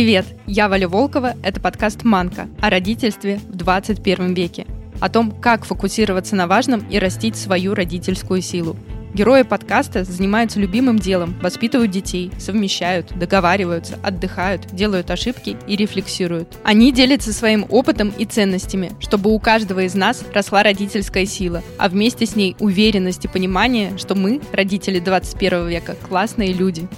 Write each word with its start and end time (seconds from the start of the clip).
Привет, 0.00 0.24
я 0.46 0.70
Валя 0.70 0.88
Волкова, 0.88 1.34
это 1.42 1.60
подкаст 1.60 2.04
«Манка» 2.04 2.48
о 2.62 2.70
родительстве 2.70 3.38
в 3.46 3.54
21 3.54 4.32
веке. 4.32 4.66
О 4.98 5.10
том, 5.10 5.30
как 5.30 5.66
фокусироваться 5.66 6.34
на 6.36 6.46
важном 6.46 6.88
и 6.88 6.98
растить 6.98 7.36
свою 7.36 7.74
родительскую 7.74 8.40
силу. 8.40 8.76
Герои 9.12 9.42
подкаста 9.42 10.04
занимаются 10.04 10.58
любимым 10.58 10.98
делом, 10.98 11.38
воспитывают 11.42 11.90
детей, 11.90 12.30
совмещают, 12.38 13.12
договариваются, 13.18 13.98
отдыхают, 14.02 14.68
делают 14.72 15.10
ошибки 15.10 15.58
и 15.66 15.76
рефлексируют. 15.76 16.56
Они 16.64 16.92
делятся 16.92 17.34
своим 17.34 17.66
опытом 17.68 18.10
и 18.16 18.24
ценностями, 18.24 18.92
чтобы 19.00 19.28
у 19.34 19.38
каждого 19.38 19.80
из 19.80 19.94
нас 19.94 20.24
росла 20.32 20.62
родительская 20.62 21.26
сила, 21.26 21.62
а 21.76 21.90
вместе 21.90 22.24
с 22.24 22.36
ней 22.36 22.56
уверенность 22.58 23.26
и 23.26 23.28
понимание, 23.28 23.98
что 23.98 24.14
мы, 24.14 24.40
родители 24.50 24.98
21 24.98 25.68
века, 25.68 25.94
классные 26.08 26.54
люди. 26.54 26.88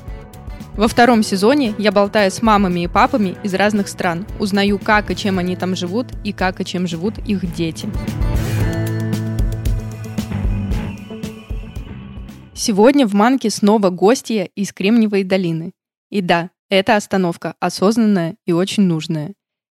Во 0.75 0.89
втором 0.89 1.23
сезоне 1.23 1.75
я 1.77 1.93
болтаю 1.93 2.31
с 2.31 2.41
мамами 2.41 2.85
и 2.85 2.89
папами 2.89 3.37
из 3.43 3.53
разных 3.53 3.89
стран, 3.89 4.27
узнаю, 4.41 4.79
как 4.79 5.11
и 5.11 5.17
чем 5.17 5.39
они 5.39 5.55
там 5.55 5.77
живут 5.77 6.07
и 6.25 6.33
как 6.33 6.63
и 6.63 6.65
чем 6.65 6.87
живут 6.87 7.19
их 7.27 7.55
дети. 7.55 7.91
Сегодня 12.55 13.07
в 13.07 13.13
Манке 13.13 13.51
снова 13.51 13.91
гостья 13.91 14.49
из 14.55 14.73
Кремниевой 14.73 15.25
долины. 15.25 15.73
И 16.11 16.23
да, 16.23 16.49
это 16.71 16.97
остановка 16.97 17.55
осознанная 17.61 18.37
и 18.47 18.53
очень 18.53 18.85
нужная. 18.85 19.35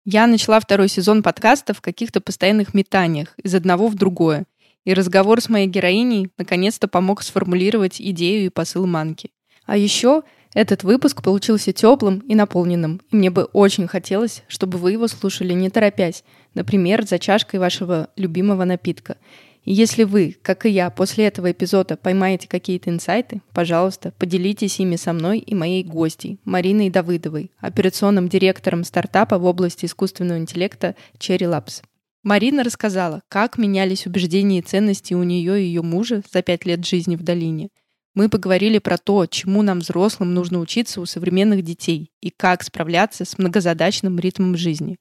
Я 0.05 0.27
начала 0.27 0.59
второй 0.59 0.89
сезон 0.89 1.23
подкаста 1.23 1.73
в 1.73 1.81
каких-то 1.81 2.21
постоянных 2.21 2.75
метаниях 2.75 3.33
из 3.41 3.55
одного 3.55 3.88
в 3.88 3.95
другое, 3.95 4.45
и 4.85 4.94
разговор 4.94 5.41
с 5.41 5.49
моей 5.49 5.66
героиней 5.66 6.30
наконец-то 6.38 6.88
помог 6.88 7.23
сформулировать 7.23 7.99
идею 7.99 8.45
и 8.45 8.49
посыл 8.49 8.86
Манки. 8.86 9.31
А 9.66 9.77
еще 9.77 10.23
этот 10.53 10.83
выпуск 10.83 11.23
получился 11.23 11.73
теплым 11.73 12.19
и 12.19 12.35
наполненным, 12.35 13.01
и 13.09 13.15
мне 13.15 13.31
бы 13.31 13.45
очень 13.45 13.87
хотелось, 13.87 14.43
чтобы 14.47 14.77
вы 14.77 14.91
его 14.91 15.07
слушали 15.07 15.53
не 15.53 15.69
торопясь, 15.69 16.23
например, 16.53 17.05
за 17.05 17.17
чашкой 17.17 17.59
вашего 17.59 18.09
любимого 18.15 18.63
напитка. 18.63 19.17
И 19.63 19.73
если 19.73 20.03
вы, 20.03 20.35
как 20.41 20.65
и 20.65 20.69
я, 20.69 20.89
после 20.89 21.25
этого 21.25 21.51
эпизода 21.51 21.95
поймаете 21.95 22.47
какие-то 22.47 22.89
инсайты, 22.89 23.41
пожалуйста, 23.53 24.13
поделитесь 24.19 24.79
ими 24.79 24.97
со 24.97 25.13
мной 25.13 25.39
и 25.39 25.55
моей 25.55 25.83
гостьей, 25.83 26.39
Мариной 26.43 26.89
Давыдовой, 26.89 27.49
операционным 27.59 28.27
директором 28.27 28.83
стартапа 28.83 29.39
в 29.39 29.45
области 29.45 29.85
искусственного 29.85 30.37
интеллекта 30.37 30.95
Cherry 31.17 31.49
Labs. 31.49 31.81
Марина 32.23 32.63
рассказала, 32.63 33.21
как 33.27 33.57
менялись 33.57 34.05
убеждения 34.05 34.59
и 34.59 34.61
ценности 34.61 35.13
у 35.13 35.23
нее 35.23 35.61
и 35.61 35.65
ее 35.65 35.81
мужа 35.81 36.21
за 36.31 36.41
пять 36.41 36.65
лет 36.65 36.85
жизни 36.85 37.15
в 37.15 37.23
долине– 37.23 37.69
мы 38.16 38.30
поговорили 38.30 38.78
про 38.78 38.97
то, 38.97 39.25
чему 39.25 39.61
нам, 39.61 39.80
взрослым, 39.80 40.33
нужно 40.33 40.59
учиться 40.59 41.02
у 41.02 41.06
современных 41.06 41.64
детей 41.64 42.11
и 42.22 42.30
как 42.30 42.64
справляться 42.64 43.25
с 43.25 43.38
многозадачным 43.38 44.20
ритмом 44.20 44.55
жизни. 44.55 44.97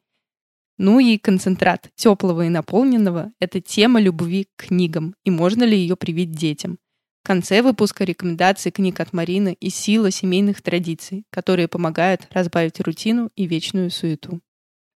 Ну 0.78 0.98
и 0.98 1.18
концентрат 1.18 1.90
теплого 1.94 2.46
и 2.46 2.48
наполненного— 2.48 3.32
это 3.38 3.60
тема 3.60 4.00
любви 4.00 4.48
к 4.56 4.66
книгам 4.66 5.14
и 5.24 5.30
можно 5.30 5.64
ли 5.64 5.76
ее 5.76 5.96
привить 5.96 6.32
детям. 6.32 6.78
В 7.22 7.26
конце 7.26 7.62
выпуска 7.62 8.02
рекомендации 8.02 8.70
книг 8.70 8.98
от 8.98 9.12
Марины 9.12 9.56
и 9.60 9.70
сила 9.70 10.10
семейных 10.10 10.60
традиций, 10.60 11.24
которые 11.30 11.68
помогают 11.68 12.26
разбавить 12.30 12.80
рутину 12.80 13.30
и 13.36 13.46
вечную 13.46 13.90
суету. 13.90 14.40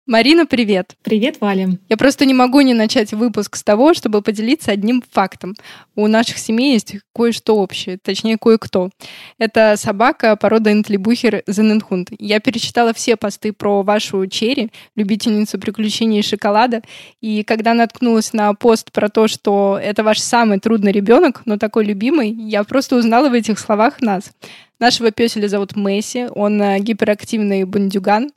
Марина, 0.08 0.46
привет! 0.46 0.96
Привет, 1.02 1.38
Валя! 1.42 1.80
Я 1.90 1.98
просто 1.98 2.26
не 2.26 2.36
могу 2.36 2.62
не 2.62 2.76
начать 2.76 3.12
выпуск 3.12 3.56
с 3.56 3.64
того, 3.64 3.96
чтобы 3.96 4.22
поделиться 4.22 4.72
одним 4.72 5.04
фактом. 5.12 5.56
У 5.96 6.06
наших 6.06 6.38
семей 6.38 6.74
есть 6.74 6.98
кое-что 7.12 7.56
общее, 7.56 7.98
точнее, 7.98 8.38
кое-кто. 8.38 8.92
Это 9.40 9.74
собака 9.78 10.36
породы 10.36 10.74
Энтлибухер 10.74 11.42
Зененхунд. 11.48 12.10
Я 12.20 12.40
перечитала 12.40 12.94
все 12.94 13.16
посты 13.16 13.52
про 13.52 13.82
вашу 13.82 14.28
Черри, 14.28 14.72
любительницу 14.96 15.58
приключений 15.58 16.20
и 16.20 16.24
шоколада, 16.24 16.84
и 17.20 17.44
когда 17.44 17.74
наткнулась 17.74 18.32
на 18.32 18.54
пост 18.54 18.92
про 18.92 19.10
то, 19.10 19.28
что 19.28 19.80
это 19.82 20.04
ваш 20.04 20.20
самый 20.20 20.60
трудный 20.60 20.92
ребенок, 20.92 21.42
но 21.46 21.58
такой 21.58 21.84
любимый, 21.84 22.30
я 22.30 22.64
просто 22.64 22.96
узнала 22.96 23.30
в 23.30 23.34
этих 23.34 23.58
словах 23.58 24.02
нас. 24.02 24.34
Нашего 24.80 25.12
песеля 25.12 25.48
зовут 25.48 25.76
Месси, 25.78 26.28
он 26.36 26.62
э, 26.62 26.80
гиперактивный 26.80 27.64
бандюган. 27.64 28.32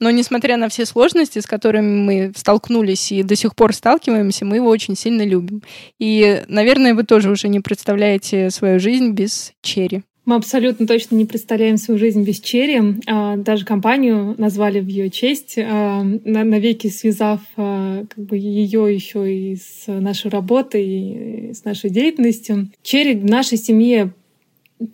Но 0.00 0.10
несмотря 0.10 0.56
на 0.56 0.68
все 0.70 0.86
сложности, 0.86 1.38
с 1.38 1.46
которыми 1.46 1.96
мы 1.96 2.32
столкнулись 2.34 3.12
и 3.12 3.22
до 3.22 3.36
сих 3.36 3.54
пор 3.54 3.74
сталкиваемся, 3.74 4.46
мы 4.46 4.56
его 4.56 4.68
очень 4.68 4.96
сильно 4.96 5.22
любим. 5.22 5.62
И, 5.98 6.42
наверное, 6.48 6.94
вы 6.94 7.04
тоже 7.04 7.30
уже 7.30 7.48
не 7.48 7.60
представляете 7.60 8.50
свою 8.50 8.80
жизнь 8.80 9.10
без 9.10 9.52
Черри. 9.60 10.02
Мы 10.24 10.36
абсолютно 10.36 10.86
точно 10.86 11.16
не 11.16 11.26
представляем 11.26 11.76
свою 11.76 11.98
жизнь 11.98 12.22
без 12.22 12.40
Черри. 12.40 12.80
А, 13.08 13.36
даже 13.36 13.64
компанию 13.64 14.36
назвали 14.38 14.78
в 14.78 14.86
ее 14.86 15.10
честь, 15.10 15.58
а, 15.58 16.02
навеки 16.02 16.86
связав 16.86 17.40
а, 17.56 18.04
как 18.08 18.24
бы 18.24 18.36
ее 18.38 18.94
еще 18.94 19.34
и 19.34 19.56
с 19.56 19.88
нашей 19.88 20.30
работой, 20.30 20.86
и 20.86 21.52
с 21.52 21.64
нашей 21.64 21.90
деятельностью. 21.90 22.70
Черри 22.82 23.16
в 23.16 23.24
нашей 23.24 23.58
семье 23.58 24.12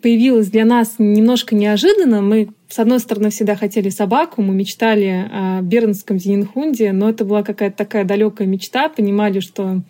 появилась 0.01 0.49
для 0.49 0.65
нас 0.65 0.95
немножко 0.97 1.55
неожиданно. 1.55 2.21
Мы, 2.21 2.49
с 2.67 2.79
одной 2.79 2.99
стороны, 2.99 3.29
всегда 3.29 3.55
хотели 3.55 3.89
собаку, 3.89 4.41
мы 4.41 4.53
мечтали 4.53 5.29
о 5.31 5.61
бернском 5.61 6.19
Зенинхунде, 6.19 6.91
но 6.91 7.09
это 7.09 7.25
была 7.25 7.43
какая-то 7.43 7.77
такая 7.77 8.03
далекая 8.05 8.47
мечта. 8.47 8.89
Понимали, 8.89 9.39
что 9.39 9.81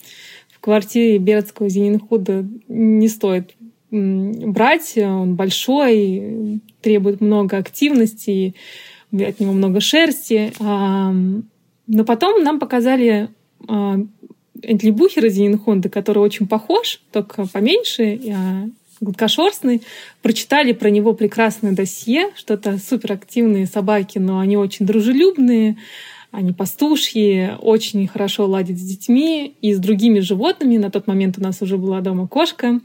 в 0.49 0.59
квартире 0.59 1.17
бернского 1.17 1.69
Зенинхуда 1.69 2.45
не 2.67 3.07
стоит 3.07 3.55
брать. 3.91 4.97
Он 4.97 5.35
большой, 5.35 6.61
требует 6.81 7.21
много 7.21 7.57
активности, 7.57 8.53
от 9.11 9.39
него 9.39 9.53
много 9.53 9.79
шерсти. 9.79 10.51
Но 10.59 12.03
потом 12.05 12.43
нам 12.43 12.59
показали 12.59 13.29
Энтлибухера 14.61 15.29
Зенинхунда, 15.29 15.89
который 15.89 16.19
очень 16.19 16.47
похож, 16.47 17.01
только 17.11 17.47
поменьше, 17.47 18.19
гладкошерстный, 19.01 19.81
прочитали 20.21 20.73
про 20.73 20.89
него 20.89 21.13
прекрасное 21.13 21.71
досье, 21.71 22.29
что 22.35 22.55
это 22.55 22.77
суперактивные 22.77 23.65
собаки, 23.65 24.19
но 24.19 24.39
они 24.39 24.57
очень 24.57 24.85
дружелюбные, 24.85 25.77
они 26.31 26.53
пастушьи, 26.53 27.51
очень 27.59 28.07
хорошо 28.07 28.45
ладят 28.45 28.77
с 28.77 28.81
детьми 28.81 29.55
и 29.61 29.73
с 29.73 29.79
другими 29.79 30.19
животными. 30.19 30.77
На 30.77 30.91
тот 30.91 31.07
момент 31.07 31.37
у 31.37 31.41
нас 31.41 31.61
уже 31.61 31.77
была 31.77 32.01
дома 32.01 32.27
кошка. 32.27 32.79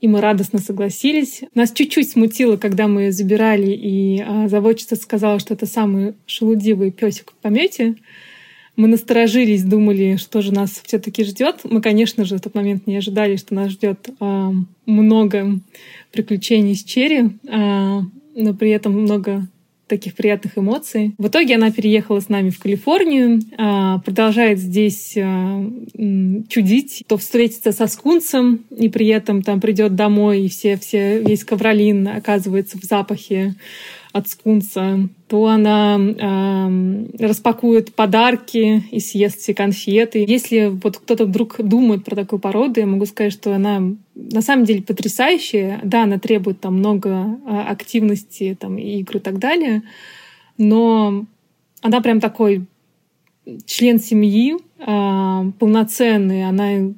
И 0.00 0.08
мы 0.08 0.20
радостно 0.20 0.58
согласились. 0.58 1.42
Нас 1.54 1.70
чуть-чуть 1.70 2.10
смутило, 2.10 2.56
когда 2.56 2.88
мы 2.88 3.02
ее 3.02 3.12
забирали, 3.12 3.70
и 3.70 4.20
а, 4.20 4.48
заводчица 4.48 4.96
сказала, 4.96 5.38
что 5.38 5.54
это 5.54 5.64
самый 5.64 6.14
шелудивый 6.26 6.90
песик 6.90 7.30
в 7.30 7.34
помете. 7.36 7.94
Мы 8.76 8.88
насторожились, 8.88 9.64
думали, 9.64 10.16
что 10.16 10.40
же 10.40 10.52
нас 10.52 10.80
все-таки 10.84 11.24
ждет. 11.24 11.60
Мы, 11.64 11.82
конечно 11.82 12.24
же, 12.24 12.36
в 12.36 12.40
тот 12.40 12.54
момент 12.54 12.86
не 12.86 12.96
ожидали, 12.96 13.36
что 13.36 13.54
нас 13.54 13.70
ждет 13.72 14.08
э, 14.08 14.50
много 14.86 15.58
приключений 16.10 16.74
с 16.74 16.82
Черри, 16.82 17.18
э, 17.46 18.00
но 18.34 18.54
при 18.54 18.70
этом 18.70 18.92
много 18.92 19.46
таких 19.88 20.14
приятных 20.14 20.56
эмоций. 20.56 21.14
В 21.18 21.26
итоге 21.26 21.56
она 21.56 21.70
переехала 21.70 22.20
с 22.20 22.30
нами 22.30 22.48
в 22.48 22.58
Калифорнию, 22.58 23.42
продолжает 24.02 24.58
здесь 24.58 25.12
чудить, 26.48 27.02
то 27.06 27.18
встретиться 27.18 27.72
со 27.72 27.86
скунсом, 27.88 28.64
и 28.70 28.88
при 28.88 29.08
этом 29.08 29.42
там 29.42 29.60
придет 29.60 29.94
домой, 29.94 30.42
и 30.42 30.48
все, 30.48 30.78
все, 30.78 31.20
весь 31.20 31.44
ковролин 31.44 32.08
оказывается 32.08 32.78
в 32.78 32.84
запахе 32.84 33.54
от 34.12 34.28
скунса, 34.28 35.08
то 35.26 35.46
она 35.46 35.98
э, 35.98 37.06
распакует 37.18 37.94
подарки 37.94 38.84
и 38.90 39.00
съест 39.00 39.38
все 39.38 39.54
конфеты. 39.54 40.24
Если 40.26 40.66
вот 40.66 40.98
кто-то 40.98 41.24
вдруг 41.24 41.56
думает 41.58 42.04
про 42.04 42.14
такую 42.14 42.38
породу, 42.38 42.80
я 42.80 42.86
могу 42.86 43.06
сказать, 43.06 43.32
что 43.32 43.54
она 43.54 43.82
на 44.14 44.42
самом 44.42 44.64
деле 44.64 44.82
потрясающая. 44.82 45.80
Да, 45.82 46.02
она 46.02 46.18
требует 46.18 46.60
там 46.60 46.74
много 46.74 47.08
э, 47.08 47.58
активности, 47.68 48.56
там, 48.58 48.76
игр 48.76 49.16
и 49.16 49.20
так 49.20 49.38
далее, 49.38 49.82
но 50.58 51.24
она 51.80 52.00
прям 52.02 52.20
такой 52.20 52.66
член 53.64 53.98
семьи, 53.98 54.56
э, 54.78 55.52
полноценный, 55.58 56.46
она 56.46 56.92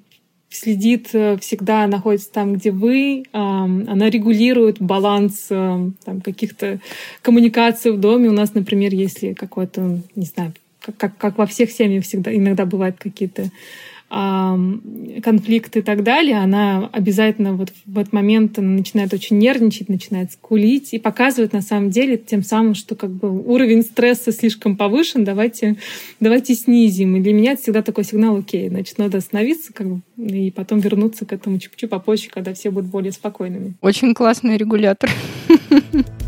следит 0.54 1.10
э, 1.12 1.36
всегда, 1.38 1.86
находится 1.86 2.32
там, 2.32 2.54
где 2.54 2.70
вы. 2.70 3.24
Она 3.32 4.10
регулирует 4.10 4.80
баланс 4.80 5.46
э, 5.50 5.90
там, 6.04 6.20
каких-то 6.20 6.80
коммуникаций 7.22 7.92
в 7.92 8.00
доме. 8.00 8.28
У 8.28 8.32
нас, 8.32 8.54
например, 8.54 8.92
если 8.94 9.32
какой-то, 9.32 10.00
не 10.14 10.26
знаю, 10.26 10.52
как, 10.96 11.16
как 11.16 11.38
во 11.38 11.46
всех 11.46 11.70
семьях 11.70 12.04
всегда 12.04 12.34
иногда 12.34 12.66
бывают 12.66 12.96
какие-то 12.98 13.50
конфликт 14.14 15.76
и 15.76 15.82
так 15.82 16.04
далее, 16.04 16.36
она 16.36 16.88
обязательно 16.92 17.54
вот 17.54 17.72
в 17.84 17.98
этот 17.98 18.12
момент 18.12 18.58
начинает 18.58 19.12
очень 19.12 19.38
нервничать, 19.38 19.88
начинает 19.88 20.30
скулить 20.32 20.94
и 20.94 21.00
показывает 21.00 21.52
на 21.52 21.62
самом 21.62 21.90
деле 21.90 22.16
тем 22.16 22.44
самым, 22.44 22.74
что 22.74 22.94
как 22.94 23.10
бы 23.10 23.30
уровень 23.30 23.82
стресса 23.82 24.30
слишком 24.30 24.76
повышен, 24.76 25.24
давайте, 25.24 25.76
давайте 26.20 26.54
снизим. 26.54 27.16
И 27.16 27.20
для 27.20 27.32
меня 27.32 27.52
это 27.52 27.62
всегда 27.62 27.82
такой 27.82 28.04
сигнал, 28.04 28.36
окей, 28.36 28.68
значит, 28.68 28.98
надо 28.98 29.18
остановиться 29.18 29.72
как 29.72 29.88
бы, 29.88 30.00
и 30.16 30.52
потом 30.52 30.78
вернуться 30.78 31.26
к 31.26 31.32
этому 31.32 31.58
чуть-чуть 31.58 31.90
попозже, 31.90 32.28
когда 32.30 32.54
все 32.54 32.70
будут 32.70 32.90
более 32.90 33.10
спокойными. 33.10 33.74
Очень 33.80 34.14
классный 34.14 34.56
регулятор. 34.56 35.10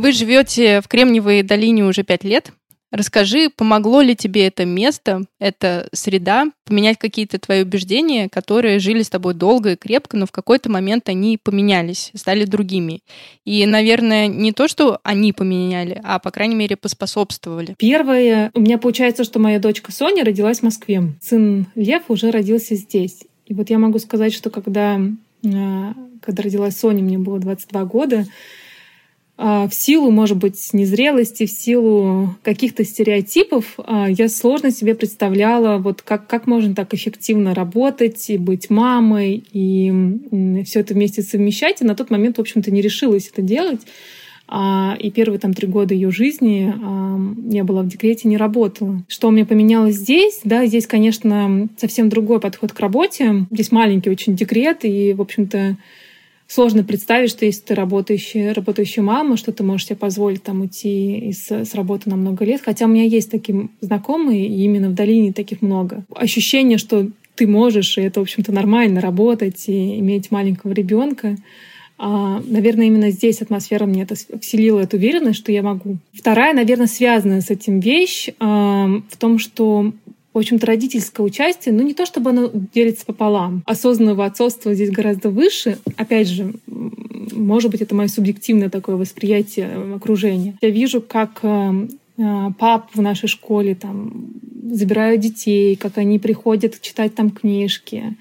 Вы 0.00 0.12
живете 0.12 0.80
в 0.80 0.88
Кремниевой 0.88 1.42
долине 1.42 1.84
уже 1.84 2.04
пять 2.04 2.24
лет. 2.24 2.52
Расскажи, 2.90 3.50
помогло 3.54 4.00
ли 4.00 4.16
тебе 4.16 4.46
это 4.46 4.64
место, 4.64 5.26
эта 5.38 5.90
среда 5.92 6.46
поменять 6.64 6.96
какие-то 6.96 7.38
твои 7.38 7.60
убеждения, 7.60 8.30
которые 8.30 8.78
жили 8.78 9.02
с 9.02 9.10
тобой 9.10 9.34
долго 9.34 9.72
и 9.72 9.76
крепко, 9.76 10.16
но 10.16 10.24
в 10.24 10.32
какой-то 10.32 10.70
момент 10.70 11.10
они 11.10 11.36
поменялись, 11.36 12.12
стали 12.14 12.46
другими. 12.46 13.02
И, 13.44 13.66
наверное, 13.66 14.26
не 14.26 14.52
то, 14.52 14.68
что 14.68 15.00
они 15.04 15.34
поменяли, 15.34 16.00
а, 16.02 16.18
по 16.18 16.30
крайней 16.30 16.54
мере, 16.54 16.76
поспособствовали. 16.78 17.74
Первое, 17.76 18.52
у 18.54 18.60
меня 18.60 18.78
получается, 18.78 19.24
что 19.24 19.38
моя 19.38 19.58
дочка 19.58 19.92
Соня 19.92 20.24
родилась 20.24 20.60
в 20.60 20.62
Москве. 20.62 21.12
Сын 21.20 21.66
Лев 21.74 22.04
уже 22.08 22.30
родился 22.30 22.74
здесь. 22.74 23.18
И 23.44 23.52
вот 23.52 23.68
я 23.68 23.78
могу 23.78 23.98
сказать, 23.98 24.32
что 24.32 24.48
когда, 24.48 24.98
а, 25.44 25.94
когда 26.22 26.42
родилась 26.42 26.78
Соня, 26.78 27.02
мне 27.02 27.18
было 27.18 27.38
22 27.38 27.84
года, 27.84 28.24
в 29.40 29.70
силу, 29.72 30.10
может 30.10 30.36
быть, 30.36 30.74
незрелости, 30.74 31.46
в 31.46 31.50
силу 31.50 32.36
каких-то 32.42 32.84
стереотипов, 32.84 33.64
а, 33.78 34.06
я 34.10 34.28
сложно 34.28 34.70
себе 34.70 34.94
представляла, 34.94 35.78
вот 35.78 36.02
как, 36.02 36.26
как 36.26 36.46
можно 36.46 36.74
так 36.74 36.92
эффективно 36.92 37.54
работать 37.54 38.28
и 38.28 38.36
быть 38.36 38.68
мамой, 38.68 39.42
и 39.52 40.62
все 40.66 40.80
это 40.80 40.92
вместе 40.92 41.22
совмещать. 41.22 41.80
И 41.80 41.84
на 41.84 41.94
тот 41.94 42.10
момент, 42.10 42.36
в 42.36 42.40
общем-то, 42.42 42.70
не 42.70 42.82
решилась 42.82 43.30
это 43.32 43.40
делать. 43.40 43.80
А, 44.46 44.94
и 44.98 45.10
первые 45.10 45.38
там 45.38 45.54
три 45.54 45.66
года 45.66 45.94
ее 45.94 46.10
жизни 46.10 46.74
я 47.50 47.64
была 47.64 47.82
в 47.82 47.88
декрете, 47.88 48.28
не 48.28 48.36
работала. 48.36 49.02
Что 49.08 49.28
у 49.28 49.30
меня 49.30 49.46
поменялось 49.46 49.94
здесь? 49.94 50.40
Да, 50.44 50.66
здесь, 50.66 50.86
конечно, 50.86 51.68
совсем 51.78 52.10
другой 52.10 52.40
подход 52.40 52.72
к 52.72 52.80
работе. 52.80 53.46
Здесь 53.50 53.72
маленький 53.72 54.10
очень 54.10 54.36
декрет, 54.36 54.84
и, 54.84 55.14
в 55.14 55.22
общем-то, 55.22 55.76
сложно 56.50 56.82
представить, 56.82 57.30
что 57.30 57.46
если 57.46 57.60
ты 57.60 57.74
работающая, 57.74 58.52
работающая 58.52 59.02
мама, 59.02 59.36
что 59.36 59.52
ты 59.52 59.62
можешь 59.62 59.86
себе 59.86 59.96
позволить 59.96 60.42
там 60.42 60.60
уйти 60.62 61.30
из, 61.30 61.48
с 61.48 61.74
работы 61.74 62.10
на 62.10 62.16
много 62.16 62.44
лет. 62.44 62.60
Хотя 62.64 62.86
у 62.86 62.88
меня 62.88 63.04
есть 63.04 63.30
такие 63.30 63.68
знакомые, 63.80 64.46
и 64.46 64.64
именно 64.64 64.88
в 64.88 64.94
долине 64.94 65.32
таких 65.32 65.62
много. 65.62 66.04
Ощущение, 66.14 66.76
что 66.76 67.08
ты 67.36 67.46
можешь, 67.46 67.96
и 67.96 68.02
это, 68.02 68.18
в 68.18 68.24
общем-то, 68.24 68.52
нормально 68.52 69.00
работать 69.00 69.68
и 69.68 70.00
иметь 70.00 70.32
маленького 70.32 70.72
ребенка. 70.72 71.36
А, 71.96 72.42
наверное, 72.44 72.86
именно 72.86 73.10
здесь 73.10 73.40
атмосфера 73.40 73.86
мне 73.86 74.02
это 74.02 74.16
вселила 74.40 74.80
эту 74.80 74.96
уверенность, 74.96 75.38
что 75.38 75.52
я 75.52 75.62
могу. 75.62 75.98
Вторая, 76.12 76.52
наверное, 76.52 76.88
связанная 76.88 77.42
с 77.42 77.50
этим 77.50 77.78
вещь 77.78 78.28
а, 78.40 78.88
в 79.08 79.16
том, 79.18 79.38
что 79.38 79.92
в 80.32 80.38
общем-то, 80.38 80.66
родительское 80.66 81.26
участие, 81.26 81.74
ну 81.74 81.82
не 81.82 81.94
то 81.94 82.06
чтобы 82.06 82.30
оно 82.30 82.50
делится 82.72 83.04
пополам. 83.04 83.62
Осознанного 83.66 84.24
отцовства 84.24 84.74
здесь 84.74 84.90
гораздо 84.90 85.28
выше. 85.30 85.78
Опять 85.96 86.28
же, 86.28 86.52
может 86.66 87.70
быть, 87.70 87.80
это 87.80 87.94
мое 87.94 88.08
субъективное 88.08 88.70
такое 88.70 88.96
восприятие 88.96 89.94
окружения. 89.96 90.56
Я 90.60 90.70
вижу, 90.70 91.00
как 91.00 91.40
э, 91.42 91.88
э, 92.18 92.48
пап 92.58 92.90
в 92.94 93.02
нашей 93.02 93.28
школе 93.28 93.74
там 93.74 94.30
забирают 94.70 95.20
детей, 95.20 95.74
как 95.74 95.98
они 95.98 96.20
приходят 96.20 96.80
читать 96.80 97.14
там 97.14 97.30
книжки, 97.30 98.16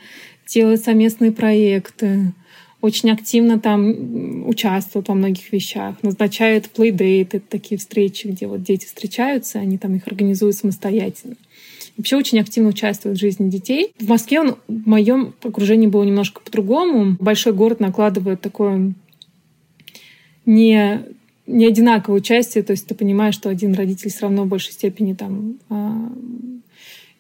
делают 0.47 0.81
совместные 0.81 1.31
проекты, 1.31 2.33
очень 2.81 3.11
активно 3.11 3.59
там 3.59 4.47
участвуют 4.47 5.09
во 5.09 5.13
многих 5.13 5.51
вещах, 5.51 6.01
назначают 6.01 6.69
плейдейты, 6.69 7.39
такие 7.39 7.77
встречи, 7.77 8.27
где 8.27 8.47
вот 8.47 8.63
дети 8.63 8.85
встречаются, 8.85 9.59
они 9.59 9.77
там 9.77 9.95
их 9.95 10.07
организуют 10.07 10.55
самостоятельно 10.55 11.35
вообще 11.99 12.15
очень 12.15 12.39
активно 12.39 12.69
участвует 12.69 13.17
в 13.17 13.19
жизни 13.19 13.49
детей. 13.49 13.93
В 13.99 14.07
Москве 14.07 14.39
он 14.39 14.55
в 14.67 14.87
моем 14.87 15.33
окружении 15.43 15.87
было 15.87 16.03
немножко 16.03 16.41
по-другому. 16.41 17.17
Большой 17.19 17.53
город 17.53 17.79
накладывает 17.79 18.41
такое 18.41 18.93
не 20.45 21.03
не 21.45 21.65
одинаковое 21.65 22.19
участие, 22.19 22.63
то 22.63 22.71
есть 22.71 22.85
ты 22.85 22.93
понимаешь, 22.93 23.33
что 23.33 23.49
один 23.49 23.73
родитель 23.73 24.11
все 24.11 24.21
равно 24.21 24.43
в 24.43 24.47
большей 24.47 24.71
степени 24.71 25.13
там 25.13 25.57
а, 25.69 26.11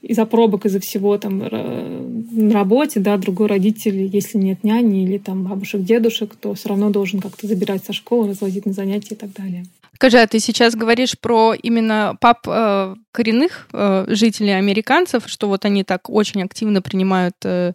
из-за 0.01 0.25
пробок, 0.25 0.65
из-за 0.65 0.79
всего 0.79 1.17
там 1.17 1.39
на 1.39 2.53
работе, 2.53 2.99
да, 2.99 3.17
другой 3.17 3.47
родитель, 3.47 4.05
если 4.05 4.37
нет 4.37 4.63
няни 4.63 5.03
или 5.03 5.17
там 5.17 5.43
бабушек, 5.43 5.81
дедушек, 5.81 6.35
то 6.35 6.53
все 6.53 6.69
равно 6.69 6.89
должен 6.89 7.19
как-то 7.19 7.47
забирать 7.47 7.83
со 7.83 7.93
школы, 7.93 8.29
развозить 8.29 8.65
на 8.65 8.73
занятия 8.73 9.15
и 9.15 9.17
так 9.17 9.33
далее. 9.33 9.65
Скажи, 9.95 10.17
а 10.17 10.27
ты 10.27 10.39
сейчас 10.39 10.75
говоришь 10.75 11.19
про 11.19 11.53
именно 11.53 12.15
пап 12.21 12.47
э, 12.47 12.95
коренных 13.11 13.67
э, 13.73 14.05
жителей 14.07 14.57
американцев, 14.57 15.23
что 15.27 15.49
вот 15.49 15.65
они 15.65 15.83
так 15.83 16.09
очень 16.09 16.41
активно 16.41 16.81
принимают 16.81 17.35
э, 17.43 17.73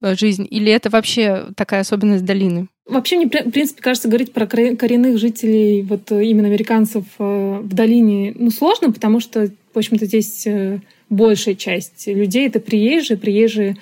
жизнь, 0.00 0.46
или 0.48 0.70
это 0.70 0.90
вообще 0.90 1.46
такая 1.56 1.80
особенность 1.80 2.24
долины? 2.24 2.68
Вообще, 2.86 3.16
мне, 3.16 3.26
в 3.26 3.50
принципе, 3.50 3.82
кажется, 3.82 4.08
говорить 4.08 4.32
про 4.32 4.46
коренных 4.46 5.18
жителей, 5.18 5.82
вот 5.82 6.12
э, 6.12 6.24
именно 6.24 6.46
американцев 6.46 7.04
э, 7.18 7.60
в 7.60 7.74
долине, 7.74 8.32
ну, 8.36 8.50
сложно, 8.50 8.92
потому 8.92 9.18
что, 9.18 9.48
в 9.74 9.78
общем-то, 9.78 10.06
здесь 10.06 10.46
э, 10.46 10.78
большая 11.08 11.54
часть 11.54 12.06
людей— 12.06 12.46
это 12.48 12.60
приезжие, 12.60 13.16
приезжие 13.16 13.76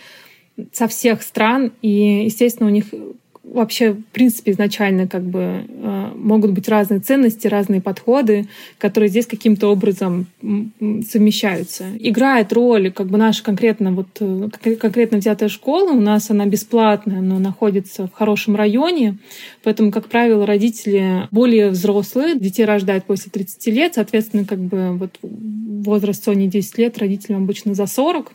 со 0.72 0.88
всех 0.88 1.22
стран, 1.22 1.72
и, 1.82 2.24
естественно, 2.24 2.68
у 2.68 2.72
них 2.72 2.86
вообще, 3.44 3.92
в 3.92 4.04
принципе, 4.06 4.52
изначально 4.52 5.06
как 5.06 5.22
бы 5.22 5.64
э, 5.68 6.10
могут 6.16 6.52
быть 6.52 6.68
разные 6.68 7.00
ценности, 7.00 7.46
разные 7.46 7.80
подходы, 7.80 8.46
которые 8.78 9.08
здесь 9.10 9.26
каким-то 9.26 9.68
образом 9.68 10.26
совмещаются. 11.08 11.86
Играет 11.98 12.52
роль 12.52 12.90
как 12.90 13.08
бы 13.08 13.18
наша 13.18 13.42
конкретно 13.44 13.92
вот 13.92 14.08
э, 14.20 14.48
конкретно 14.76 15.18
взятая 15.18 15.48
школа. 15.48 15.92
У 15.92 16.00
нас 16.00 16.30
она 16.30 16.46
бесплатная, 16.46 17.20
но 17.20 17.38
находится 17.38 18.06
в 18.06 18.12
хорошем 18.12 18.56
районе, 18.56 19.18
поэтому, 19.62 19.92
как 19.92 20.08
правило, 20.08 20.46
родители 20.46 21.28
более 21.30 21.70
взрослые, 21.70 22.38
детей 22.38 22.64
рождают 22.64 23.04
после 23.04 23.30
30 23.30 23.66
лет, 23.66 23.94
соответственно, 23.94 24.44
как 24.44 24.58
бы 24.58 24.92
вот 24.92 25.18
возраст 25.22 26.24
Сони 26.24 26.46
10 26.46 26.78
лет, 26.78 26.98
родителям 26.98 27.44
обычно 27.44 27.74
за 27.74 27.86
40. 27.86 28.32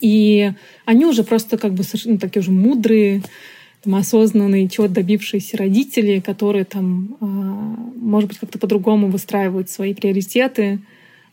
И 0.00 0.52
они 0.84 1.04
уже 1.04 1.24
просто 1.24 1.58
как 1.58 1.74
бы 1.74 1.82
совершенно 1.82 2.14
ну, 2.14 2.20
такие 2.20 2.40
уже 2.40 2.52
мудрые, 2.52 3.22
там, 3.88 3.94
осознанные, 3.94 4.68
чего 4.68 4.86
добившиеся 4.86 5.56
родители, 5.56 6.20
которые 6.20 6.64
там, 6.64 7.16
а, 7.20 7.24
может 7.24 8.28
быть, 8.28 8.38
как-то 8.38 8.58
по-другому 8.58 9.08
выстраивают 9.08 9.70
свои 9.70 9.94
приоритеты, 9.94 10.80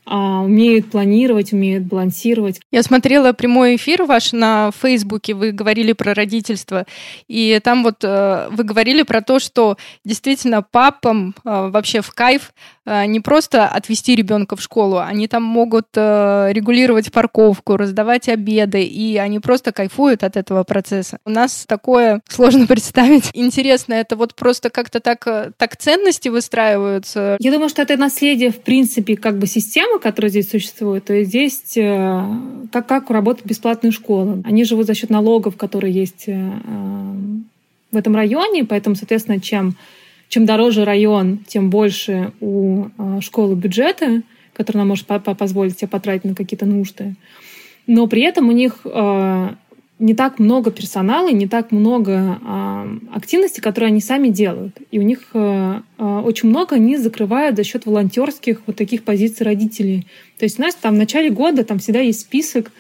а, 0.06 0.42
умеют 0.42 0.90
планировать, 0.90 1.52
умеют 1.52 1.84
балансировать. 1.84 2.62
Я 2.72 2.84
смотрела 2.84 3.34
прямой 3.34 3.76
эфир 3.76 4.04
ваш 4.04 4.32
на 4.32 4.72
Фейсбуке, 4.82 5.34
вы 5.34 5.52
говорили 5.52 5.92
про 5.94 6.14
родительство, 6.14 6.86
и 7.28 7.60
там 7.64 7.84
вот 7.84 8.04
э, 8.04 8.48
вы 8.52 8.64
говорили 8.64 9.02
про 9.02 9.22
то, 9.22 9.40
что 9.40 9.78
действительно 10.06 10.62
папам 10.62 11.34
э, 11.44 11.70
вообще 11.70 12.02
в 12.02 12.12
кайф 12.12 12.54
не 12.86 13.20
просто 13.20 13.68
отвести 13.68 14.16
ребенка 14.16 14.56
в 14.56 14.62
школу, 14.62 15.00
они 15.00 15.28
там 15.28 15.44
могут 15.44 15.88
регулировать 15.96 17.12
парковку, 17.12 17.78
раздавать 17.78 18.30
обеды, 18.30 18.84
и 18.84 19.18
они 19.18 19.40
просто 19.40 19.72
кайфуют 19.72 20.24
от 20.24 20.38
этого 20.38 20.64
процесса. 20.64 21.18
У 21.26 21.30
нас 21.30 21.66
такое 21.68 22.22
сложно 22.30 22.68
представить. 22.68 23.30
Интересно, 23.34 23.94
это 23.94 24.16
вот 24.16 24.36
просто 24.36 24.70
как-то 24.70 25.00
так, 25.00 25.26
так 25.58 25.78
ценности 25.78 26.30
выстраиваются? 26.30 27.38
Я 27.40 27.52
думаю, 27.52 27.70
что 27.70 27.82
это 27.82 27.98
наследие, 27.98 28.52
в 28.52 28.62
принципе, 28.62 29.18
как 29.18 29.38
бы 29.38 29.48
системы, 29.48 30.00
которая 30.00 30.30
здесь 30.30 30.50
существует, 30.50 31.06
то 31.06 31.14
есть 31.14 31.30
здесь 31.30 31.78
э, 31.78 32.24
как, 32.72 32.88
как 32.88 33.10
работают 33.10 33.48
бесплатные 33.48 33.92
школы. 33.92 34.42
Они 34.46 34.64
живут 34.64 34.88
за 34.88 34.94
счет 34.94 35.10
налогов, 35.10 35.58
которые 35.58 35.94
есть 35.94 36.26
э, 36.28 36.52
в 37.92 37.98
этом 37.98 38.16
районе, 38.16 38.66
поэтому, 38.66 38.96
соответственно, 38.96 39.40
чем, 39.40 39.76
чем 40.30 40.46
дороже 40.46 40.86
район, 40.86 41.40
тем 41.48 41.70
больше 41.70 42.32
у 42.40 42.86
э, 42.98 43.20
школы 43.22 43.56
бюджета, 43.56 44.22
который 44.54 44.78
она 44.78 44.86
может 44.86 45.08
позволить 45.08 45.78
себе 45.78 45.88
потратить 45.88 46.26
на 46.26 46.36
какие-то 46.36 46.66
нужды. 46.66 47.16
Но 47.88 48.08
при 48.08 48.24
этом 48.24 48.50
у 48.50 48.52
них 48.52 48.86
не 49.98 50.14
так 50.14 50.40
много 50.40 50.72
персонала, 50.72 51.30
не 51.32 51.48
так 51.48 51.72
много 51.72 52.40
э, 52.42 52.98
активностей, 53.14 53.62
которые 53.62 53.90
они 53.90 54.02
сами 54.02 54.30
делают. 54.30 54.78
И 54.92 55.00
у 55.00 55.04
них 55.04 55.20
очень 55.34 56.50
много 56.50 56.76
они 56.76 56.98
закрывают 56.98 57.56
за 57.56 57.64
счет 57.64 57.86
волонтерских 57.86 58.62
вот 58.66 58.76
таких 58.76 59.04
позиций 59.04 59.46
родителей. 59.46 60.08
То 60.38 60.46
есть 60.46 60.60
у 60.60 60.64
нас 60.64 60.76
там 60.76 60.96
в 60.96 60.98
начале 60.98 61.30
года 61.30 61.64
там 61.64 61.80
всегда 61.80 62.00
есть 62.00 62.22
список 62.22 62.72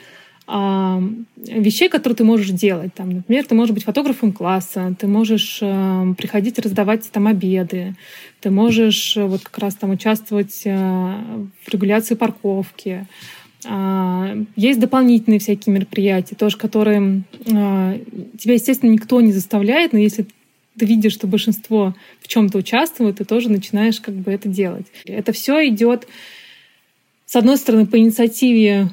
э, 0.47 1.01
вещей, 1.37 1.89
которые 1.89 2.15
ты 2.17 2.23
можешь 2.23 2.49
делать. 2.49 2.93
Там, 2.93 3.09
например, 3.09 3.45
ты 3.45 3.55
можешь 3.55 3.73
быть 3.73 3.83
фотографом 3.83 4.31
класса, 4.31 4.95
ты 4.99 5.07
можешь 5.07 5.59
э, 5.61 6.13
приходить 6.17 6.59
раздавать 6.59 7.09
там 7.11 7.27
обеды, 7.27 7.95
ты 8.41 8.49
можешь 8.49 9.15
вот 9.15 9.41
как 9.43 9.57
раз 9.59 9.75
там 9.75 9.91
участвовать 9.91 10.61
э, 10.65 10.75
в 11.63 11.69
регуляции 11.69 12.15
парковки 12.15 13.07
а, 13.67 14.35
есть 14.55 14.79
дополнительные 14.79 15.39
всякие 15.39 15.73
мероприятия, 15.73 16.35
тоже, 16.35 16.57
которые 16.57 17.23
а, 17.51 17.97
тебя, 18.37 18.53
естественно, 18.53 18.91
никто 18.91 19.19
не 19.21 19.31
заставляет, 19.31 19.93
но 19.93 19.99
если 19.99 20.27
ты 20.77 20.85
видишь, 20.85 21.13
что 21.13 21.27
большинство 21.27 21.95
в 22.21 22.27
чем-то 22.27 22.57
участвует, 22.57 23.17
ты 23.17 23.25
тоже 23.25 23.49
начинаешь 23.49 23.99
как 23.99 24.13
бы 24.15 24.31
это 24.31 24.49
делать. 24.49 24.85
Это 25.05 25.31
все 25.31 25.67
идет, 25.67 26.07
с 27.25 27.35
одной 27.35 27.57
стороны, 27.57 27.87
по 27.87 27.97
инициативе 27.97 28.89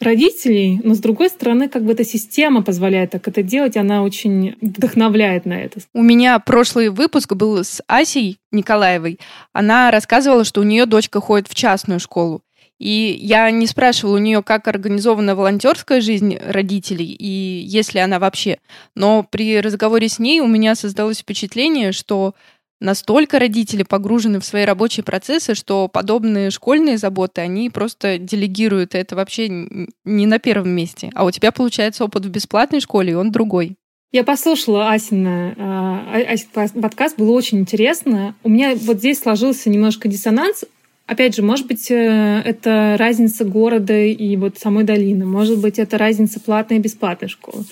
родителей, 0.00 0.80
но 0.82 0.94
с 0.94 0.98
другой 0.98 1.28
стороны, 1.28 1.68
как 1.68 1.84
бы 1.84 1.92
эта 1.92 2.04
система 2.04 2.62
позволяет 2.62 3.10
так 3.10 3.26
это 3.28 3.42
делать, 3.42 3.76
она 3.76 4.02
очень 4.02 4.56
вдохновляет 4.60 5.46
на 5.46 5.54
это. 5.54 5.80
У 5.94 6.02
меня 6.02 6.38
прошлый 6.38 6.88
выпуск 6.88 7.34
был 7.34 7.62
с 7.62 7.82
Асей 7.86 8.38
Николаевой. 8.50 9.18
Она 9.52 9.90
рассказывала, 9.90 10.44
что 10.44 10.60
у 10.60 10.64
нее 10.64 10.86
дочка 10.86 11.20
ходит 11.20 11.48
в 11.48 11.54
частную 11.54 12.00
школу. 12.00 12.42
И 12.78 13.18
я 13.20 13.50
не 13.50 13.66
спрашивала 13.66 14.16
у 14.16 14.20
нее, 14.20 14.42
как 14.42 14.66
организована 14.66 15.36
волонтерская 15.36 16.00
жизнь 16.00 16.38
родителей 16.38 17.04
и 17.12 17.62
есть 17.66 17.92
ли 17.92 18.00
она 18.00 18.18
вообще. 18.18 18.56
Но 18.96 19.22
при 19.22 19.60
разговоре 19.60 20.08
с 20.08 20.18
ней 20.18 20.40
у 20.40 20.46
меня 20.46 20.74
создалось 20.74 21.18
впечатление, 21.18 21.92
что 21.92 22.34
настолько 22.80 23.38
родители 23.38 23.82
погружены 23.82 24.40
в 24.40 24.44
свои 24.44 24.64
рабочие 24.64 25.04
процессы, 25.04 25.54
что 25.54 25.88
подобные 25.88 26.50
школьные 26.50 26.98
заботы 26.98 27.40
они 27.40 27.70
просто 27.70 28.18
делегируют. 28.18 28.94
Это 28.94 29.16
вообще 29.16 29.48
не 29.48 30.26
на 30.26 30.38
первом 30.38 30.70
месте. 30.70 31.10
А 31.14 31.24
у 31.24 31.30
тебя 31.30 31.52
получается 31.52 32.04
опыт 32.04 32.24
в 32.24 32.30
бесплатной 32.30 32.80
школе, 32.80 33.12
и 33.12 33.16
он 33.16 33.30
другой. 33.30 33.76
Я 34.12 34.24
послушала 34.24 34.90
Асина, 34.90 35.54
а, 35.56 36.16
Асин 36.32 36.82
подкаст, 36.82 37.16
было 37.16 37.30
очень 37.30 37.60
интересно. 37.60 38.34
У 38.42 38.48
меня 38.48 38.74
вот 38.74 38.98
здесь 38.98 39.20
сложился 39.20 39.70
немножко 39.70 40.08
диссонанс. 40.08 40.64
Опять 41.06 41.34
же, 41.34 41.42
может 41.42 41.66
быть, 41.66 41.90
э, 41.90 42.42
это 42.44 42.96
разница 42.98 43.44
города 43.44 43.96
и 43.96 44.36
вот 44.36 44.58
самой 44.58 44.84
долины. 44.84 45.26
Может 45.26 45.58
быть, 45.58 45.78
это 45.80 45.98
разница 45.98 46.38
платной 46.38 46.78
и 46.78 46.82
бесплатной 46.82 47.28
школы. 47.28 47.64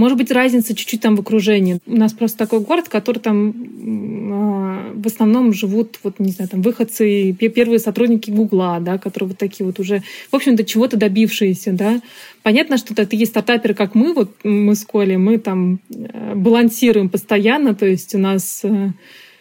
Может 0.00 0.16
быть, 0.16 0.30
разница 0.30 0.74
чуть-чуть 0.74 1.02
там 1.02 1.14
в 1.14 1.20
окружении. 1.20 1.78
У 1.84 1.94
нас 1.94 2.14
просто 2.14 2.38
такой 2.38 2.60
город, 2.60 2.88
который 2.88 3.18
там 3.18 3.50
э, 3.50 4.92
в 4.94 5.06
основном 5.06 5.52
живут, 5.52 5.98
вот, 6.02 6.18
не 6.18 6.30
знаю, 6.30 6.48
там, 6.48 6.62
выходцы, 6.62 7.32
первые 7.32 7.78
сотрудники 7.78 8.30
Гугла, 8.30 8.78
да, 8.80 8.96
которые 8.96 9.28
вот 9.28 9.36
такие 9.36 9.66
вот 9.66 9.78
уже, 9.78 10.02
в 10.30 10.36
общем-то, 10.36 10.64
чего-то 10.64 10.96
добившиеся, 10.96 11.72
да. 11.72 12.00
Понятно, 12.42 12.78
что 12.78 12.94
такие 12.94 13.26
стартаперы, 13.26 13.74
как 13.74 13.94
мы, 13.94 14.14
вот 14.14 14.30
мы 14.42 14.74
с 14.74 14.86
Колей, 14.86 15.18
мы 15.18 15.36
там 15.36 15.80
э, 15.90 16.34
балансируем 16.34 17.10
постоянно, 17.10 17.74
то 17.74 17.84
есть 17.84 18.14
у 18.14 18.18
нас 18.18 18.62
э, 18.62 18.92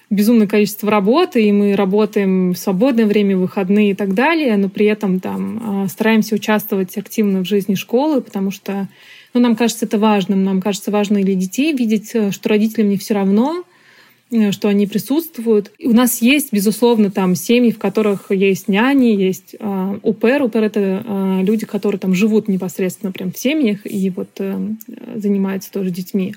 безумное 0.09 0.47
количество 0.47 0.91
работы, 0.91 1.41
и 1.41 1.53
мы 1.53 1.77
работаем 1.77 2.51
в 2.51 2.57
свободное 2.57 3.05
время, 3.05 3.37
выходные 3.37 3.91
и 3.91 3.93
так 3.93 4.13
далее, 4.13 4.57
но 4.57 4.67
при 4.67 4.87
этом 4.87 5.21
там 5.21 5.87
стараемся 5.87 6.35
участвовать 6.35 6.97
активно 6.97 7.45
в 7.45 7.47
жизни 7.47 7.75
школы, 7.75 8.19
потому 8.19 8.51
что 8.51 8.89
но 9.33 9.39
нам 9.39 9.55
кажется 9.55 9.85
это 9.85 9.97
важным. 9.97 10.43
Нам 10.43 10.61
кажется 10.61 10.91
важно 10.91 11.21
для 11.21 11.35
детей 11.35 11.73
видеть, 11.73 12.11
э, 12.13 12.31
что 12.31 12.49
родителям 12.49 12.89
не 12.89 12.97
все 12.97 13.13
равно, 13.13 13.63
э, 14.31 14.51
что 14.51 14.67
они 14.67 14.87
присутствуют. 14.87 15.71
И 15.77 15.87
у 15.87 15.93
нас 15.93 16.21
есть, 16.21 16.51
безусловно, 16.51 17.11
там 17.11 17.35
семьи, 17.35 17.71
в 17.71 17.79
которых 17.79 18.31
есть 18.31 18.67
няни, 18.67 19.07
есть 19.07 19.55
э, 19.59 19.99
УПР. 20.01 20.43
УПР— 20.43 20.57
это 20.63 20.79
э, 21.05 21.41
люди, 21.43 21.65
которые 21.65 21.99
там 21.99 22.13
живут 22.13 22.47
непосредственно 22.47 23.11
прям 23.11 23.31
в 23.31 23.37
семьях 23.37 23.79
и 23.85 24.09
вот 24.09 24.29
э, 24.39 24.57
занимаются 25.15 25.71
тоже 25.71 25.91
детьми. 25.91 26.35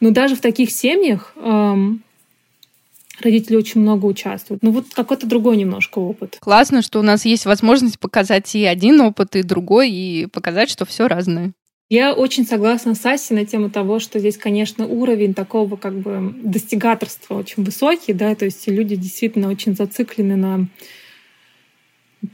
Но 0.00 0.10
даже 0.10 0.36
в 0.36 0.40
таких 0.40 0.70
семьях 0.70 1.32
э, 1.36 1.74
родители 3.20 3.56
очень 3.56 3.80
много 3.80 4.06
участвуют. 4.06 4.62
Ну 4.62 4.70
вот 4.70 4.86
какой-то 4.92 5.26
другой 5.26 5.56
немножко 5.56 5.98
опыт. 5.98 6.36
Классно, 6.40 6.82
что 6.82 7.00
у 7.00 7.02
нас 7.02 7.24
есть 7.24 7.46
возможность 7.46 7.98
показать 7.98 8.54
и 8.54 8.64
один 8.64 9.00
опыт, 9.00 9.36
и 9.36 9.42
другой, 9.42 9.90
и 9.90 10.26
показать, 10.26 10.70
что 10.70 10.84
все 10.84 11.06
разное. 11.06 11.52
Я 11.88 12.14
очень 12.14 12.44
согласна 12.44 12.96
с 12.96 13.06
Асей 13.06 13.36
на 13.36 13.46
тему 13.46 13.70
того, 13.70 14.00
что 14.00 14.18
здесь, 14.18 14.36
конечно, 14.36 14.86
уровень 14.86 15.34
такого 15.34 15.76
как 15.76 15.94
бы 15.94 16.34
достигаторства 16.42 17.34
очень 17.36 17.62
высокий, 17.62 18.12
да, 18.12 18.34
то 18.34 18.44
есть 18.44 18.66
люди 18.66 18.96
действительно 18.96 19.48
очень 19.48 19.76
зациклены 19.76 20.34
на 20.34 20.66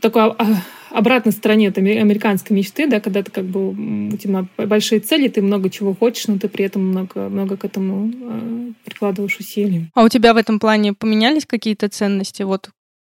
такой 0.01 0.23
а, 0.23 0.63
обратной 0.91 1.33
стороне 1.33 1.67
этой 1.67 2.01
американской 2.01 2.57
мечты, 2.57 2.87
да, 2.87 3.01
когда 3.01 3.23
ты 3.23 3.31
как 3.31 3.45
бы 3.45 3.71
у 4.13 4.17
тебя 4.17 4.47
большие 4.57 5.01
цели, 5.01 5.29
ты 5.29 5.43
много 5.43 5.69
чего 5.69 5.95
хочешь, 5.95 6.29
но 6.29 6.39
ты 6.39 6.49
при 6.49 6.65
этом 6.65 6.89
много, 6.89 7.29
много 7.29 7.59
к 7.59 7.67
этому 7.67 8.11
э, 8.11 8.73
прикладываешь 8.85 9.37
усилий. 9.39 9.91
А 9.95 10.05
у 10.05 10.09
тебя 10.09 10.33
в 10.33 10.39
этом 10.39 10.61
плане 10.61 10.95
поменялись 10.95 11.45
какие-то 11.45 11.91
ценности? 11.91 12.43
Вот 12.43 12.71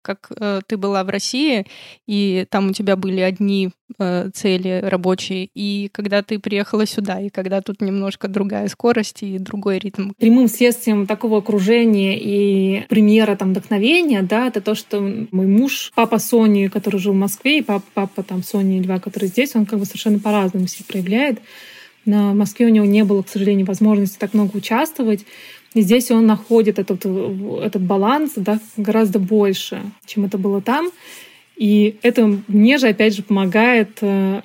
как 0.04 0.30
э, 0.38 0.60
ты 0.66 0.76
была 0.76 1.02
в 1.02 1.08
России, 1.08 1.66
и 2.06 2.46
там 2.50 2.68
у 2.68 2.72
тебя 2.72 2.94
были 2.96 3.20
одни 3.20 3.70
э, 3.98 4.30
цели 4.34 4.80
рабочие, 4.84 5.48
и 5.54 5.88
когда 5.92 6.22
ты 6.22 6.38
приехала 6.38 6.86
сюда, 6.86 7.20
и 7.20 7.30
когда 7.30 7.62
тут 7.62 7.80
немножко 7.80 8.28
другая 8.28 8.68
скорость 8.68 9.22
и 9.22 9.38
другой 9.38 9.78
ритм. 9.78 10.10
Прямым 10.18 10.48
следствием 10.48 11.06
такого 11.06 11.38
окружения 11.38 12.18
и 12.18 12.86
примера 12.88 13.34
там 13.34 13.50
вдохновения, 13.50 14.22
да, 14.22 14.48
это 14.48 14.60
то, 14.60 14.74
что 14.74 15.00
мой 15.00 15.46
муж, 15.46 15.90
папа 15.94 16.18
Сони, 16.18 16.68
который 16.68 17.00
жил 17.00 17.14
в 17.14 17.16
Москве, 17.16 17.58
и 17.58 17.62
папа, 17.62 17.86
папа 17.94 18.22
там 18.22 18.42
Сони 18.42 18.80
Льва, 18.80 19.00
который 19.00 19.28
здесь, 19.28 19.56
он 19.56 19.64
как 19.64 19.78
бы 19.78 19.86
совершенно 19.86 20.18
по-разному 20.18 20.66
себя 20.66 20.84
проявляет. 20.86 21.40
На 22.04 22.34
Москве 22.34 22.66
у 22.66 22.70
него 22.70 22.84
не 22.84 23.02
было, 23.02 23.22
к 23.22 23.28
сожалению, 23.30 23.66
возможности 23.66 24.18
так 24.18 24.34
много 24.34 24.56
участвовать. 24.56 25.24
И 25.74 25.82
здесь 25.82 26.10
он 26.10 26.26
находит 26.26 26.78
этот, 26.78 27.04
этот 27.04 27.82
баланс 27.82 28.32
да, 28.36 28.60
гораздо 28.76 29.18
больше, 29.18 29.82
чем 30.06 30.24
это 30.24 30.38
было 30.38 30.62
там. 30.62 30.90
И 31.56 31.96
это 32.02 32.40
мне 32.48 32.78
же, 32.78 32.88
опять 32.88 33.14
же, 33.14 33.22
помогает, 33.22 33.98
э, 34.00 34.40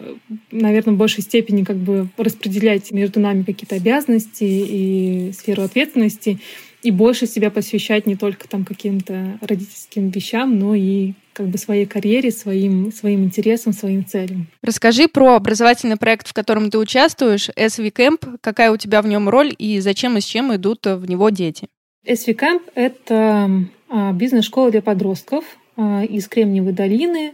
наверное, 0.52 0.94
в 0.94 0.98
большей 0.98 1.24
степени 1.24 1.64
как 1.64 1.78
бы 1.78 2.08
распределять 2.18 2.92
между 2.92 3.20
нами 3.20 3.42
какие-то 3.44 3.76
обязанности 3.76 4.44
и 4.44 5.32
сферу 5.34 5.64
ответственности, 5.64 6.40
и 6.82 6.92
больше 6.92 7.28
себя 7.28 7.52
посвящать 7.52 8.08
не 8.08 8.16
только 8.16 8.48
там 8.48 8.66
каким-то 8.66 9.38
родительским 9.42 10.10
вещам, 10.10 10.58
но 10.58 10.76
и 10.76 11.14
как 11.34 11.48
бы 11.48 11.58
своей 11.58 11.86
карьере, 11.86 12.32
своим, 12.32 12.92
своим 12.92 13.24
интересам, 13.24 13.74
своим 13.74 14.06
целям. 14.06 14.48
Расскажи 14.62 15.08
про 15.08 15.36
образовательный 15.36 15.98
проект, 15.98 16.28
в 16.28 16.34
котором 16.34 16.70
ты 16.70 16.78
участвуешь, 16.78 17.50
SV 17.50 17.94
Camp. 17.94 18.38
Какая 18.42 18.72
у 18.72 18.78
тебя 18.78 19.02
в 19.02 19.08
нем 19.08 19.30
роль 19.30 19.54
и 19.58 19.80
зачем 19.80 20.18
и 20.18 20.22
с 20.22 20.26
чем 20.26 20.54
идут 20.56 20.86
в 20.86 21.10
него 21.10 21.30
дети? 21.30 21.68
SV 22.06 22.36
Camp— 22.38 22.62
это 22.76 23.50
а, 23.90 24.14
бизнес-школа 24.14 24.72
для 24.72 24.82
подростков 24.82 25.46
а, 25.78 26.04
из 26.04 26.28
Кремниевой 26.28 26.74
долины. 26.74 27.34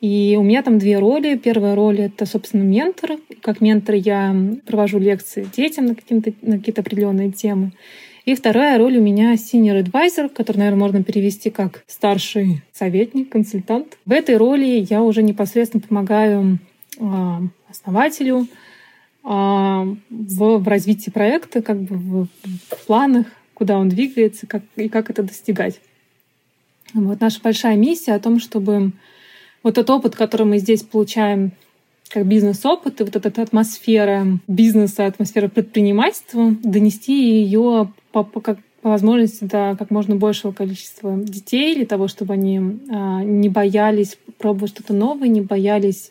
И 0.00 0.36
у 0.38 0.42
меня 0.42 0.62
там 0.62 0.78
две 0.78 0.98
роли. 0.98 1.36
Первая 1.36 1.74
роль— 1.74 2.00
это, 2.00 2.24
собственно, 2.24 2.62
ментор. 2.62 3.18
Как 3.42 3.60
ментор 3.60 3.96
я 3.96 4.34
провожу 4.66 4.98
лекции 4.98 5.46
детям 5.54 5.86
на, 5.86 5.96
на 6.40 6.58
какие-то 6.58 6.80
определенные 6.80 7.32
темы. 7.32 7.72
И 8.30 8.34
вторая 8.36 8.78
роль 8.78 8.96
у 8.96 9.00
меня 9.00 9.34
senior 9.34 9.82
advisor, 9.82 10.28
который, 10.28 10.58
наверное, 10.58 10.78
можно 10.78 11.02
перевести 11.02 11.50
как 11.50 11.82
старший 11.88 12.62
советник, 12.72 13.28
консультант. 13.28 13.98
В 14.06 14.12
этой 14.12 14.36
роли 14.36 14.86
я 14.88 15.02
уже 15.02 15.24
непосредственно 15.24 15.82
помогаю 15.82 16.60
а, 17.00 17.42
основателю 17.68 18.46
а, 19.24 19.84
в, 20.10 20.68
развитии 20.68 21.10
проекта, 21.10 21.60
как 21.60 21.82
бы 21.82 21.96
в, 21.96 22.28
в 22.68 22.86
планах, 22.86 23.26
куда 23.52 23.76
он 23.76 23.88
двигается 23.88 24.46
как, 24.46 24.62
и 24.76 24.88
как 24.88 25.10
это 25.10 25.24
достигать. 25.24 25.80
Вот 26.94 27.20
наша 27.20 27.40
большая 27.42 27.74
миссия 27.74 28.12
о 28.12 28.20
том, 28.20 28.38
чтобы 28.38 28.92
вот 29.64 29.74
тот 29.74 29.90
опыт, 29.90 30.14
который 30.14 30.46
мы 30.46 30.58
здесь 30.58 30.84
получаем 30.84 31.50
как 32.10 32.26
бизнес-опыт, 32.26 33.00
и 33.00 33.04
вот 33.04 33.14
эта 33.14 33.42
атмосфера 33.42 34.26
бизнеса, 34.48 35.06
атмосфера 35.06 35.48
предпринимательства, 35.48 36.54
донести 36.62 37.42
ее 37.42 37.92
по, 38.10 38.24
по, 38.24 38.40
как, 38.40 38.58
по 38.82 38.90
возможности 38.90 39.44
до 39.44 39.76
как 39.78 39.90
можно 39.90 40.16
большего 40.16 40.50
количества 40.50 41.16
детей, 41.16 41.76
для 41.76 41.86
того, 41.86 42.08
чтобы 42.08 42.34
они 42.34 42.80
а, 42.90 43.22
не 43.22 43.48
боялись 43.48 44.18
пробовать 44.38 44.72
что-то 44.72 44.92
новое, 44.92 45.28
не 45.28 45.40
боялись 45.40 46.10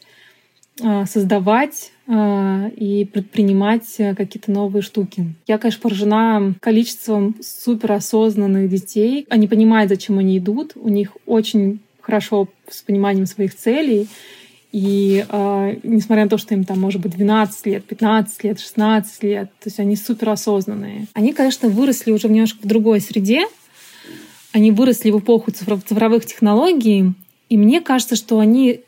а, 0.82 1.06
создавать 1.06 1.91
а, 2.08 2.70
и 2.77 3.03
предпринимать 3.03 3.98
какие-то 3.98 4.51
новые 4.51 4.82
штуки. 4.82 5.34
Я, 5.48 5.58
конечно, 5.58 5.82
поражена 5.82 6.56
количеством 6.62 7.36
суперосознанных 7.41 8.70
детей. 8.70 9.27
Они 9.29 9.50
понимают, 9.50 9.89
зачем 9.89 10.18
они 10.18 10.38
идут, 10.38 10.74
у 10.75 10.88
них 10.88 11.18
очень 11.25 11.82
хорошо 12.00 12.48
с 12.70 12.82
пониманием 12.84 13.25
своих 13.25 13.53
целей, 13.53 14.08
и 14.71 15.25
э, 15.27 15.75
несмотря 15.83 16.25
на 16.25 16.29
то, 16.29 16.38
что 16.38 16.53
им 16.53 16.63
там 16.63 16.79
может 16.79 17.01
быть 17.01 17.15
12 17.15 17.65
лет, 17.65 17.85
15 17.85 18.43
лет, 18.43 18.59
16 18.59 19.23
лет, 19.23 19.45
то 19.59 19.67
есть 19.67 19.79
они 19.79 19.95
супер 19.95 20.29
осознанные. 20.29 21.07
Они, 21.13 21.33
конечно, 21.33 21.69
выросли 21.69 22.11
уже 22.11 22.29
немножко 22.29 22.59
в 22.61 22.67
другой 22.67 23.01
среде. 23.01 23.45
Они 24.51 24.71
выросли 24.71 25.09
в 25.09 25.19
эпоху 25.19 25.51
цифровых 25.51 26.25
технологий. 26.25 27.13
И 27.49 27.57
мне 27.57 27.81
кажется, 27.81 28.15
что 28.15 28.39
они 28.39 28.81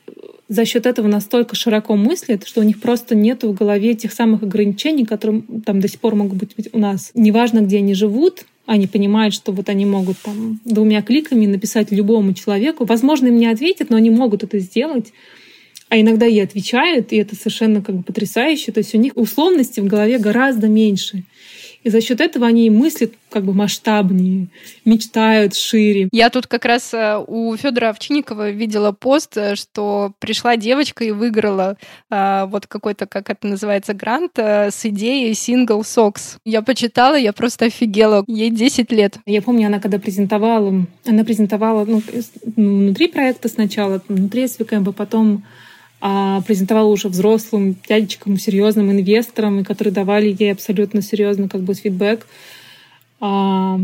за 0.48 0.66
счет 0.66 0.86
этого 0.86 1.08
настолько 1.08 1.56
широко 1.56 1.96
мыслят, 1.96 2.46
что 2.46 2.60
у 2.60 2.64
них 2.64 2.80
просто 2.80 3.16
нет 3.16 3.44
в 3.44 3.54
голове 3.54 3.96
тех 3.96 4.12
самых 4.12 4.44
ограничений, 4.44 5.06
которые 5.06 5.44
там 5.66 5.80
до 5.80 5.88
сих 5.88 6.00
пор 6.00 6.16
могут 6.16 6.40
быть 6.40 6.70
у 6.74 6.78
нас. 6.78 7.12
Неважно, 7.16 7.62
где 7.62 7.78
они 7.78 7.94
живут, 7.94 8.46
они 8.66 8.86
понимают, 8.86 9.34
что 9.34 9.52
вот 9.52 9.70
они 9.70 9.86
могут 9.86 10.18
там 10.20 10.60
двумя 10.66 11.02
кликами 11.02 11.46
написать 11.46 11.92
любому 11.92 12.34
человеку. 12.34 12.86
Возможно, 12.86 13.28
им 13.28 13.38
не 13.38 13.48
ответят, 13.48 13.90
но 13.90 13.98
они 13.98 14.10
могут 14.10 14.44
это 14.44 14.60
сделать 14.60 15.14
а 15.92 16.00
иногда 16.00 16.26
и 16.26 16.40
отвечают, 16.40 17.12
и 17.12 17.18
это 17.18 17.36
совершенно 17.36 17.82
как 17.82 17.96
бы 17.96 18.04
потрясающе. 18.04 18.72
То 18.72 18.78
есть 18.78 18.96
у 18.96 18.98
них 18.98 19.12
условности 19.18 19.82
в 19.82 19.88
голове 19.88 20.20
гораздо 20.20 20.70
меньше. 20.70 21.26
И 21.84 21.90
за 21.90 22.00
счет 22.00 22.22
этого 22.22 22.48
они 22.48 22.70
мыслят 22.70 23.12
как 23.30 23.44
бы 23.44 23.54
масштабнее, 23.54 24.48
мечтают 24.86 25.54
шире. 25.54 26.08
Я 26.14 26.30
тут 26.30 26.48
как 26.48 26.64
раз 26.64 26.94
э, 26.94 27.18
у 27.28 27.58
Федора 27.58 27.90
Овчинникова 27.90 28.52
видела 28.52 28.94
пост, 28.94 29.36
э, 29.36 29.56
что 29.56 30.14
пришла 30.20 30.56
девочка 30.56 31.04
и 31.04 31.12
выиграла 31.12 31.76
а, 32.10 32.46
вот 32.46 32.68
какой-то, 32.68 33.06
как 33.06 33.30
это 33.30 33.48
называется, 33.48 33.94
грант 33.94 34.38
а, 34.38 34.70
с 34.72 34.86
идеей 34.86 35.32
Single 35.34 35.82
Socks. 35.82 36.38
Я 36.46 36.62
почитала, 36.62 37.16
я 37.16 37.34
просто 37.34 37.66
офигела. 37.66 38.24
Ей 38.28 38.50
10 38.50 38.92
лет. 38.94 39.18
Я 39.26 39.42
помню, 39.42 39.68
она 39.68 39.80
когда 39.80 40.00
презентовала, 40.00 40.86
она 41.06 41.24
презентовала 41.26 41.84
ну, 41.84 42.02
внутри 42.56 43.08
проекта 43.08 43.50
сначала, 43.50 44.02
внутри 44.08 44.48
СВКМ, 44.48 44.86
потом 44.94 45.44
а 46.02 46.42
презентовала 46.42 46.88
уже 46.88 47.08
взрослым 47.10 47.76
дядечкам, 47.88 48.38
серьезным 48.38 48.92
инвесторам, 48.92 49.64
которые 49.64 49.94
давали 49.94 50.36
ей 50.38 50.52
абсолютно 50.52 51.04
серьезно 51.04 51.48
как 51.48 51.62
бы 51.62 51.76
фидбэк 51.76 52.26
а, 53.20 53.80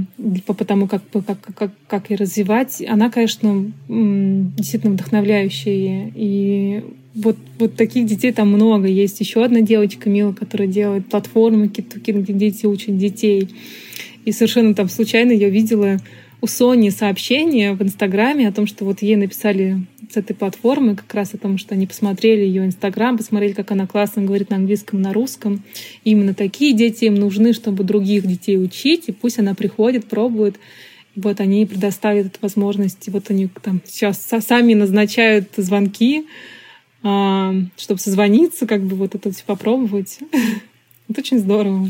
по 0.48 0.66
тому, 0.66 0.88
как, 0.88 1.04
как, 1.12 1.38
как, 1.56 1.72
как 1.88 2.10
ее 2.10 2.18
развивать. 2.18 2.84
Она, 2.88 3.12
конечно, 3.12 3.72
действительно 3.88 4.94
вдохновляющая. 4.94 6.12
И 6.16 6.84
вот, 7.14 7.38
вот 7.60 7.76
таких 7.76 8.08
детей 8.08 8.32
там 8.32 8.52
много. 8.52 8.88
Есть 8.88 9.20
еще 9.20 9.46
одна 9.46 9.62
девочка, 9.62 10.10
Мила, 10.10 10.34
которая 10.34 10.68
делает 10.68 11.08
платформы, 11.08 11.68
где 11.68 12.34
дети 12.34 12.66
учат 12.66 12.98
детей. 12.98 13.50
И 14.26 14.32
совершенно 14.32 14.74
там 14.74 14.90
случайно 14.90 15.32
я 15.34 15.50
видела 15.50 16.00
у 16.42 16.48
Сони 16.48 16.90
сообщение 16.90 17.74
в 17.74 17.82
Инстаграме 17.82 18.48
о 18.48 18.52
том, 18.52 18.68
что 18.68 18.86
вот 18.86 19.02
ей 19.02 19.16
написали 19.16 19.82
с 20.10 20.18
этой 20.18 20.36
платформы 20.36 20.96
как 20.96 21.14
раз 21.14 21.34
о 21.34 21.38
том, 21.38 21.58
что 21.58 21.74
они 21.74 21.88
посмотрели 21.88 22.42
ее 22.42 22.66
Инстаграм, 22.66 23.18
посмотрели, 23.18 23.54
как 23.54 23.72
она 23.72 23.88
классно 23.88 24.24
говорит 24.24 24.50
на 24.50 24.58
английском, 24.58 25.02
на 25.02 25.14
русском. 25.14 25.64
И 26.04 26.12
именно 26.12 26.34
такие 26.34 26.74
дети 26.74 27.06
им 27.06 27.16
нужны, 27.16 27.54
чтобы 27.54 27.84
других 27.84 28.26
детей 28.26 28.58
учить, 28.58 29.06
и 29.08 29.12
пусть 29.12 29.40
она 29.40 29.56
приходит, 29.56 30.06
пробует. 30.06 30.58
И 31.16 31.20
вот 31.20 31.40
они 31.40 31.66
предоставят 31.66 32.28
эту 32.28 32.38
возможность. 32.42 33.08
И 33.08 33.12
вот 33.12 33.30
они 33.30 33.50
там 33.62 33.82
сейчас 33.86 34.22
сами 34.22 34.76
назначают 34.76 35.50
звонки, 35.58 36.28
а, 37.04 37.54
чтобы 37.78 38.00
созвониться, 38.00 38.68
как 38.68 38.84
бы 38.84 38.96
вот 38.96 39.16
это 39.16 39.32
все 39.32 39.44
попробовать. 39.44 40.20
Это 41.10 41.22
очень 41.22 41.40
здорово. 41.40 41.90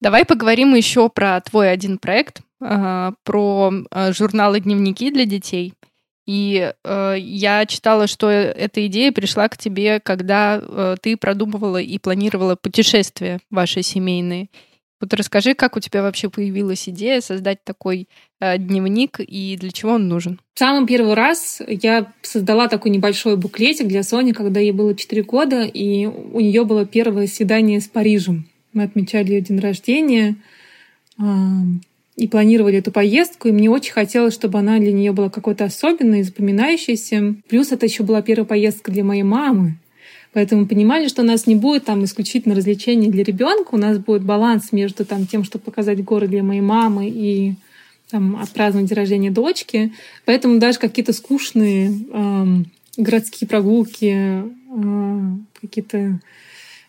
Давай 0.00 0.24
поговорим 0.24 0.74
еще 0.74 1.08
про 1.08 1.40
твой 1.40 1.72
один 1.72 1.98
проект, 1.98 2.42
а, 2.60 3.12
про 3.24 3.72
а, 3.90 4.12
журналы 4.12 4.60
дневники 4.60 5.10
для 5.10 5.24
детей. 5.24 5.74
И 6.26 6.72
э, 6.82 7.14
я 7.18 7.64
читала, 7.66 8.08
что 8.08 8.28
эта 8.28 8.84
идея 8.88 9.12
пришла 9.12 9.48
к 9.48 9.56
тебе, 9.56 10.00
когда 10.00 10.60
э, 10.60 10.96
ты 11.00 11.16
продумывала 11.16 11.80
и 11.80 11.98
планировала 11.98 12.56
путешествия 12.56 13.38
ваши 13.48 13.82
семейные. 13.82 14.48
Вот 15.00 15.14
расскажи, 15.14 15.54
как 15.54 15.76
у 15.76 15.80
тебя 15.80 16.02
вообще 16.02 16.28
появилась 16.28 16.88
идея 16.88 17.20
создать 17.20 17.62
такой 17.62 18.08
э, 18.40 18.58
дневник 18.58 19.20
и 19.20 19.56
для 19.56 19.70
чего 19.70 19.92
он 19.92 20.08
нужен? 20.08 20.40
В 20.54 20.58
самый 20.58 20.84
первый 20.86 21.14
раз 21.14 21.62
я 21.68 22.12
создала 22.22 22.66
такой 22.66 22.90
небольшой 22.90 23.36
буклетик 23.36 23.86
для 23.86 24.02
Сони, 24.02 24.32
когда 24.32 24.58
ей 24.58 24.72
было 24.72 24.96
4 24.96 25.22
года, 25.22 25.62
и 25.62 26.06
у 26.06 26.40
нее 26.40 26.64
было 26.64 26.86
первое 26.86 27.28
свидание 27.28 27.80
с 27.80 27.86
Парижем. 27.86 28.48
Мы 28.72 28.82
отмечали 28.82 29.32
ее 29.32 29.42
день 29.42 29.60
рождения 29.60 30.36
и 32.16 32.28
планировали 32.28 32.78
эту 32.78 32.90
поездку, 32.90 33.48
и 33.48 33.52
мне 33.52 33.70
очень 33.70 33.92
хотелось, 33.92 34.34
чтобы 34.34 34.58
она 34.58 34.78
для 34.78 34.92
нее 34.92 35.12
была 35.12 35.28
какой-то 35.28 35.64
особенной, 35.64 36.22
запоминающейся. 36.22 37.34
Плюс 37.48 37.72
это 37.72 37.84
еще 37.84 38.02
была 38.02 38.22
первая 38.22 38.46
поездка 38.46 38.90
для 38.90 39.04
моей 39.04 39.22
мамы. 39.22 39.76
Поэтому 40.32 40.66
понимали, 40.66 41.08
что 41.08 41.22
у 41.22 41.24
нас 41.24 41.46
не 41.46 41.54
будет 41.54 41.84
там 41.84 42.04
исключительно 42.04 42.54
развлечений 42.54 43.10
для 43.10 43.22
ребенка, 43.22 43.74
у 43.74 43.78
нас 43.78 43.98
будет 43.98 44.22
баланс 44.22 44.72
между 44.72 45.04
там, 45.04 45.26
тем, 45.26 45.44
чтобы 45.44 45.64
показать 45.64 46.02
город 46.04 46.30
для 46.30 46.42
моей 46.42 46.60
мамы 46.62 47.08
и 47.08 47.54
там, 48.10 48.36
отпраздновать 48.36 48.88
день 48.88 48.96
рождения 48.96 49.30
дочки. 49.30 49.92
Поэтому 50.24 50.58
даже 50.58 50.78
какие-то 50.78 51.12
скучные 51.12 51.92
э, 52.12 52.46
городские 52.96 53.48
прогулки, 53.48 54.42
э, 54.74 55.22
какие-то 55.60 56.20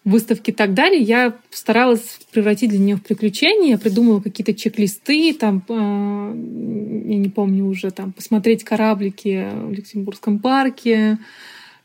выставки 0.07 0.51
и 0.51 0.53
так 0.53 0.73
далее, 0.73 1.01
я 1.01 1.35
старалась 1.49 2.19
превратить 2.31 2.69
для 2.69 2.79
нее 2.79 2.95
в 2.95 3.03
приключения. 3.03 3.71
Я 3.71 3.77
придумала 3.77 4.21
какие-то 4.21 4.53
чек-листы, 4.53 5.33
там, 5.33 5.63
э, 5.67 5.73
я 5.73 7.17
не 7.17 7.29
помню 7.29 7.65
уже, 7.65 7.91
там, 7.91 8.13
посмотреть 8.13 8.63
кораблики 8.63 9.49
в 9.53 9.73
Люксембургском 9.73 10.39
парке, 10.39 11.17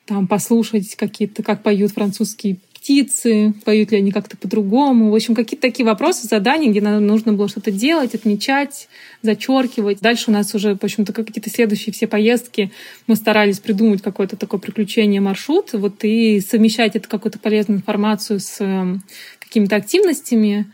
там, 0.06 0.28
послушать 0.28 0.94
какие-то, 0.94 1.42
как 1.42 1.62
поют 1.62 1.92
французские 1.92 2.58
птицы, 2.82 3.54
поют 3.64 3.92
ли 3.92 3.98
они 3.98 4.10
как-то 4.10 4.36
по-другому. 4.36 5.12
В 5.12 5.14
общем, 5.14 5.36
какие-то 5.36 5.62
такие 5.62 5.86
вопросы, 5.86 6.26
задания, 6.26 6.68
где 6.68 6.80
нам 6.80 7.06
нужно 7.06 7.32
было 7.32 7.48
что-то 7.48 7.70
делать, 7.70 8.16
отмечать, 8.16 8.88
зачеркивать. 9.22 10.00
Дальше 10.00 10.30
у 10.30 10.32
нас 10.32 10.52
уже, 10.56 10.74
в 10.74 10.82
общем-то, 10.82 11.12
какие-то 11.12 11.48
следующие 11.48 11.92
все 11.92 12.08
поездки 12.08 12.72
мы 13.06 13.14
старались 13.14 13.60
придумать 13.60 14.02
какое-то 14.02 14.36
такое 14.36 14.58
приключение, 14.58 15.20
маршрут, 15.20 15.72
вот 15.74 16.02
и 16.02 16.40
совмещать 16.40 16.96
это 16.96 17.08
какую-то 17.08 17.38
полезную 17.38 17.78
информацию 17.78 18.40
с 18.40 18.56
эм, 18.58 19.02
какими-то 19.38 19.76
активностями. 19.76 20.66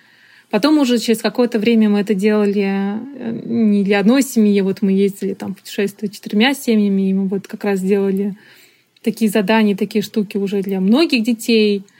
Потом 0.48 0.78
уже 0.78 0.98
через 0.98 1.20
какое-то 1.20 1.58
время 1.58 1.90
мы 1.90 2.00
это 2.00 2.14
делали 2.14 2.64
э, 2.64 3.42
не 3.44 3.84
для 3.84 4.00
одной 4.00 4.22
семьи, 4.22 4.58
вот 4.62 4.80
мы 4.80 4.92
ездили 4.92 5.34
там 5.34 5.54
путешествовать 5.54 6.14
четырьмя 6.14 6.54
семьями, 6.54 7.10
и 7.10 7.12
мы 7.12 7.28
вот 7.28 7.46
как 7.46 7.64
раз 7.64 7.82
делали 7.82 8.34
такие 9.02 9.30
задания, 9.30 9.76
такие 9.76 10.00
штуки 10.00 10.38
уже 10.38 10.62
для 10.62 10.80
многих 10.80 11.22
детей— 11.22 11.82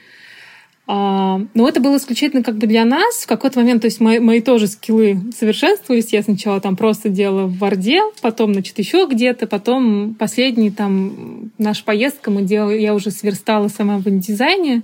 но 0.91 1.69
это 1.69 1.79
было 1.79 1.97
исключительно 1.97 2.41
как 2.41 2.57
бы 2.57 2.65
для 2.65 2.83
нас. 2.83 3.17
В 3.17 3.27
какой-то 3.27 3.59
момент, 3.59 3.81
то 3.81 3.85
есть 3.85 3.99
мои, 3.99 4.17
мои 4.17 4.41
тоже 4.41 4.65
скиллы 4.65 5.21
совершенствовались. 5.37 6.11
Я 6.11 6.23
сначала 6.23 6.59
там 6.59 6.75
просто 6.75 7.09
делала 7.09 7.45
в 7.45 7.59
Варде, 7.59 8.01
потом, 8.21 8.53
значит, 8.53 8.79
еще 8.79 9.07
где-то, 9.07 9.45
потом 9.45 10.15
последний 10.15 10.71
там 10.71 11.51
наша 11.59 11.83
поездка 11.83 12.31
мы 12.31 12.41
делали, 12.41 12.79
я 12.79 12.95
уже 12.95 13.11
сверстала 13.11 13.67
сама 13.67 13.99
в 13.99 14.09
дизайне. 14.09 14.81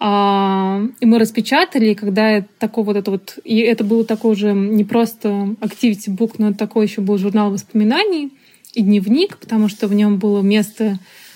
А, 0.00 0.80
и 0.98 1.04
мы 1.04 1.18
распечатали, 1.18 1.90
и 1.90 1.94
когда 1.94 2.42
такой 2.58 2.84
вот 2.84 2.96
это 2.96 3.10
вот... 3.10 3.38
И 3.44 3.58
это 3.58 3.84
было 3.84 4.04
такой 4.04 4.32
уже 4.32 4.54
не 4.54 4.84
просто 4.84 5.28
activity 5.60 6.08
book, 6.08 6.36
но 6.38 6.54
такой 6.54 6.86
еще 6.86 7.02
был 7.02 7.18
журнал 7.18 7.50
воспоминаний 7.50 8.32
и 8.72 8.82
дневник, 8.82 9.36
потому 9.36 9.68
что 9.68 9.88
в 9.88 9.94
нем 9.94 10.18
было 10.18 10.40
место 10.40 10.94
а, 10.94 11.27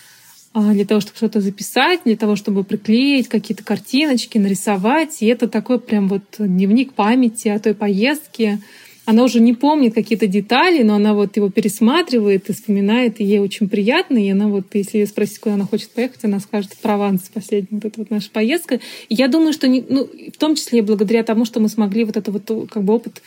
для 0.55 0.85
того, 0.85 1.01
чтобы 1.01 1.17
что-то 1.17 1.41
записать, 1.41 2.01
для 2.05 2.17
того, 2.17 2.37
чтобы 2.37 2.65
приклеить 2.65 3.29
какие-то 3.29 3.65
картиночки, 3.65 4.38
нарисовать. 4.38 5.23
И 5.23 5.27
это 5.27 5.49
такой 5.49 5.81
прям 5.81 6.09
вот 6.09 6.23
дневник 6.38 6.93
памяти 6.93 7.49
о 7.49 7.59
той 7.59 7.75
поездке. 7.75 8.59
Она 9.05 9.25
уже 9.25 9.41
не 9.41 9.53
помнит 9.53 9.95
какие-то 9.95 10.29
детали, 10.29 10.83
но 10.83 10.95
она 10.95 11.15
вот 11.15 11.37
его 11.37 11.51
пересматривает 11.51 12.49
и 12.49 12.53
вспоминает, 12.53 13.21
и 13.21 13.25
ей 13.25 13.41
очень 13.41 13.69
приятно. 13.69 14.19
И 14.19 14.31
она 14.31 14.47
вот, 14.47 14.67
если 14.75 14.99
ее 14.99 15.07
спросить, 15.07 15.41
куда 15.41 15.57
она 15.57 15.65
хочет 15.65 15.91
поехать, 15.91 16.25
она 16.25 16.38
скажет 16.38 16.77
Прованс, 16.81 17.23
последняя 17.33 17.69
вот 17.73 17.85
эта 17.85 17.99
вот 17.99 18.11
наша 18.11 18.31
поездка. 18.31 18.79
И 19.09 19.15
я 19.15 19.27
думаю, 19.27 19.53
что 19.53 19.67
не, 19.67 19.85
ну, 19.88 20.05
в 20.05 20.38
том 20.38 20.55
числе 20.55 20.83
благодаря 20.83 21.25
тому, 21.25 21.45
что 21.45 21.59
мы 21.59 21.69
смогли 21.69 22.05
вот 22.05 22.17
этот 22.17 22.33
вот 22.49 22.71
как 22.71 22.85
бы 22.85 22.95
опыт 22.95 23.23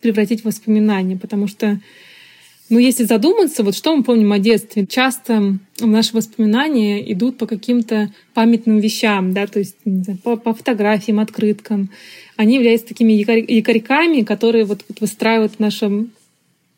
превратить 0.00 0.40
в 0.40 0.44
воспоминания, 0.46 1.16
потому 1.16 1.48
что 1.48 1.80
но 2.70 2.74
ну, 2.74 2.78
если 2.78 3.02
задуматься, 3.02 3.64
вот 3.64 3.74
что 3.74 3.96
мы 3.96 4.04
помним 4.04 4.30
о 4.30 4.38
детстве, 4.38 4.86
часто 4.86 5.58
наши 5.80 6.14
воспоминания 6.14 7.12
идут 7.12 7.36
по 7.36 7.46
каким-то 7.46 8.12
памятным 8.32 8.78
вещам, 8.78 9.32
да, 9.32 9.48
то 9.48 9.58
есть 9.58 9.74
знаю, 9.84 10.20
по, 10.22 10.36
по 10.36 10.54
фотографиям, 10.54 11.18
открыткам. 11.18 11.90
Они 12.36 12.54
являются 12.54 12.86
такими 12.86 13.12
якорьками, 13.12 14.22
которые 14.22 14.66
вот, 14.66 14.84
вот 14.88 15.00
выстраивают 15.00 15.58
нашу 15.58 16.06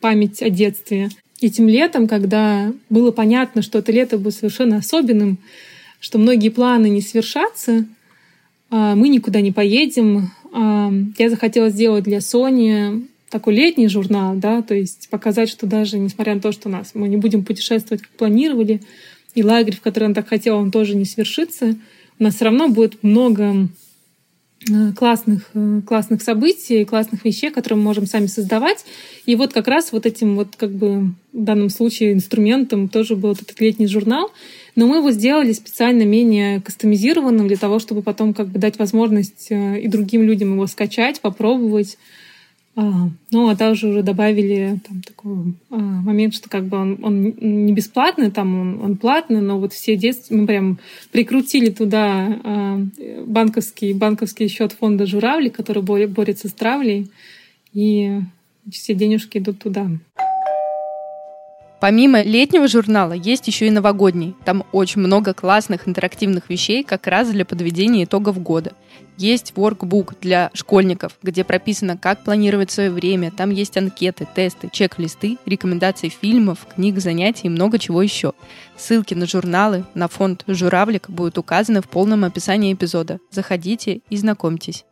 память 0.00 0.40
о 0.40 0.48
детстве. 0.48 1.10
Этим 1.42 1.68
летом, 1.68 2.08
когда 2.08 2.72
было 2.88 3.10
понятно, 3.10 3.60
что 3.60 3.80
это 3.80 3.92
лето 3.92 4.16
будет 4.16 4.34
совершенно 4.34 4.78
особенным, 4.78 5.36
что 6.00 6.18
многие 6.18 6.48
планы 6.48 6.88
не 6.88 7.02
свершатся, 7.02 7.84
а, 8.70 8.94
мы 8.94 9.08
никуда 9.08 9.42
не 9.42 9.52
поедем. 9.52 10.30
А, 10.54 10.90
я 11.18 11.28
захотела 11.28 11.68
сделать 11.68 12.04
для 12.04 12.22
Сони 12.22 13.11
такой 13.32 13.54
летний 13.54 13.88
журнал, 13.88 14.36
да, 14.36 14.62
то 14.62 14.74
есть 14.74 15.08
показать, 15.10 15.48
что 15.48 15.66
даже 15.66 15.98
несмотря 15.98 16.34
на 16.34 16.40
то, 16.40 16.52
что 16.52 16.68
нас 16.68 16.90
мы 16.94 17.08
не 17.08 17.16
будем 17.16 17.44
путешествовать, 17.44 18.02
как 18.02 18.10
планировали, 18.12 18.82
и 19.34 19.42
лагерь, 19.42 19.76
в 19.76 19.80
который 19.80 20.04
он 20.04 20.14
так 20.14 20.28
хотел, 20.28 20.58
он 20.58 20.70
тоже 20.70 20.94
не 20.94 21.06
свершится, 21.06 21.74
у 22.18 22.22
нас 22.22 22.34
все 22.34 22.44
равно 22.44 22.68
будет 22.68 23.02
много 23.02 23.68
э, 24.70 24.92
классных, 24.92 25.48
э, 25.54 25.80
классных 25.86 26.22
событий, 26.22 26.84
классных 26.84 27.24
вещей, 27.24 27.50
которые 27.50 27.78
мы 27.78 27.84
можем 27.84 28.06
сами 28.06 28.26
создавать. 28.26 28.84
И 29.24 29.34
вот 29.34 29.54
как 29.54 29.66
раз 29.66 29.92
вот 29.92 30.04
этим 30.04 30.36
вот 30.36 30.48
как 30.56 30.70
бы 30.70 31.14
в 31.32 31.42
данном 31.42 31.70
случае 31.70 32.12
инструментом 32.12 32.90
тоже 32.90 33.16
был 33.16 33.32
этот 33.32 33.58
летний 33.60 33.86
журнал. 33.86 34.30
Но 34.76 34.86
мы 34.86 34.98
его 34.98 35.10
сделали 35.10 35.52
специально 35.52 36.02
менее 36.02 36.60
кастомизированным 36.60 37.48
для 37.48 37.56
того, 37.56 37.78
чтобы 37.78 38.02
потом 38.02 38.34
как 38.34 38.48
бы 38.48 38.58
дать 38.58 38.78
возможность 38.78 39.46
э, 39.50 39.80
и 39.80 39.88
другим 39.88 40.22
людям 40.22 40.52
его 40.52 40.66
скачать, 40.66 41.22
попробовать, 41.22 41.96
А, 42.74 43.10
ну, 43.30 43.48
а 43.48 43.56
также 43.56 43.88
уже 43.88 44.02
добавили 44.02 44.80
там 44.86 45.02
такой 45.02 45.54
а, 45.68 45.76
момент, 45.76 46.34
что 46.34 46.48
как 46.48 46.64
бы 46.64 46.78
он, 46.78 46.98
он 47.02 47.22
не 47.22 47.72
бесплатный, 47.72 48.30
там 48.30 48.58
он, 48.58 48.80
он 48.82 48.96
платный, 48.96 49.42
но 49.42 49.58
вот 49.58 49.74
все 49.74 49.94
детства 49.94 50.34
мы 50.34 50.46
прям 50.46 50.78
прикрутили 51.10 51.68
туда 51.68 52.40
а, 52.42 52.80
банковский, 53.26 53.92
банковский 53.92 54.48
счет 54.48 54.72
фонда 54.72 55.04
«Журавли», 55.04 55.50
который 55.50 55.82
борется 55.82 56.48
с 56.48 56.52
травлей, 56.52 57.10
и 57.74 58.20
все 58.70 58.94
денежки 58.94 59.36
идут 59.36 59.58
туда. 59.58 59.88
Помимо 61.82 62.22
летнего 62.22 62.68
журнала 62.68 63.12
есть 63.12 63.48
еще 63.48 63.66
и 63.66 63.70
новогодний. 63.72 64.36
Там 64.44 64.62
очень 64.70 65.00
много 65.00 65.34
классных 65.34 65.88
интерактивных 65.88 66.48
вещей 66.48 66.84
как 66.84 67.08
раз 67.08 67.28
для 67.30 67.44
подведения 67.44 68.04
итогов 68.04 68.40
года. 68.40 68.74
Есть 69.16 69.54
workbook 69.56 70.14
для 70.20 70.52
школьников, 70.54 71.18
где 71.24 71.42
прописано, 71.42 71.96
как 71.96 72.22
планировать 72.22 72.70
свое 72.70 72.88
время. 72.88 73.32
Там 73.32 73.50
есть 73.50 73.76
анкеты, 73.76 74.28
тесты, 74.32 74.68
чек-листы, 74.72 75.38
рекомендации 75.44 76.08
фильмов, 76.08 76.68
книг, 76.72 77.00
занятий 77.00 77.48
и 77.48 77.50
много 77.50 77.80
чего 77.80 78.00
еще. 78.00 78.32
Ссылки 78.76 79.14
на 79.14 79.26
журналы, 79.26 79.84
на 79.94 80.06
фонд 80.06 80.44
«Журавлик» 80.46 81.10
будут 81.10 81.36
указаны 81.36 81.82
в 81.82 81.88
полном 81.88 82.22
описании 82.22 82.72
эпизода. 82.72 83.18
Заходите 83.32 84.02
и 84.08 84.16
знакомьтесь. 84.16 84.84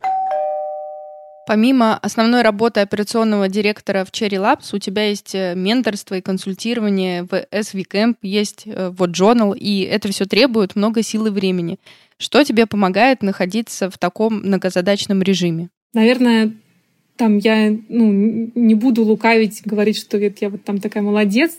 Помимо 1.47 1.97
основной 1.97 2.43
работы 2.43 2.81
операционного 2.81 3.49
директора 3.49 4.05
в 4.05 4.11
Cherry 4.11 4.37
Labs, 4.37 4.75
у 4.75 4.77
тебя 4.77 5.07
есть 5.09 5.33
э, 5.33 5.55
менторство 5.55 6.15
и 6.15 6.21
консультирование 6.21 7.23
в 7.23 7.33
SV 7.33 7.87
Camp, 7.91 8.15
есть 8.21 8.63
э, 8.65 8.89
вот 8.95 9.09
Journal, 9.09 9.57
и 9.57 9.81
это 9.81 10.09
все 10.09 10.25
требует 10.25 10.75
много 10.75 11.01
сил 11.01 11.25
и 11.25 11.29
времени. 11.31 11.79
Что 12.17 12.43
тебе 12.43 12.67
помогает 12.67 13.23
находиться 13.23 13.89
в 13.89 13.97
таком 13.97 14.41
многозадачном 14.41 15.23
режиме? 15.23 15.69
Наверное, 15.93 16.53
там 17.21 17.37
я 17.37 17.69
ну, 17.87 18.51
не 18.55 18.73
буду 18.73 19.03
лукавить, 19.03 19.61
говорить, 19.63 19.95
что 19.95 20.17
я, 20.17 20.31
я 20.41 20.49
вот 20.49 20.63
там 20.63 20.79
такая 20.79 21.03
молодец, 21.03 21.51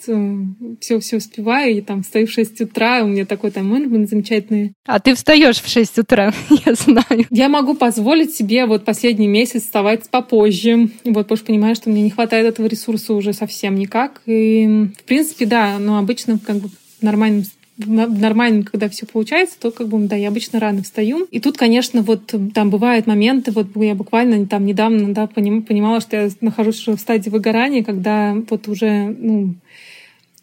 все 0.81 0.99
все 0.99 1.17
успеваю, 1.19 1.77
и 1.77 1.81
там 1.81 2.03
встаю 2.03 2.27
в 2.27 2.33
6 2.33 2.63
утра, 2.63 3.05
у 3.05 3.07
меня 3.07 3.27
такой 3.27 3.53
там 3.53 3.69
менеджмент 3.69 4.11
замечательный. 4.11 4.73
А 4.87 4.99
ты 4.99 5.15
встаешь 5.15 5.63
в 5.63 5.69
6 5.69 5.99
утра, 5.99 6.35
я 6.67 6.75
знаю. 6.75 7.27
Я 7.31 7.49
могу 7.49 7.75
позволить 7.75 8.35
себе 8.35 8.67
вот 8.67 8.85
последний 8.85 9.29
месяц 9.29 9.63
вставать 9.63 10.11
попозже, 10.11 10.89
вот, 11.05 11.15
потому 11.15 11.37
что 11.37 11.47
понимаю, 11.47 11.77
что 11.77 11.91
мне 11.91 12.03
не 12.03 12.11
хватает 12.11 12.45
этого 12.45 12.67
ресурса 12.67 13.13
уже 13.15 13.33
совсем 13.33 13.77
никак. 13.77 14.21
И, 14.27 14.89
в 14.99 15.05
принципе, 15.05 15.47
да, 15.47 15.79
но 15.79 15.99
обычно 15.99 16.41
как 16.45 16.57
бы 16.57 16.71
в 16.99 17.03
нормальном 17.05 17.45
нормально, 17.79 18.65
когда 18.65 18.89
все 18.89 19.07
получается, 19.07 19.57
то 19.59 19.71
как 19.71 19.89
бы, 19.89 19.99
да, 20.07 20.17
я 20.17 20.29
обычно 20.29 20.61
рано 20.61 20.83
встаю. 20.83 21.27
И 21.31 21.41
тут, 21.41 21.57
конечно, 21.57 22.03
вот 22.03 22.35
там 22.55 22.71
бывают 22.71 23.07
моменты, 23.07 23.51
вот 23.51 23.69
я 23.77 23.95
буквально 23.95 24.47
там 24.47 24.67
недавно, 24.67 25.13
да, 25.15 25.27
понимала, 25.27 26.01
что 26.01 26.17
я 26.17 26.31
нахожусь 26.41 26.87
в 26.87 26.97
стадии 26.97 27.31
выгорания, 27.31 27.83
когда 27.83 28.37
вот 28.51 28.69
уже, 28.69 29.15
ну, 29.19 29.55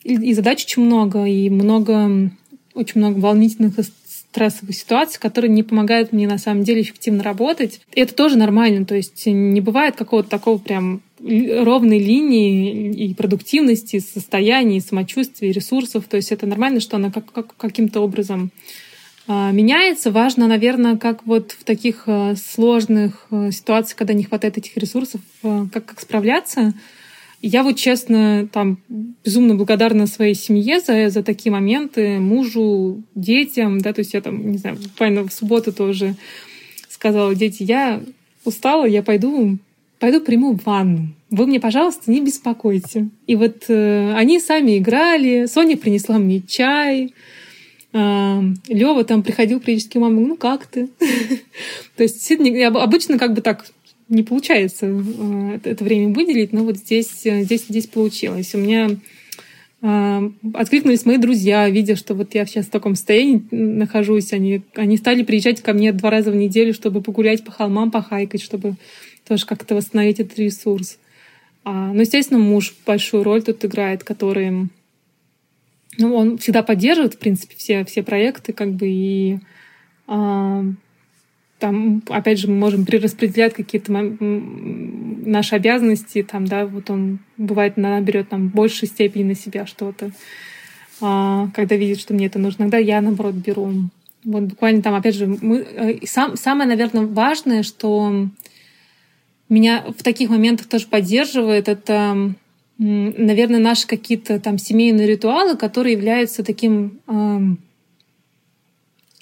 и, 0.04 0.34
задач 0.34 0.65
очень 0.65 0.84
много, 0.84 1.26
и 1.26 1.50
много, 1.50 2.32
очень 2.74 3.00
много 3.02 3.20
волнительных 3.20 3.74
стрессовых 4.32 4.76
ситуаций, 4.76 5.20
которые 5.20 5.52
не 5.52 5.63
помогают 5.63 6.13
мне 6.13 6.28
на 6.28 6.38
самом 6.38 6.63
деле 6.63 6.82
эффективно 6.82 7.24
работать. 7.24 7.82
И 7.94 8.00
это 8.00 8.13
тоже 8.13 8.38
нормально, 8.38 8.86
то 8.86 8.96
есть 8.96 9.26
не 9.26 9.60
бывает 9.60 9.96
какого-то 9.96 10.30
такого 10.30 10.58
прям 10.58 11.02
ровной 11.21 11.99
линии 11.99 12.91
и 12.91 13.13
продуктивности, 13.13 13.99
состояния, 13.99 14.82
самочувствия, 14.82 15.51
ресурсов. 15.51 16.05
То 16.10 16.17
есть 16.17 16.32
это 16.32 16.45
нормально, 16.45 16.79
что 16.79 16.97
она 16.97 17.12
как, 17.12 17.32
как, 17.32 17.55
каким-то 17.58 18.01
образом 18.01 18.51
а, 19.27 19.51
меняется. 19.51 20.12
Важно, 20.12 20.47
наверное, 20.47 20.97
как 20.97 21.25
вот 21.25 21.51
в 21.51 21.63
таких 21.63 22.03
а, 22.08 22.36
сложных 22.36 23.27
а, 23.29 23.51
ситуациях, 23.51 23.97
когда 23.97 24.13
не 24.13 24.23
хватает 24.23 24.58
этих 24.58 24.75
ресурсов, 24.77 25.21
как, 25.41 25.86
как 25.86 25.99
справляться. 25.99 26.73
Я 27.41 27.63
вот 27.63 27.77
честно 27.77 28.49
там 28.51 28.79
безумно 28.89 29.55
благодарна 29.55 30.08
своей 30.08 30.34
семье 30.34 30.82
за, 30.82 31.10
за 31.10 31.23
такие 31.23 31.51
моменты, 31.51 32.19
мужу, 32.19 33.01
детям, 33.15 33.79
да, 33.79 33.93
то 33.93 33.99
есть 33.99 34.13
я 34.13 34.21
там, 34.21 34.51
не 34.51 34.58
знаю, 34.58 34.75
буквально 34.75 35.23
в 35.25 35.32
субботу 35.32 35.71
тоже 35.71 36.15
сказала, 36.89 37.34
дети, 37.34 37.63
я 37.63 38.01
устала, 38.43 38.86
я 38.86 39.03
пойду 39.03 39.58
пойду 40.00 40.22
приму 40.22 40.58
ванну. 40.66 41.10
Вы 41.30 41.46
мне, 41.46 41.60
пожалуйста, 41.60 42.10
не 42.10 42.22
беспокойте. 42.22 43.10
И 43.28 43.36
вот 43.36 43.66
э, 43.68 44.14
они 44.14 44.40
сами 44.40 44.78
играли, 44.78 45.46
Соня 45.46 45.78
принесла 45.78 46.18
мне 46.18 46.42
чай, 46.42 47.14
э, 47.94 48.42
Лева 48.68 49.04
там 49.04 49.22
приходил 49.22 49.60
периодически, 49.60 49.98
мама, 49.98 50.22
ну 50.22 50.38
как 50.38 50.66
ты? 50.66 50.90
То 51.96 52.04
есть 52.04 52.32
обычно 52.32 53.20
как 53.20 53.34
бы 53.34 53.42
так 53.42 53.66
не 54.10 54.24
получается 54.24 54.88
э, 54.88 55.60
это 55.64 55.84
время 55.84 56.14
выделить, 56.14 56.52
но 56.52 56.64
вот 56.64 56.78
здесь, 56.78 57.26
э, 57.26 57.44
здесь, 57.44 57.66
здесь 57.70 57.86
получилось. 57.86 58.56
У 58.56 58.58
меня 58.58 58.90
э, 59.82 60.32
откликнулись 60.56 61.06
мои 61.06 61.18
друзья, 61.18 61.70
видя, 61.70 61.96
что 61.96 62.16
вот 62.16 62.34
я 62.34 62.46
сейчас 62.48 62.66
в 62.66 62.72
таком 62.72 62.96
состоянии 62.96 63.44
нахожусь. 63.52 64.34
Они, 64.34 64.64
они 64.74 64.98
стали 64.98 65.22
приезжать 65.22 65.62
ко 65.62 65.74
мне 65.74 65.94
два 65.94 66.10
раза 66.10 66.32
в 66.32 66.36
неделю, 66.36 66.74
чтобы 66.74 67.02
погулять 67.02 67.46
по 67.46 67.52
холмам, 67.52 67.92
похайкать, 67.92 68.42
чтобы 68.42 68.76
тоже 69.30 69.46
как-то 69.46 69.76
восстановить 69.76 70.20
этот 70.20 70.38
ресурс. 70.38 70.98
А, 71.63 71.94
ну, 71.94 72.02
естественно, 72.02 72.39
муж 72.39 72.76
большую 72.86 73.24
роль 73.24 73.44
тут 73.44 73.63
играет, 73.63 74.04
который... 74.04 74.68
Ну, 75.98 76.15
он 76.15 76.38
всегда 76.38 76.63
поддерживает, 76.63 77.13
в 77.13 77.20
принципе, 77.20 77.56
все, 77.56 77.86
все 77.86 78.04
проекты, 78.04 78.54
как 78.54 78.72
бы, 78.72 78.88
и 78.88 79.39
а, 80.08 80.63
там, 81.60 82.02
опять 82.10 82.39
же, 82.39 82.48
мы 82.48 82.56
можем 82.56 82.86
перераспределять 82.86 83.54
какие-то 83.54 83.92
наши 83.92 85.56
обязанности, 85.56 86.24
там, 86.24 86.46
да, 86.46 86.65
вот 86.65 86.89
он, 86.89 87.20
бывает, 87.38 87.78
наберет 87.78 88.30
там 88.30 88.48
большей 88.48 88.88
степени 88.88 89.24
на 89.24 89.36
себя 89.36 89.68
что-то, 89.68 90.12
а, 91.02 91.50
когда 91.54 91.76
видит, 91.76 92.00
что 92.00 92.13
мне 92.13 92.28
это 92.28 92.39
нужно. 92.39 92.63
Иногда 92.63 92.78
я, 92.78 93.02
наоборот, 93.02 93.36
беру. 93.36 93.72
Вот 94.24 94.44
буквально 94.44 94.82
там, 94.82 94.96
опять 94.96 95.15
же, 95.15 95.28
мы, 95.28 95.60
э, 95.60 96.06
сам, 96.06 96.36
самое, 96.36 96.68
наверное, 96.68 97.06
важное, 97.06 97.63
что 97.63 98.28
меня 99.54 99.84
в 99.88 100.04
таких 100.04 100.30
моментах 100.30 100.68
тоже 100.68 100.88
поддерживает, 100.88 101.68
это, 101.68 102.36
наверное, 102.78 103.60
наши 103.60 103.88
какие-то 103.88 104.40
там 104.40 104.58
семейные 104.58 105.08
ритуалы, 105.08 105.58
которые 105.58 105.94
являются 105.94 106.44
таким 106.44 107.00
э, 107.08 107.40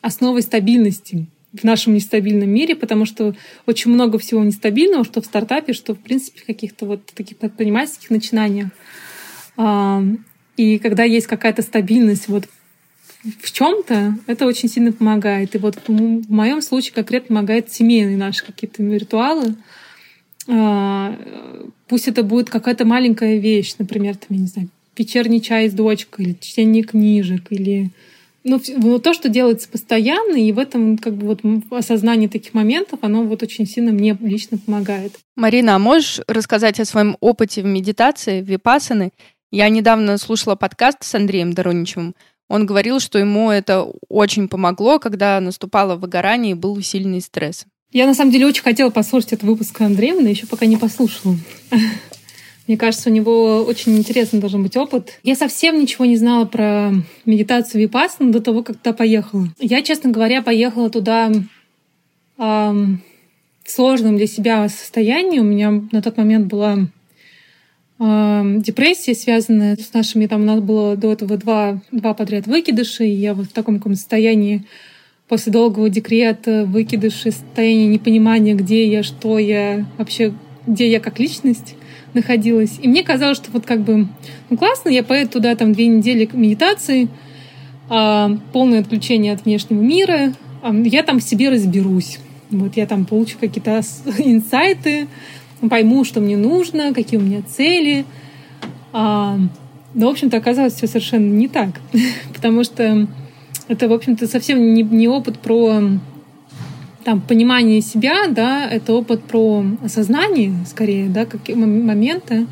основой 0.01 0.41
стабильности 0.41 1.27
в 1.53 1.63
нашем 1.63 1.93
нестабильном 1.93 2.49
мире, 2.49 2.75
потому 2.75 3.05
что 3.05 3.35
очень 3.65 3.91
много 3.91 4.19
всего 4.19 4.43
нестабильного, 4.43 5.03
что 5.03 5.21
в 5.21 5.25
стартапе, 5.25 5.73
что, 5.73 5.95
в 5.95 5.99
принципе, 5.99 6.41
в 6.41 6.45
каких-то 6.45 6.85
вот 6.85 7.05
таких 7.05 7.37
предпринимательских 7.37 8.09
начинаниях. 8.09 8.69
И 10.57 10.79
когда 10.79 11.03
есть 11.03 11.27
какая-то 11.27 11.61
стабильность 11.61 12.27
вот 12.27 12.45
в 13.41 13.51
чем-то, 13.51 14.17
это 14.27 14.45
очень 14.45 14.69
сильно 14.69 14.91
помогает. 14.91 15.55
И 15.55 15.57
вот 15.57 15.77
в 15.87 16.31
моем 16.31 16.61
случае 16.61 16.93
конкретно 16.93 17.29
помогает 17.29 17.71
семейные 17.71 18.17
наши 18.17 18.45
какие-то 18.45 18.83
ритуалы, 18.83 19.55
пусть 20.47 22.07
это 22.07 22.23
будет 22.23 22.49
какая-то 22.49 22.85
маленькая 22.85 23.37
вещь, 23.37 23.75
например, 23.77 24.15
там, 24.15 24.27
я 24.29 24.37
не 24.37 24.47
знаю, 24.47 24.69
вечерний 24.97 25.41
чай 25.41 25.69
с 25.69 25.73
дочкой, 25.73 26.25
или 26.25 26.37
чтение 26.39 26.83
книжек, 26.83 27.51
или 27.51 27.91
ну, 28.43 28.61
ну, 28.77 28.99
то, 28.99 29.13
что 29.13 29.27
делается 29.27 29.67
постоянно, 29.67 30.37
и 30.37 30.51
в 30.53 30.59
этом 30.59 30.97
как 30.97 31.15
бы 31.15 31.27
вот 31.27 31.41
осознание 31.69 32.29
таких 32.29 32.53
моментов, 32.53 32.99
оно 33.01 33.23
вот 33.23 33.43
очень 33.43 33.65
сильно 33.67 33.91
мне 33.91 34.17
лично 34.21 34.57
помогает. 34.57 35.13
Марина, 35.35 35.75
а 35.75 35.79
можешь 35.79 36.21
рассказать 36.27 36.79
о 36.79 36.85
своем 36.85 37.17
опыте 37.19 37.61
в 37.61 37.65
медитации, 37.65 38.41
в 38.41 38.45
випассаны? 38.45 39.11
Я 39.51 39.67
недавно 39.67 40.17
слушала 40.17 40.55
подкаст 40.55 41.03
с 41.03 41.13
Андреем 41.13 41.53
Дороничевым. 41.53 42.15
Он 42.49 42.65
говорил, 42.65 43.01
что 43.01 43.19
ему 43.19 43.51
это 43.51 43.85
очень 44.07 44.47
помогло, 44.47 44.99
когда 44.99 45.41
наступало 45.41 45.97
выгорание 45.97 46.51
и 46.51 46.55
был 46.55 46.81
сильный 46.81 47.19
стресс. 47.19 47.65
Я 47.93 48.05
на 48.05 48.13
самом 48.13 48.31
деле 48.31 48.45
очень 48.45 48.63
хотела 48.63 48.89
послушать 48.89 49.33
этот 49.33 49.47
выпуск 49.47 49.79
Андрея, 49.79 50.13
но 50.13 50.27
еще 50.27 50.45
пока 50.45 50.65
не 50.65 50.75
послушала. 50.75 51.37
Мне 52.67 52.75
кажется, 52.75 53.09
у 53.09 53.13
него 53.13 53.63
очень 53.63 53.97
интересный 53.97 54.41
должен 54.41 54.61
быть 54.61 54.75
опыт. 54.75 55.19
Я 55.23 55.35
совсем 55.35 55.79
ничего 55.79 56.03
не 56.03 56.17
знала 56.17 56.43
про 56.43 56.91
медитацию 57.25 57.81
Випассана 57.81 58.29
до 58.31 58.41
того, 58.41 58.61
как 58.61 58.77
туда 58.77 58.91
поехала. 58.91 59.47
Я, 59.57 59.81
честно 59.83 60.09
говоря, 60.09 60.41
поехала 60.41 60.89
туда 60.89 61.31
эм, 62.37 63.01
в 63.63 63.71
сложном 63.71 64.17
для 64.17 64.27
себя 64.27 64.67
состоянии. 64.67 65.39
У 65.39 65.45
меня 65.45 65.81
на 65.93 66.01
тот 66.01 66.17
момент 66.17 66.47
была 66.47 66.89
э, 67.99 68.53
депрессия, 68.57 69.15
связанная 69.15 69.77
с 69.77 69.93
нашими... 69.93 70.27
Там 70.27 70.41
у 70.41 70.45
нас 70.45 70.59
было 70.59 70.97
до 70.97 71.13
этого 71.13 71.37
два, 71.37 71.81
два 71.93 72.13
подряд 72.13 72.47
выкидыша, 72.47 73.05
и 73.05 73.11
я 73.11 73.33
вот 73.33 73.45
в 73.45 73.53
таком 73.53 73.81
состоянии 73.95 74.65
после 75.27 75.51
долгого 75.51 75.89
декрета, 75.89 76.65
выкидыши, 76.65 77.31
состояние 77.31 77.87
непонимания, 77.87 78.55
где 78.55 78.87
я, 78.87 79.03
что 79.03 79.37
я, 79.37 79.85
вообще, 79.97 80.33
где 80.65 80.89
я 80.89 80.99
как 80.99 81.19
личность 81.19 81.75
находилась. 82.13 82.79
И 82.81 82.87
мне 82.87 83.03
казалось, 83.03 83.37
что 83.37 83.51
вот 83.51 83.65
как 83.65 83.81
бы, 83.81 84.07
ну 84.49 84.57
классно, 84.57 84.89
я 84.89 85.03
поеду 85.03 85.31
туда 85.31 85.55
там 85.55 85.73
две 85.73 85.87
недели 85.87 86.29
медитации, 86.31 87.09
а, 87.89 88.37
полное 88.53 88.79
отключение 88.79 89.33
от 89.33 89.45
внешнего 89.45 89.81
мира, 89.81 90.33
а, 90.61 90.73
я 90.73 91.03
там 91.03 91.19
в 91.19 91.23
себе 91.23 91.49
разберусь. 91.49 92.19
Вот 92.49 92.77
я 92.77 92.85
там 92.85 93.05
получу 93.05 93.37
какие-то 93.39 93.81
инсайты, 94.19 95.07
пойму, 95.69 96.05
что 96.05 96.21
мне 96.21 96.37
нужно, 96.37 96.93
какие 96.93 97.19
у 97.19 97.23
меня 97.23 97.41
цели. 97.41 98.05
А, 98.93 99.37
но, 99.93 100.07
в 100.07 100.11
общем-то, 100.11 100.37
оказалось 100.37 100.73
все 100.73 100.87
совершенно 100.87 101.29
не 101.33 101.47
так. 101.47 101.69
Потому 102.33 102.63
что 102.63 103.07
это, 103.67 103.87
в 103.87 103.93
общем-то, 103.93 104.27
совсем 104.27 104.73
не, 104.73 104.83
не 104.83 105.07
опыт 105.07 105.39
про 105.39 105.81
там, 107.03 107.21
понимание 107.21 107.81
себя, 107.81 108.27
да, 108.29 108.69
это 108.69 108.93
опыт 108.93 109.23
про 109.23 109.65
осознание, 109.83 110.53
скорее, 110.65 111.07
да, 111.07 111.25
какие 111.25 111.55
моменты. 111.55 112.47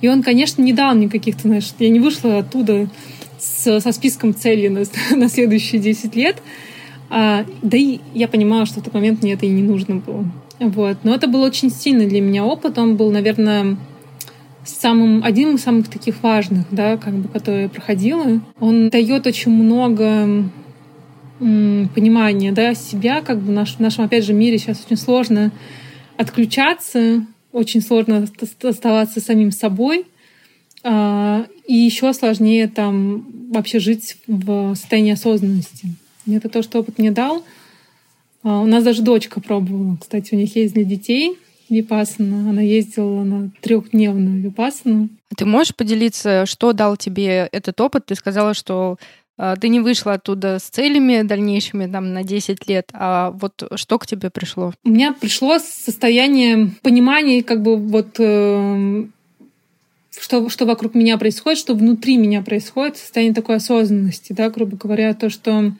И 0.00 0.08
он, 0.08 0.22
конечно, 0.22 0.62
не 0.62 0.72
дал 0.72 0.94
мне 0.94 1.08
каких-то, 1.08 1.42
знаешь, 1.42 1.70
я 1.78 1.88
не 1.88 2.00
вышла 2.00 2.38
оттуда 2.38 2.88
с, 3.38 3.80
со 3.80 3.92
списком 3.92 4.34
целей 4.34 4.68
на, 4.68 4.82
на 5.16 5.28
следующие 5.28 5.80
10 5.80 6.16
лет. 6.16 6.42
А, 7.10 7.44
да 7.62 7.76
и 7.76 8.00
я 8.14 8.28
понимала, 8.28 8.66
что 8.66 8.80
в 8.80 8.84
тот 8.84 8.94
момент 8.94 9.22
мне 9.22 9.34
это 9.34 9.46
и 9.46 9.50
не 9.50 9.62
нужно 9.62 9.96
было. 9.96 10.24
Вот. 10.58 10.98
Но 11.04 11.14
это 11.14 11.26
был 11.26 11.42
очень 11.42 11.70
сильный 11.70 12.06
для 12.06 12.20
меня 12.20 12.44
опыт. 12.44 12.78
Он 12.78 12.96
был, 12.96 13.10
наверное, 13.10 13.76
самым, 14.64 15.22
одним 15.24 15.56
из 15.56 15.62
самых 15.62 15.88
таких 15.88 16.22
важных, 16.22 16.66
да, 16.70 16.96
как 16.96 17.14
бы, 17.14 17.28
которые 17.28 17.68
проходила. 17.68 18.40
Он 18.60 18.88
дает 18.88 19.26
очень 19.26 19.50
много 19.50 20.44
понимания 21.38 22.52
да, 22.52 22.74
себя, 22.74 23.20
как 23.20 23.40
бы 23.40 23.52
наш, 23.52 23.76
в 23.76 23.80
нашем, 23.80 24.04
опять 24.04 24.24
же, 24.24 24.32
мире 24.32 24.58
сейчас 24.58 24.82
очень 24.84 24.96
сложно 24.96 25.52
отключаться, 26.16 27.26
очень 27.52 27.82
сложно 27.82 28.26
оставаться 28.62 29.20
самим 29.20 29.50
собой, 29.50 30.06
а, 30.82 31.46
и 31.66 31.74
еще 31.74 32.12
сложнее 32.12 32.68
там 32.68 33.26
вообще 33.50 33.78
жить 33.78 34.16
в 34.26 34.74
состоянии 34.74 35.12
осознанности. 35.12 35.94
Это 36.26 36.48
то, 36.48 36.62
что 36.62 36.80
опыт 36.80 36.98
мне 36.98 37.10
дал. 37.10 37.44
А, 38.42 38.60
у 38.60 38.66
нас 38.66 38.84
даже 38.84 39.02
дочка 39.02 39.40
пробовала. 39.40 39.96
Кстати, 40.00 40.34
у 40.34 40.38
них 40.38 40.54
есть 40.56 40.74
для 40.74 40.84
детей 40.84 41.36
випассана. 41.68 42.50
Она 42.50 42.62
ездила 42.62 43.24
на 43.24 43.50
трехдневную 43.60 44.40
випассану. 44.40 45.08
А 45.30 45.34
ты 45.34 45.44
можешь 45.44 45.74
поделиться, 45.74 46.46
что 46.46 46.72
дал 46.72 46.96
тебе 46.96 47.48
этот 47.50 47.80
опыт? 47.80 48.06
Ты 48.06 48.14
сказала, 48.14 48.54
что 48.54 48.98
а, 49.36 49.56
ты 49.56 49.68
не 49.68 49.80
вышла 49.80 50.14
оттуда 50.14 50.58
с 50.58 50.64
целями 50.64 51.22
дальнейшими 51.22 51.90
там, 51.90 52.12
на 52.12 52.22
10 52.22 52.68
лет, 52.68 52.90
а 52.92 53.32
вот 53.32 53.68
что 53.74 53.98
к 53.98 54.06
тебе 54.06 54.30
пришло? 54.30 54.72
У 54.84 54.90
меня 54.90 55.12
пришло 55.12 55.58
состояние 55.58 56.70
понимания, 56.82 57.42
как 57.42 57.62
бы 57.62 57.76
вот 57.76 58.16
э, 58.18 59.04
что, 60.16 60.48
что 60.48 60.66
вокруг 60.66 60.94
меня 60.94 61.18
происходит, 61.18 61.58
что 61.58 61.74
внутри 61.74 62.16
меня 62.16 62.42
происходит, 62.42 62.96
состояние 62.96 63.34
такой 63.34 63.56
осознанности, 63.56 64.32
да, 64.32 64.50
грубо 64.50 64.76
говоря, 64.76 65.14
то, 65.14 65.30
что 65.30 65.72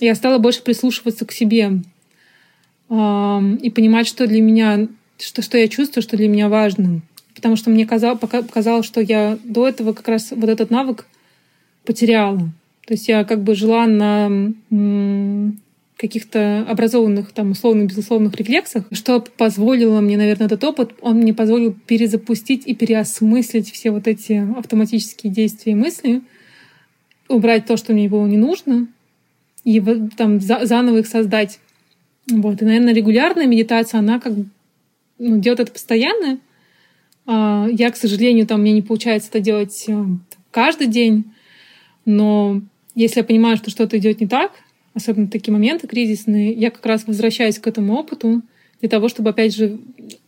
я 0.00 0.14
стала 0.16 0.38
больше 0.38 0.62
прислушиваться 0.62 1.24
к 1.24 1.30
себе 1.30 1.82
э, 2.90 3.40
и 3.62 3.70
понимать, 3.70 4.08
что 4.08 4.26
для 4.26 4.42
меня, 4.42 4.88
что, 5.18 5.42
что 5.42 5.58
я 5.58 5.68
чувствую, 5.68 6.02
что 6.02 6.16
для 6.16 6.28
меня 6.28 6.48
важно. 6.48 7.00
Потому 7.34 7.56
что 7.56 7.70
мне 7.70 7.86
казалось, 7.86 8.18
показалось, 8.18 8.86
что 8.86 9.00
я 9.00 9.38
до 9.44 9.68
этого 9.68 9.92
как 9.92 10.08
раз 10.08 10.32
вот 10.32 10.48
этот 10.48 10.70
навык 10.70 11.06
потеряла. 11.84 12.50
То 12.86 12.94
есть 12.94 13.06
я 13.08 13.24
как 13.24 13.42
бы 13.42 13.54
жила 13.54 13.86
на 13.86 14.52
каких-то 15.96 16.64
образованных, 16.68 17.32
там, 17.32 17.50
условных, 17.50 17.88
безусловных 17.88 18.34
рефлексах, 18.36 18.84
что 18.92 19.20
позволило 19.20 20.00
мне, 20.00 20.16
наверное, 20.16 20.46
этот 20.46 20.62
опыт, 20.64 20.94
он 21.00 21.16
мне 21.16 21.34
позволил 21.34 21.74
перезапустить 21.86 22.66
и 22.66 22.74
переосмыслить 22.74 23.70
все 23.72 23.90
вот 23.90 24.06
эти 24.06 24.46
автоматические 24.56 25.32
действия 25.32 25.72
и 25.72 25.74
мысли, 25.74 26.22
убрать 27.28 27.66
то, 27.66 27.76
что 27.76 27.92
мне 27.92 28.08
было 28.08 28.26
не 28.26 28.36
нужно, 28.36 28.86
и 29.64 29.80
там 30.16 30.40
заново 30.40 30.98
их 30.98 31.08
создать. 31.08 31.58
Вот. 32.30 32.62
И, 32.62 32.64
наверное, 32.64 32.94
регулярная 32.94 33.46
медитация, 33.46 33.98
она 33.98 34.20
как 34.20 34.34
ну, 35.18 35.38
делает 35.38 35.60
это 35.60 35.72
постоянно. 35.72 36.38
А, 37.26 37.66
я, 37.70 37.90
к 37.90 37.96
сожалению, 37.96 38.46
там 38.46 38.60
мне 38.60 38.72
не 38.72 38.82
получается 38.82 39.28
это 39.28 39.40
делать 39.40 39.84
э, 39.88 40.04
каждый 40.50 40.86
день, 40.86 41.24
но 42.04 42.62
если 42.94 43.20
я 43.20 43.24
понимаю, 43.24 43.56
что 43.56 43.70
что-то 43.70 43.98
идет 43.98 44.20
не 44.20 44.26
так, 44.26 44.52
особенно 44.94 45.28
такие 45.28 45.52
моменты 45.52 45.86
кризисные, 45.86 46.52
я 46.52 46.70
как 46.70 46.84
раз 46.86 47.06
возвращаюсь 47.06 47.58
к 47.58 47.66
этому 47.66 47.94
опыту 47.94 48.42
для 48.80 48.88
того, 48.88 49.08
чтобы, 49.08 49.30
опять 49.30 49.54
же, 49.54 49.78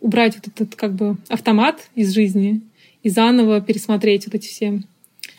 убрать 0.00 0.36
вот 0.36 0.48
этот 0.48 0.74
как 0.74 0.94
бы 0.94 1.16
автомат 1.28 1.88
из 1.94 2.12
жизни 2.12 2.60
и 3.02 3.08
заново 3.08 3.60
пересмотреть 3.60 4.26
вот 4.26 4.34
эти 4.34 4.48
все 4.48 4.82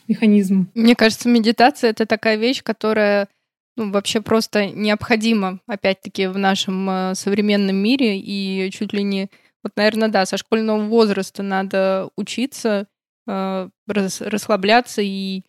механизмы. 0.08 0.66
Мне 0.74 0.96
кажется, 0.96 1.30
медитация— 1.30 1.90
это 1.92 2.06
такая 2.06 2.38
вещь, 2.38 2.64
которая 2.64 3.28
ну, 3.76 3.92
вообще 3.92 4.22
просто 4.22 4.68
необходима, 4.68 5.60
опять-таки, 5.68 6.28
в 6.28 6.38
нашем 6.38 6.90
э, 6.90 7.16
современном 7.16 7.76
мире, 7.76 8.20
и 8.20 8.70
чуть 8.72 8.94
ли 8.94 9.04
не, 9.04 9.30
вот, 9.64 9.74
наверное, 9.76 10.10
да, 10.10 10.26
со 10.26 10.38
школьного 10.38 10.84
возраста 10.84 11.44
надо 11.44 12.10
учиться 12.16 12.88
э, 13.28 13.70
расслабляться 13.88 15.02
и 15.02 15.44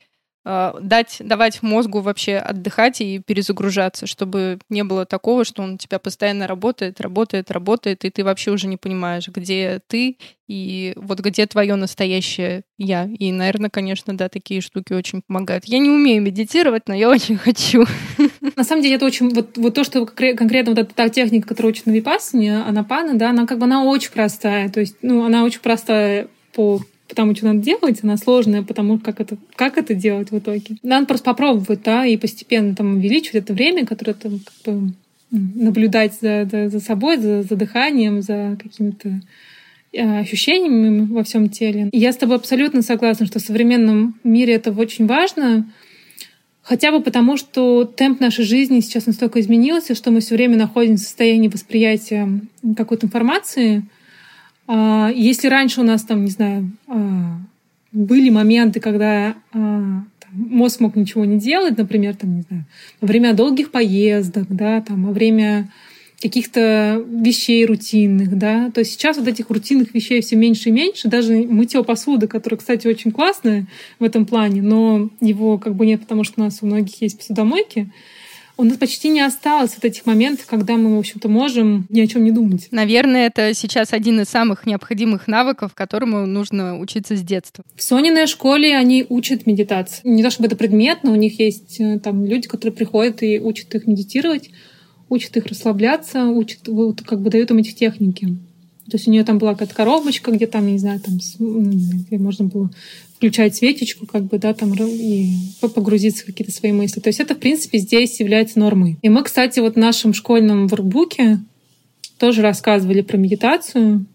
дать, 0.44 1.18
давать 1.20 1.62
мозгу 1.62 2.00
вообще 2.00 2.37
отдыхать 2.37 3.00
и 3.00 3.20
перезагружаться, 3.20 4.07
чтобы 4.07 4.59
не 4.68 4.83
было 4.83 5.07
такого, 5.07 5.44
что 5.44 5.62
он 5.62 5.74
у 5.74 5.78
тебя 5.78 5.98
постоянно 5.98 6.46
работает, 6.46 7.00
работает, 7.00 7.50
работает, 7.50 8.05
и 8.05 8.11
ты 8.11 8.24
вообще 8.24 8.50
уже 8.50 8.66
не 8.66 8.76
понимаешь, 8.76 9.28
где 9.28 9.81
ты 9.87 10.16
и 10.48 10.92
вот 10.96 11.20
где 11.20 11.46
твое 11.46 11.76
настоящее 11.76 12.62
я. 12.76 13.09
И, 13.18 13.33
наверное, 13.33 13.70
конечно, 13.70 14.16
да, 14.16 14.28
такие 14.28 14.61
штуки 14.61 14.92
очень 14.92 15.22
помогают. 15.22 15.64
Я 15.64 15.78
не 15.78 15.88
умею 15.88 16.20
медитировать, 16.20 16.88
но 16.88 16.94
я 16.94 17.09
очень 17.11 17.38
хочу. 17.38 17.87
На 18.57 18.64
самом 18.64 18.83
деле, 18.83 18.96
это 18.96 19.07
очень... 19.07 19.31
Вот, 19.31 19.57
вот 19.57 19.74
то, 19.74 19.85
что 19.85 20.05
конкретно 20.05 20.72
вот 20.72 20.78
эта 20.78 20.94
та 20.94 21.09
техника, 21.09 21.48
которая 21.48 21.72
учит 21.72 21.87
на 21.87 21.92
випассане, 21.92 22.59
анапана, 22.62 23.14
да, 23.14 23.31
она 23.31 23.46
как 23.46 23.59
бы 23.59 23.64
она 23.64 23.85
очень 23.85 24.11
простая. 24.11 24.68
То 24.68 24.81
есть, 24.81 24.96
ну, 25.02 25.24
она 25.24 25.44
очень 25.44 25.61
простая 25.61 26.28
по 26.52 26.81
потому 27.12 27.37
что 27.37 27.44
надо 27.44 27.59
делать, 27.59 27.98
она 28.03 28.16
сложная, 28.16 28.62
потому 28.62 28.98
как 28.98 29.20
это, 29.20 29.37
как 29.55 29.77
это 29.77 29.94
делать 29.94 30.31
в 30.31 30.38
итоге. 30.38 30.77
Надо 30.83 31.07
просто 31.07 31.27
попробовать, 31.27 31.83
да, 31.83 32.07
и 32.07 32.16
постепенно 32.16 32.75
там 32.75 32.96
увеличивать 32.96 33.44
это 33.44 33.53
время, 33.53 33.85
которое 33.85 34.14
там 34.14 34.40
как 34.40 34.75
бы 34.75 34.92
наблюдать 35.31 36.14
за, 36.20 36.48
за, 36.51 36.70
за 36.70 36.81
собой, 36.81 37.18
за, 37.18 37.42
за 37.42 37.55
дыханием, 37.55 38.22
за 38.22 38.57
какими-то 38.62 39.20
э, 39.92 40.20
ощущениями 40.20 41.07
во 41.07 41.22
всем 41.22 41.51
теле. 41.51 41.90
И 41.92 41.98
я 41.98 42.12
с 42.12 42.16
тобой 42.16 42.37
абсолютно 42.37 42.81
согласна, 42.81 43.27
что 43.27 43.38
в 43.38 43.42
современном 43.42 44.14
мире 44.25 44.55
это 44.55 44.72
очень 44.72 45.07
важно, 45.07 45.70
хотя 46.62 46.92
бы 46.92 47.03
потому, 47.03 47.37
что 47.37 47.85
темп 47.85 48.20
нашей 48.20 48.46
жизни 48.46 48.81
сейчас 48.81 49.05
настолько 49.05 49.38
изменился, 49.40 49.94
что 49.94 50.11
мы 50.11 50.20
все 50.20 50.35
время 50.35 50.57
находимся 50.57 51.05
в 51.05 51.09
состоянии 51.09 51.48
восприятия 51.48 52.40
какой-то 52.75 53.05
информации— 53.07 53.83
если 54.68 55.48
раньше 55.48 55.81
у 55.81 55.85
нас 55.85 56.03
там, 56.03 56.25
не 56.25 56.31
знаю, 56.31 56.70
а, 56.87 57.38
были 57.92 58.31
моменты, 58.31 58.81
когда 58.81 59.35
а, 59.53 60.05
мозг 60.33 60.81
мог 60.81 60.96
ничего 60.96 61.25
не 61.25 61.38
делать, 61.38 61.77
например, 61.77 62.16
там, 62.16 62.37
не 62.37 62.42
знаю, 62.42 62.64
во 63.01 63.09
время 63.09 63.35
долгих 63.35 63.70
поездок, 63.70 64.46
да, 64.48 64.81
там, 64.81 65.07
во 65.07 65.12
время 65.12 65.68
каких-то 66.22 67.05
вещей 67.09 67.66
рутинных, 67.66 68.38
да, 68.38 68.70
то 68.70 68.85
сейчас 68.85 69.16
вот 69.16 69.27
этих 69.27 69.51
рутинных 69.51 69.92
вещей 69.92 70.22
все 70.22 70.37
меньше 70.37 70.68
и 70.68 70.72
меньше, 70.72 71.09
даже 71.09 71.35
мытье 71.35 71.83
посуды, 71.83 72.29
которое, 72.29 72.57
кстати, 72.57 72.87
очень 72.87 73.11
классное 73.11 73.66
в 73.98 74.05
этом 74.05 74.25
плане, 74.25 74.62
но 74.62 75.11
его 75.20 75.59
как 75.59 75.75
бы 75.75 75.85
нет, 75.85 76.01
потому 76.03 76.22
что 76.22 76.40
у 76.40 76.44
нас 76.44 76.59
у 76.62 76.66
многих 76.66 77.03
есть 77.03 77.18
посудомойки, 77.18 77.90
у 78.56 78.64
нас 78.64 78.76
почти 78.76 79.08
не 79.08 79.20
осталось 79.20 79.72
вот 79.74 79.84
этих 79.84 80.06
моментов, 80.06 80.46
когда 80.46 80.76
мы, 80.76 80.96
в 80.96 80.98
общем-то, 80.98 81.28
можем 81.28 81.86
ни 81.88 82.00
о 82.00 82.06
чем 82.06 82.24
не 82.24 82.30
думать. 82.30 82.68
Наверное, 82.70 83.26
это 83.26 83.54
сейчас 83.54 83.92
один 83.92 84.20
из 84.20 84.28
самых 84.28 84.66
необходимых 84.66 85.26
навыков, 85.26 85.72
которому 85.74 86.26
нужно 86.26 86.78
учиться 86.78 87.16
с 87.16 87.22
детства. 87.22 87.64
В 87.74 87.82
Сониной 87.82 88.26
школе 88.26 88.76
они 88.76 89.06
учат 89.08 89.46
медитации. 89.46 90.00
Не 90.04 90.22
то 90.22 90.30
чтобы 90.30 90.46
это 90.46 90.56
предмет, 90.56 90.98
но 91.02 91.12
у 91.12 91.16
них 91.16 91.40
есть 91.40 91.80
э, 91.80 91.98
там 91.98 92.24
люди, 92.24 92.48
которые 92.48 92.74
приходят 92.74 93.22
и 93.22 93.40
учат 93.40 93.74
их 93.74 93.86
медитировать, 93.86 94.50
учат 95.08 95.36
их 95.36 95.46
расслабляться, 95.46 96.26
учат, 96.26 96.68
вот, 96.68 97.02
как 97.02 97.20
бы 97.20 97.30
дают 97.30 97.50
им 97.50 97.58
эти 97.58 97.72
техники. 97.72 98.36
То 98.90 98.96
есть 98.96 99.06
у 99.06 99.10
нее 99.10 99.24
там 99.24 99.38
была 99.38 99.52
какая-то 99.52 99.74
коробочка, 99.74 100.32
где 100.32 100.46
там, 100.46 100.66
не 100.66 100.78
знаю, 100.78 101.00
там 101.00 101.18
где 101.18 102.18
можно 102.18 102.46
было 102.46 102.70
включать 103.16 103.54
светочку, 103.54 104.06
как 104.06 104.24
бы, 104.24 104.38
да, 104.38 104.52
там 104.52 104.74
и 104.74 105.36
погрузиться 105.60 106.24
в 106.24 106.26
какие-то 106.26 106.52
свои 106.52 106.72
мысли. 106.72 106.98
То 106.98 107.08
есть 107.08 107.20
это, 107.20 107.36
в 107.36 107.38
принципе, 107.38 107.78
здесь 107.78 108.18
является 108.18 108.58
нормой. 108.58 108.98
И 109.00 109.08
мы, 109.08 109.22
кстати, 109.22 109.60
вот 109.60 109.74
в 109.74 109.78
нашем 109.78 110.12
школьном 110.12 110.66
воркбуке 110.66 111.38
тоже 112.18 112.42
рассказывали 112.42 113.00
про 113.00 113.16
медитацию 113.16 114.06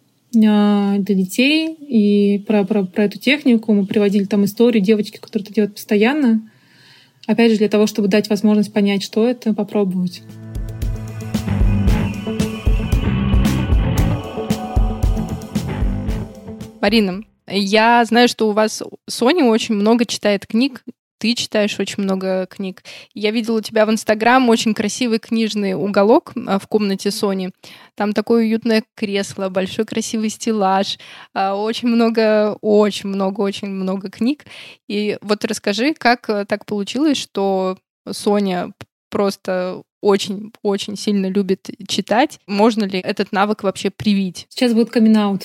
а, 0.45 0.97
для 0.97 1.15
детей 1.15 1.73
и 1.73 2.39
про, 2.39 2.65
про, 2.65 2.83
про 2.83 3.05
эту 3.05 3.17
технику. 3.17 3.73
Мы 3.73 3.85
приводили 3.85 4.25
там 4.25 4.43
историю 4.43 4.83
девочки, 4.83 5.19
которая 5.21 5.45
это 5.45 5.53
делает 5.53 5.75
постоянно. 5.75 6.41
Опять 7.27 7.51
же, 7.51 7.57
для 7.57 7.69
того, 7.69 7.87
чтобы 7.87 8.09
дать 8.09 8.29
возможность 8.29 8.73
понять, 8.73 9.03
что 9.03 9.25
это, 9.25 9.53
попробовать. 9.53 10.21
Марина, 16.87 17.21
я 17.49 18.05
знаю, 18.05 18.29
что 18.29 18.47
у 18.47 18.53
вас 18.53 18.81
Соня 19.09 19.43
очень 19.43 19.75
много 19.75 20.05
читает 20.05 20.47
книг, 20.47 20.85
ты 21.17 21.35
читаешь 21.35 21.77
очень 21.81 22.01
много 22.01 22.47
книг. 22.49 22.81
Я 23.13 23.31
видела 23.31 23.57
у 23.57 23.61
тебя 23.61 23.85
в 23.85 23.91
Инстаграм 23.91 24.47
очень 24.47 24.73
красивый 24.73 25.19
книжный 25.19 25.73
уголок 25.73 26.31
а, 26.47 26.59
в 26.59 26.67
комнате 26.67 27.11
Сони. 27.11 27.51
Там 27.95 28.13
такое 28.13 28.45
уютное 28.45 28.85
кресло, 28.95 29.49
большой 29.49 29.83
красивый 29.83 30.29
стеллаж, 30.29 30.97
а, 31.33 31.55
очень 31.55 31.89
много, 31.89 32.57
очень 32.61 33.09
много, 33.09 33.41
очень 33.41 33.67
много 33.67 34.09
книг. 34.09 34.45
И 34.87 35.17
вот 35.19 35.43
расскажи, 35.43 35.93
как 35.93 36.29
э, 36.29 36.45
так 36.45 36.65
получилось, 36.65 37.17
что 37.17 37.77
Соня 38.09 38.71
просто 39.09 39.83
очень-очень 39.99 40.95
сильно 40.95 41.25
любит 41.25 41.69
читать. 41.89 42.39
Можно 42.47 42.85
ли 42.85 42.99
этот 42.99 43.33
навык 43.33 43.63
вообще 43.63 43.89
привить? 43.89 44.45
Сейчас 44.47 44.73
будет 44.73 44.89
камин. 44.89 45.17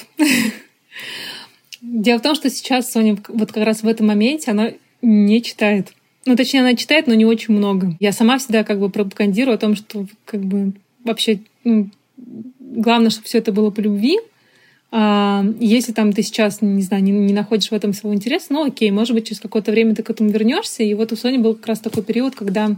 Дело 1.83 2.18
в 2.18 2.23
том, 2.23 2.35
что 2.35 2.49
сейчас 2.49 2.90
Соня 2.90 3.18
вот 3.29 3.53
как 3.53 3.64
раз 3.64 3.83
в 3.83 3.88
этом 3.88 4.07
моменте, 4.07 4.53
она 4.53 4.71
не 5.03 5.42
читает. 5.42 5.92
Ну, 6.25 6.37
точнее, 6.37 6.61
она 6.61 6.77
читает, 6.77 7.09
но 7.09 7.14
не 7.14 7.25
очень 7.25 7.53
много. 7.53 7.97
Я 7.99 8.12
сама 8.12 8.38
всегда 8.38 8.62
как 8.62 8.79
бы 8.79 8.88
пропагандирую 8.88 9.57
о 9.57 9.59
том, 9.59 9.75
что 9.75 10.07
как 10.25 10.40
бы 10.40 10.73
вообще 11.05 11.40
ну, 11.64 11.90
главное, 12.16 13.11
чтобы 13.11 13.27
все 13.27 13.38
это 13.38 13.53
было 13.53 13.71
по 13.71 13.81
любви. 13.81 14.18
А, 14.92 15.45
если 15.59 15.92
там 15.92 16.12
ты 16.12 16.23
сейчас, 16.23 16.62
не 16.62 16.83
знаю, 16.83 17.03
не, 17.03 17.11
не 17.11 17.33
находишь 17.33 17.71
в 17.71 17.75
этом 17.75 17.92
своего 17.92 18.14
интереса, 18.14 18.47
ну 18.51 18.64
окей, 18.64 18.90
может 18.90 19.14
быть, 19.14 19.27
через 19.27 19.40
какое-то 19.40 19.73
время 19.73 19.95
ты 19.95 20.03
к 20.03 20.11
этому 20.11 20.31
вернешься. 20.31 20.85
И 20.85 20.95
вот 20.95 21.12
у 21.12 21.16
Сони 21.16 21.38
был 21.38 21.55
как 21.55 21.66
раз 21.66 21.81
такой 21.81 22.05
период, 22.05 22.37
когда 22.37 22.77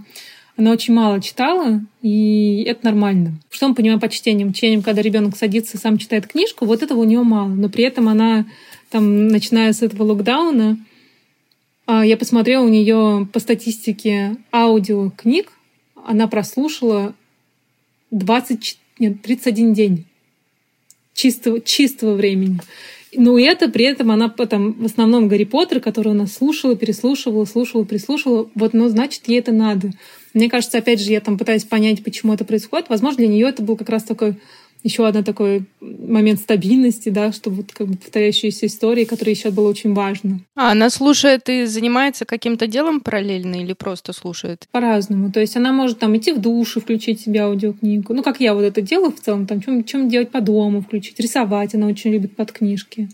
она 0.56 0.70
очень 0.70 0.94
мало 0.94 1.20
читала, 1.20 1.80
и 2.00 2.62
это 2.68 2.84
нормально. 2.84 3.34
Что 3.50 3.68
мы 3.68 3.74
понимаем 3.74 3.98
по 3.98 4.08
чтениям? 4.08 4.52
Чтением, 4.52 4.82
когда 4.82 5.02
ребенок 5.02 5.36
садится 5.36 5.76
и 5.76 5.80
сам 5.80 5.98
читает 5.98 6.28
книжку, 6.28 6.64
вот 6.64 6.82
этого 6.82 7.00
у 7.00 7.04
нее 7.04 7.22
мало. 7.22 7.48
Но 7.48 7.68
при 7.68 7.84
этом 7.84 8.08
она, 8.08 8.46
там, 8.94 9.26
начиная 9.26 9.72
с 9.72 9.82
этого 9.82 10.04
локдауна, 10.04 10.78
а, 11.84 12.06
я 12.06 12.16
посмотрела 12.16 12.64
у 12.64 12.68
нее 12.68 13.28
по 13.32 13.40
статистике 13.40 14.36
аудиокниг, 14.52 15.50
она 15.96 16.28
прослушала 16.28 17.12
20, 18.12 18.78
нет, 19.00 19.20
31 19.20 19.74
день 19.74 20.04
чистого, 21.12 21.60
чистого 21.60 22.14
времени. 22.14 22.60
Ну 23.16 23.36
и 23.36 23.42
это 23.42 23.68
при 23.68 23.84
этом 23.84 24.12
она 24.12 24.28
потом 24.28 24.74
в 24.74 24.84
основном 24.84 25.26
Гарри 25.26 25.42
Поттер, 25.42 25.80
который 25.80 26.12
она 26.12 26.28
слушала, 26.28 26.76
переслушивала, 26.76 27.46
слушала, 27.46 27.82
прислушивала. 27.82 28.48
Вот, 28.54 28.74
ну, 28.74 28.88
значит, 28.88 29.26
ей 29.26 29.40
это 29.40 29.50
надо. 29.50 29.90
Мне 30.34 30.48
кажется, 30.48 30.78
опять 30.78 31.00
же, 31.00 31.10
я 31.10 31.20
там 31.20 31.36
пытаюсь 31.36 31.64
понять, 31.64 32.04
почему 32.04 32.32
это 32.32 32.44
происходит. 32.44 32.88
Возможно, 32.90 33.18
для 33.18 33.28
нее 33.28 33.48
это 33.48 33.60
был 33.60 33.76
как 33.76 33.88
раз 33.88 34.04
такой 34.04 34.36
еще 34.84 35.06
один 35.06 35.24
такой 35.24 35.64
момент 35.80 36.40
стабильности, 36.40 37.08
да, 37.08 37.32
что 37.32 37.50
вот 37.50 37.72
как 37.72 37.88
бы 37.88 37.96
повторяющиеся 37.96 38.66
истории, 38.66 39.04
которые 39.04 39.32
еще 39.32 39.50
было 39.50 39.68
очень 39.68 39.94
важно. 39.94 40.40
А 40.54 40.72
она 40.72 40.90
слушает 40.90 41.48
и 41.48 41.64
занимается 41.64 42.26
каким-то 42.26 42.66
делом 42.66 43.00
параллельно 43.00 43.56
или 43.62 43.72
просто 43.72 44.12
слушает? 44.12 44.68
По-разному. 44.70 45.32
То 45.32 45.40
есть 45.40 45.56
она 45.56 45.72
может 45.72 45.98
там 45.98 46.16
идти 46.16 46.32
в 46.32 46.40
душ 46.40 46.76
и 46.76 46.80
включить 46.80 47.20
себе 47.20 47.40
аудиокнигу. 47.40 48.12
Ну, 48.12 48.22
как 48.22 48.40
я 48.40 48.54
вот 48.54 48.62
это 48.62 48.82
делаю 48.82 49.10
в 49.10 49.20
целом, 49.20 49.46
там, 49.46 49.62
чем, 49.62 49.84
чем 49.84 50.08
делать 50.10 50.30
по 50.30 50.42
дому, 50.42 50.82
включить, 50.82 51.18
рисовать. 51.18 51.74
Она 51.74 51.86
очень 51.86 52.12
любит 52.12 52.36
под 52.36 52.52
книжки. 52.52 53.08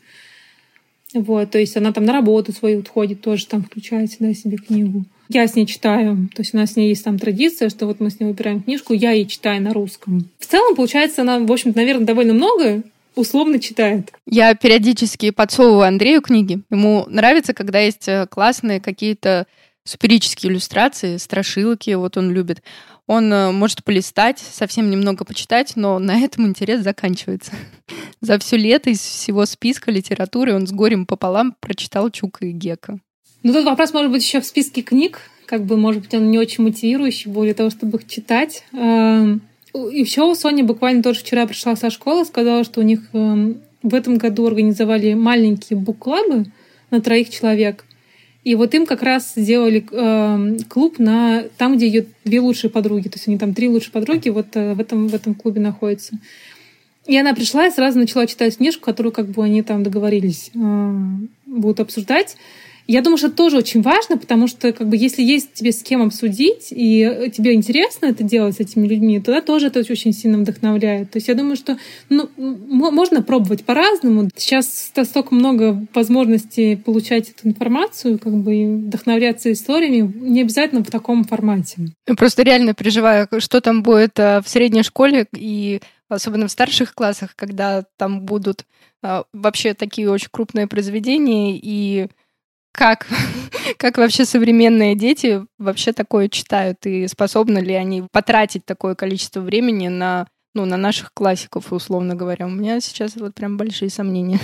Вот, 1.14 1.50
то 1.50 1.58
есть 1.58 1.76
она 1.76 1.92
там 1.92 2.04
на 2.04 2.12
работу 2.12 2.52
свою 2.52 2.84
ходит, 2.84 3.20
тоже 3.20 3.46
там 3.46 3.62
включает 3.62 4.10
всегда 4.10 4.34
себе 4.34 4.56
книгу. 4.56 5.04
Я 5.32 5.46
с 5.46 5.54
ней 5.54 5.64
читаю. 5.64 6.28
То 6.34 6.42
есть 6.42 6.54
у 6.54 6.56
нас 6.56 6.72
с 6.72 6.76
ней 6.76 6.88
есть 6.88 7.04
там 7.04 7.16
традиция, 7.16 7.68
что 7.68 7.86
вот 7.86 8.00
мы 8.00 8.10
с 8.10 8.18
ней 8.18 8.26
выбираем 8.26 8.62
книжку, 8.62 8.94
я 8.94 9.12
ей 9.12 9.26
читаю 9.26 9.62
на 9.62 9.72
русском. 9.72 10.28
В 10.40 10.46
целом, 10.46 10.74
получается, 10.74 11.22
она, 11.22 11.38
в 11.38 11.52
общем-то, 11.52 11.78
наверное, 11.78 12.04
довольно 12.04 12.34
много 12.34 12.82
условно 13.14 13.60
читает. 13.60 14.12
Я 14.26 14.54
периодически 14.56 15.30
подсовываю 15.30 15.86
Андрею 15.86 16.20
книги. 16.20 16.62
Ему 16.68 17.06
нравится, 17.08 17.54
когда 17.54 17.78
есть 17.78 18.08
э, 18.08 18.26
классные 18.28 18.80
какие-то 18.80 19.46
суперические 19.84 20.50
иллюстрации, 20.50 21.16
страшилки, 21.16 21.90
вот 21.94 22.16
он 22.16 22.32
любит. 22.32 22.62
Он 23.06 23.32
э, 23.32 23.52
может 23.52 23.84
полистать, 23.84 24.40
совсем 24.40 24.90
немного 24.90 25.24
почитать, 25.24 25.74
но 25.76 26.00
на 26.00 26.18
этом 26.18 26.46
интерес 26.46 26.82
заканчивается. 26.82 27.52
За 28.20 28.36
все 28.40 28.56
лето 28.56 28.90
из 28.90 29.00
всего 29.00 29.46
списка 29.46 29.92
литературы 29.92 30.54
он 30.54 30.66
с 30.66 30.72
горем 30.72 31.06
пополам 31.06 31.54
прочитал 31.60 32.10
Чука 32.10 32.46
и 32.46 32.50
Гека. 32.50 32.98
Ну, 33.42 33.52
тут 33.52 33.64
вопрос 33.64 33.92
может 33.92 34.10
быть 34.10 34.22
еще 34.22 34.40
в 34.40 34.46
списке 34.46 34.82
книг, 34.82 35.20
как 35.46 35.64
бы, 35.64 35.76
может 35.76 36.02
быть, 36.02 36.14
он 36.14 36.30
не 36.30 36.38
очень 36.38 36.62
мотивирующий 36.62 37.30
более 37.30 37.54
того, 37.54 37.70
чтобы 37.70 37.98
их 37.98 38.06
читать. 38.06 38.64
Эм, 38.72 39.40
и 39.74 40.00
еще 40.00 40.22
у 40.22 40.34
Сони 40.34 40.62
буквально 40.62 41.02
тоже 41.02 41.20
вчера 41.20 41.46
пришла 41.46 41.74
со 41.74 41.90
школы, 41.90 42.24
сказала, 42.24 42.64
что 42.64 42.80
у 42.80 42.84
них 42.84 43.00
эм, 43.12 43.60
в 43.82 43.94
этом 43.94 44.18
году 44.18 44.46
организовали 44.46 45.14
маленькие 45.14 45.78
бук-клабы 45.78 46.46
на 46.90 47.00
троих 47.00 47.30
человек. 47.30 47.84
И 48.42 48.54
вот 48.54 48.74
им 48.74 48.86
как 48.86 49.02
раз 49.02 49.34
сделали 49.36 49.86
э, 49.90 50.58
клуб 50.68 50.98
на 50.98 51.44
там, 51.58 51.76
где 51.76 51.86
ее 51.86 52.06
две 52.24 52.40
лучшие 52.40 52.70
подруги. 52.70 53.08
То 53.08 53.16
есть 53.16 53.28
они 53.28 53.38
там 53.38 53.52
три 53.52 53.68
лучшие 53.68 53.92
подруги 53.92 54.30
вот 54.30 54.48
э, 54.54 54.74
в, 54.74 54.80
этом, 54.80 55.08
в 55.08 55.14
этом 55.14 55.34
клубе 55.34 55.60
находятся. 55.60 56.18
И 57.06 57.16
она 57.18 57.34
пришла 57.34 57.66
и 57.66 57.70
сразу 57.70 57.98
начала 57.98 58.26
читать 58.26 58.56
книжку, 58.56 58.84
которую 58.84 59.12
как 59.12 59.26
бы 59.26 59.44
они 59.44 59.62
там 59.62 59.82
договорились 59.82 60.50
э, 60.54 60.92
будут 61.44 61.80
обсуждать. 61.80 62.36
Я 62.90 63.02
думаю, 63.02 63.18
что 63.18 63.28
это 63.28 63.36
тоже 63.36 63.56
очень 63.56 63.82
важно, 63.82 64.18
потому 64.18 64.48
что 64.48 64.72
как 64.72 64.88
бы 64.88 64.96
если 64.96 65.22
есть 65.22 65.52
тебе 65.52 65.70
с 65.70 65.80
кем 65.80 66.02
обсудить, 66.02 66.72
и 66.72 67.30
тебе 67.32 67.54
интересно 67.54 68.06
это 68.06 68.24
делать 68.24 68.56
с 68.56 68.60
этими 68.60 68.84
людьми, 68.88 69.20
тогда 69.20 69.42
тоже 69.42 69.68
это 69.68 69.78
очень 69.78 70.12
сильно 70.12 70.38
вдохновляет. 70.38 71.12
То 71.12 71.18
есть 71.18 71.28
я 71.28 71.36
думаю, 71.36 71.54
что 71.54 71.78
ну, 72.08 72.28
можно 72.36 73.22
пробовать 73.22 73.64
по-разному. 73.64 74.28
Сейчас 74.34 74.90
столько 75.04 75.36
много 75.36 75.86
возможностей 75.94 76.74
получать 76.74 77.30
эту 77.30 77.46
информацию, 77.46 78.18
как 78.18 78.34
бы 78.34 78.82
вдохновляться 78.84 79.52
историями, 79.52 80.12
не 80.12 80.40
обязательно 80.40 80.82
в 80.82 80.90
таком 80.90 81.22
формате. 81.22 81.92
Просто 82.16 82.42
реально 82.42 82.74
переживаю, 82.74 83.28
что 83.38 83.60
там 83.60 83.84
будет 83.84 84.18
э, 84.18 84.40
в 84.44 84.48
средней 84.48 84.82
школе 84.82 85.28
и 85.36 85.80
особенно 86.08 86.48
в 86.48 86.50
старших 86.50 86.92
классах, 86.94 87.36
когда 87.36 87.84
там 87.96 88.22
будут 88.22 88.64
э, 89.04 89.22
вообще 89.32 89.74
такие 89.74 90.10
очень 90.10 90.30
крупные 90.32 90.66
произведения, 90.66 91.56
и 91.56 92.08
как, 92.72 93.06
как 93.76 93.98
вообще 93.98 94.24
современные 94.24 94.94
дети 94.94 95.44
вообще 95.58 95.92
такое 95.92 96.28
читают 96.28 96.86
и 96.86 97.06
способны 97.08 97.58
ли 97.58 97.74
они 97.74 98.04
потратить 98.12 98.64
такое 98.64 98.94
количество 98.94 99.40
времени 99.40 99.88
на 99.88 100.26
ну, 100.52 100.64
на 100.64 100.76
наших 100.76 101.12
классиков, 101.14 101.72
условно 101.72 102.16
говоря. 102.16 102.46
У 102.46 102.50
меня 102.50 102.80
сейчас 102.80 103.14
вот 103.14 103.34
прям 103.34 103.56
большие 103.56 103.88
сомнения. 103.88 104.40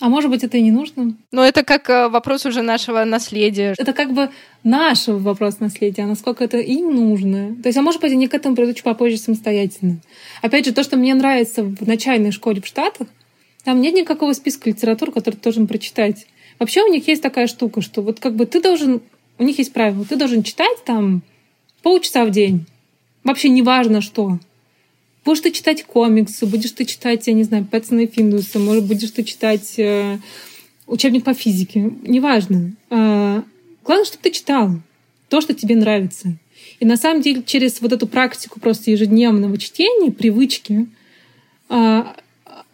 А 0.00 0.08
может 0.08 0.30
быть, 0.30 0.44
это 0.44 0.56
и 0.56 0.62
не 0.62 0.70
нужно? 0.70 1.16
Но 1.32 1.44
это 1.44 1.64
как 1.64 1.90
э, 1.90 2.08
вопрос 2.08 2.46
уже 2.46 2.62
нашего 2.62 3.04
наследия. 3.04 3.74
Это 3.76 3.92
как 3.92 4.12
бы 4.12 4.30
наш 4.62 5.08
вопрос 5.08 5.58
наследия, 5.58 6.02
а 6.02 6.06
насколько 6.06 6.44
это 6.44 6.58
им 6.58 6.94
нужно. 6.94 7.56
То 7.60 7.68
есть, 7.68 7.76
а 7.76 7.82
может 7.82 8.00
быть, 8.00 8.12
они 8.12 8.28
к 8.28 8.34
этому 8.34 8.54
придут 8.54 8.76
чуть 8.76 8.84
попозже 8.84 9.16
самостоятельно. 9.16 9.98
Опять 10.40 10.66
же, 10.66 10.72
то, 10.72 10.84
что 10.84 10.96
мне 10.96 11.14
нравится 11.14 11.64
в 11.64 11.84
начальной 11.84 12.30
школе 12.30 12.60
в 12.60 12.66
Штатах, 12.66 13.08
там 13.64 13.80
нет 13.80 13.94
никакого 13.94 14.34
списка 14.34 14.70
литературы, 14.70 15.10
который 15.10 15.34
ты 15.34 15.42
должен 15.42 15.66
прочитать. 15.66 16.26
Вообще 16.58 16.82
у 16.82 16.88
них 16.88 17.06
есть 17.08 17.22
такая 17.22 17.46
штука, 17.46 17.80
что 17.80 18.02
вот 18.02 18.20
как 18.20 18.34
бы 18.34 18.46
ты 18.46 18.60
должен... 18.60 19.00
У 19.38 19.44
них 19.44 19.58
есть 19.58 19.72
правило. 19.72 20.04
Ты 20.04 20.16
должен 20.16 20.42
читать 20.42 20.84
там 20.84 21.22
полчаса 21.82 22.24
в 22.24 22.30
день. 22.30 22.66
Вообще 23.22 23.48
неважно 23.48 24.00
что. 24.00 24.38
Будешь 25.24 25.40
ты 25.40 25.50
читать 25.50 25.84
комиксы, 25.84 26.46
будешь 26.46 26.72
ты 26.72 26.84
читать, 26.84 27.26
я 27.26 27.34
не 27.34 27.44
знаю, 27.44 27.66
Пэтсона 27.66 28.00
и 28.00 28.06
Финдуса, 28.06 28.58
может, 28.58 28.84
будешь 28.86 29.10
ты 29.10 29.24
читать 29.24 29.78
э, 29.78 30.18
учебник 30.86 31.24
по 31.24 31.34
физике. 31.34 31.92
Неважно. 32.02 32.72
Э, 32.88 33.42
главное, 33.84 34.06
чтобы 34.06 34.22
ты 34.22 34.30
читал 34.30 34.70
то, 35.28 35.40
что 35.40 35.54
тебе 35.54 35.76
нравится. 35.76 36.34
И 36.80 36.86
на 36.86 36.96
самом 36.96 37.20
деле 37.20 37.42
через 37.44 37.80
вот 37.80 37.92
эту 37.92 38.06
практику 38.06 38.60
просто 38.60 38.90
ежедневного 38.90 39.58
чтения, 39.58 40.10
привычки, 40.10 40.86
э, 41.68 42.04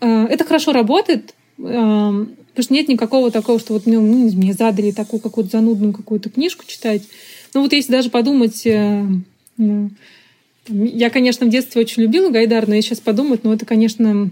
э, 0.01 0.27
это 0.31 0.44
хорошо 0.44 0.73
работает. 0.73 1.35
Э, 1.59 2.27
Потому 2.55 2.64
что 2.67 2.75
нет 2.75 2.88
никакого 2.88 3.33
такого, 3.33 3.59
что 3.59 3.73
вот 3.73 3.87
ну, 3.87 4.01
ну, 4.01 4.31
мне 4.33 4.53
задали 4.53 4.93
такую 4.93 5.19
какую-то 5.19 5.51
занудную 5.51 5.93
какую-то 5.93 6.31
книжку 6.31 6.64
читать. 6.64 7.03
Ну 7.53 7.62
вот 7.62 7.73
если 7.73 7.90
даже 7.90 8.11
подумать, 8.11 8.64
э, 8.64 9.05
ну, 9.57 9.90
я, 10.69 11.11
конечно, 11.11 11.47
в 11.47 11.51
детстве 11.51 11.81
очень 11.81 12.03
любила 12.03 12.31
Гайдар, 12.31 12.69
но 12.69 12.77
я 12.77 12.83
сейчас 12.83 13.01
подумать, 13.01 13.43
ну 13.43 13.53
это, 13.53 13.67
конечно, 13.67 14.31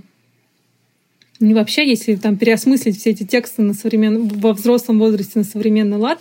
не 1.41 1.53
вообще, 1.53 1.89
если 1.89 2.15
там 2.15 2.37
переосмыслить 2.37 2.97
все 2.97 3.11
эти 3.11 3.25
тексты 3.25 3.63
на 3.63 3.75
современ... 3.75 4.29
во 4.29 4.53
взрослом 4.53 5.01
возрасте 5.01 5.41
на 5.41 5.45
современный 5.45 5.97
лад, 5.97 6.21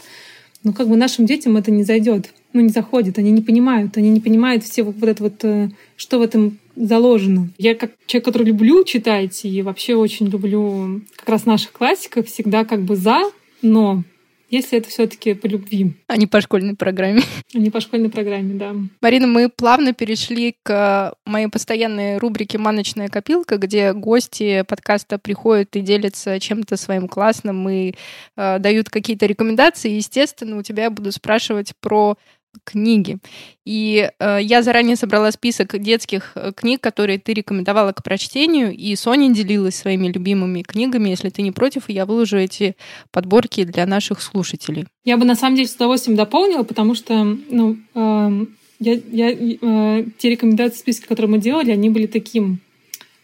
ну 0.64 0.74
как 0.74 0.90
бы 0.90 0.98
нашим 0.98 1.28
детям 1.28 1.56
это 1.56 1.70
не 1.70 1.84
зайдет, 1.84 2.34
ну 2.54 2.62
не 2.62 2.70
заходит, 2.70 3.20
они 3.20 3.30
не 3.30 3.44
понимают, 3.44 3.96
они 3.98 4.10
не 4.10 4.22
понимают 4.22 4.64
все 4.64 4.82
вот 4.82 4.96
это 5.04 5.22
вот, 5.22 5.44
э, 5.44 5.70
что 5.98 6.18
в 6.18 6.24
этом 6.24 6.58
заложено. 6.76 7.50
Я 7.58 7.76
как 7.76 7.92
человек, 8.06 8.26
который 8.26 8.48
люблю 8.48 8.84
читать 8.84 9.46
и 9.46 9.62
вообще 9.62 9.96
очень 9.96 10.28
люблю 10.28 11.02
как 11.16 11.30
раз 11.30 11.45
наших 11.45 11.72
классиков, 11.72 12.28
всегда 12.28 12.66
как 12.66 12.82
бы 12.82 12.95
за, 12.95 13.32
но 13.62 14.04
если 14.52 14.78
это 14.78 14.89
все-таки 14.89 15.34
по 15.34 15.48
любви. 15.48 15.93
А 16.08 16.18
не 16.18 16.28
по 16.28 16.41
школьной 16.41 16.76
программе. 16.76 17.22
А 17.54 17.58
не 17.58 17.70
по 17.70 17.80
школьной 17.80 18.10
программе, 18.10 18.54
да. 18.54 18.76
Марина, 19.02 19.26
мы 19.26 19.50
плавно 19.50 19.93
перешли 19.93 20.56
к 20.64 21.14
моей 21.26 21.48
постоянной 21.48 22.18
рубрике 22.18 22.58
«Маночная 22.58 23.08
копилка», 23.08 23.58
где 23.58 23.93
гости 23.93 24.66
подкаста 24.68 25.18
приходят 25.18 25.76
и 25.78 25.80
делятся 25.80 26.39
чем-то 26.39 26.76
своим 26.76 27.08
классным 27.08 27.68
и 27.70 27.93
э, 28.36 28.60
дают 28.60 28.89
какие-то 28.89 29.26
рекомендации. 29.26 29.91
Естественно, 29.91 30.58
у 30.58 30.64
тебя 30.64 30.84
я 30.84 30.89
буду 30.89 31.14
спрашивать 31.14 31.72
про 31.80 32.18
книги. 32.64 33.18
И 33.66 34.10
э, 34.20 34.39
я 34.41 34.62
заранее 34.64 34.95
собрала 34.95 35.32
список 35.32 35.78
детских 35.80 36.34
э, 36.36 36.52
книг, 36.56 36.82
которые 36.82 37.20
ты 37.20 37.34
рекомендовала 37.34 37.91
к 37.91 38.04
прочтению, 38.04 38.76
и 38.76 38.95
Соня 38.95 39.34
делилась 39.34 39.76
своими 39.76 40.08
любимыми 40.08 40.62
книгами. 40.62 41.10
Если 41.10 41.30
ты 41.30 41.41
не 41.41 41.52
против, 41.52 41.89
я 41.89 42.06
выложу 42.06 42.38
эти 42.38 42.76
подборки 43.12 43.64
для 43.64 43.86
наших 43.86 44.22
слушателей. 44.22 44.86
Я 45.06 45.18
бы 45.18 45.26
на 45.26 45.36
самом 45.36 45.56
деле 45.56 45.68
с 45.68 45.76
удовольствием 45.76 46.18
дополнила, 46.18 46.64
потому 46.64 46.95
что 46.95 47.38
ну, 47.49 47.78
э, 47.95 48.45
я, 48.80 48.93
я, 49.12 49.32
э, 49.32 50.06
те 50.18 50.30
рекомендации 50.30 50.80
списка, 50.80 51.08
которые 51.08 51.32
мы 51.32 51.39
делали, 51.39 51.72
они 51.72 51.89
были 51.89 52.08
таким 52.08 52.60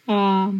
э, 0.08 0.52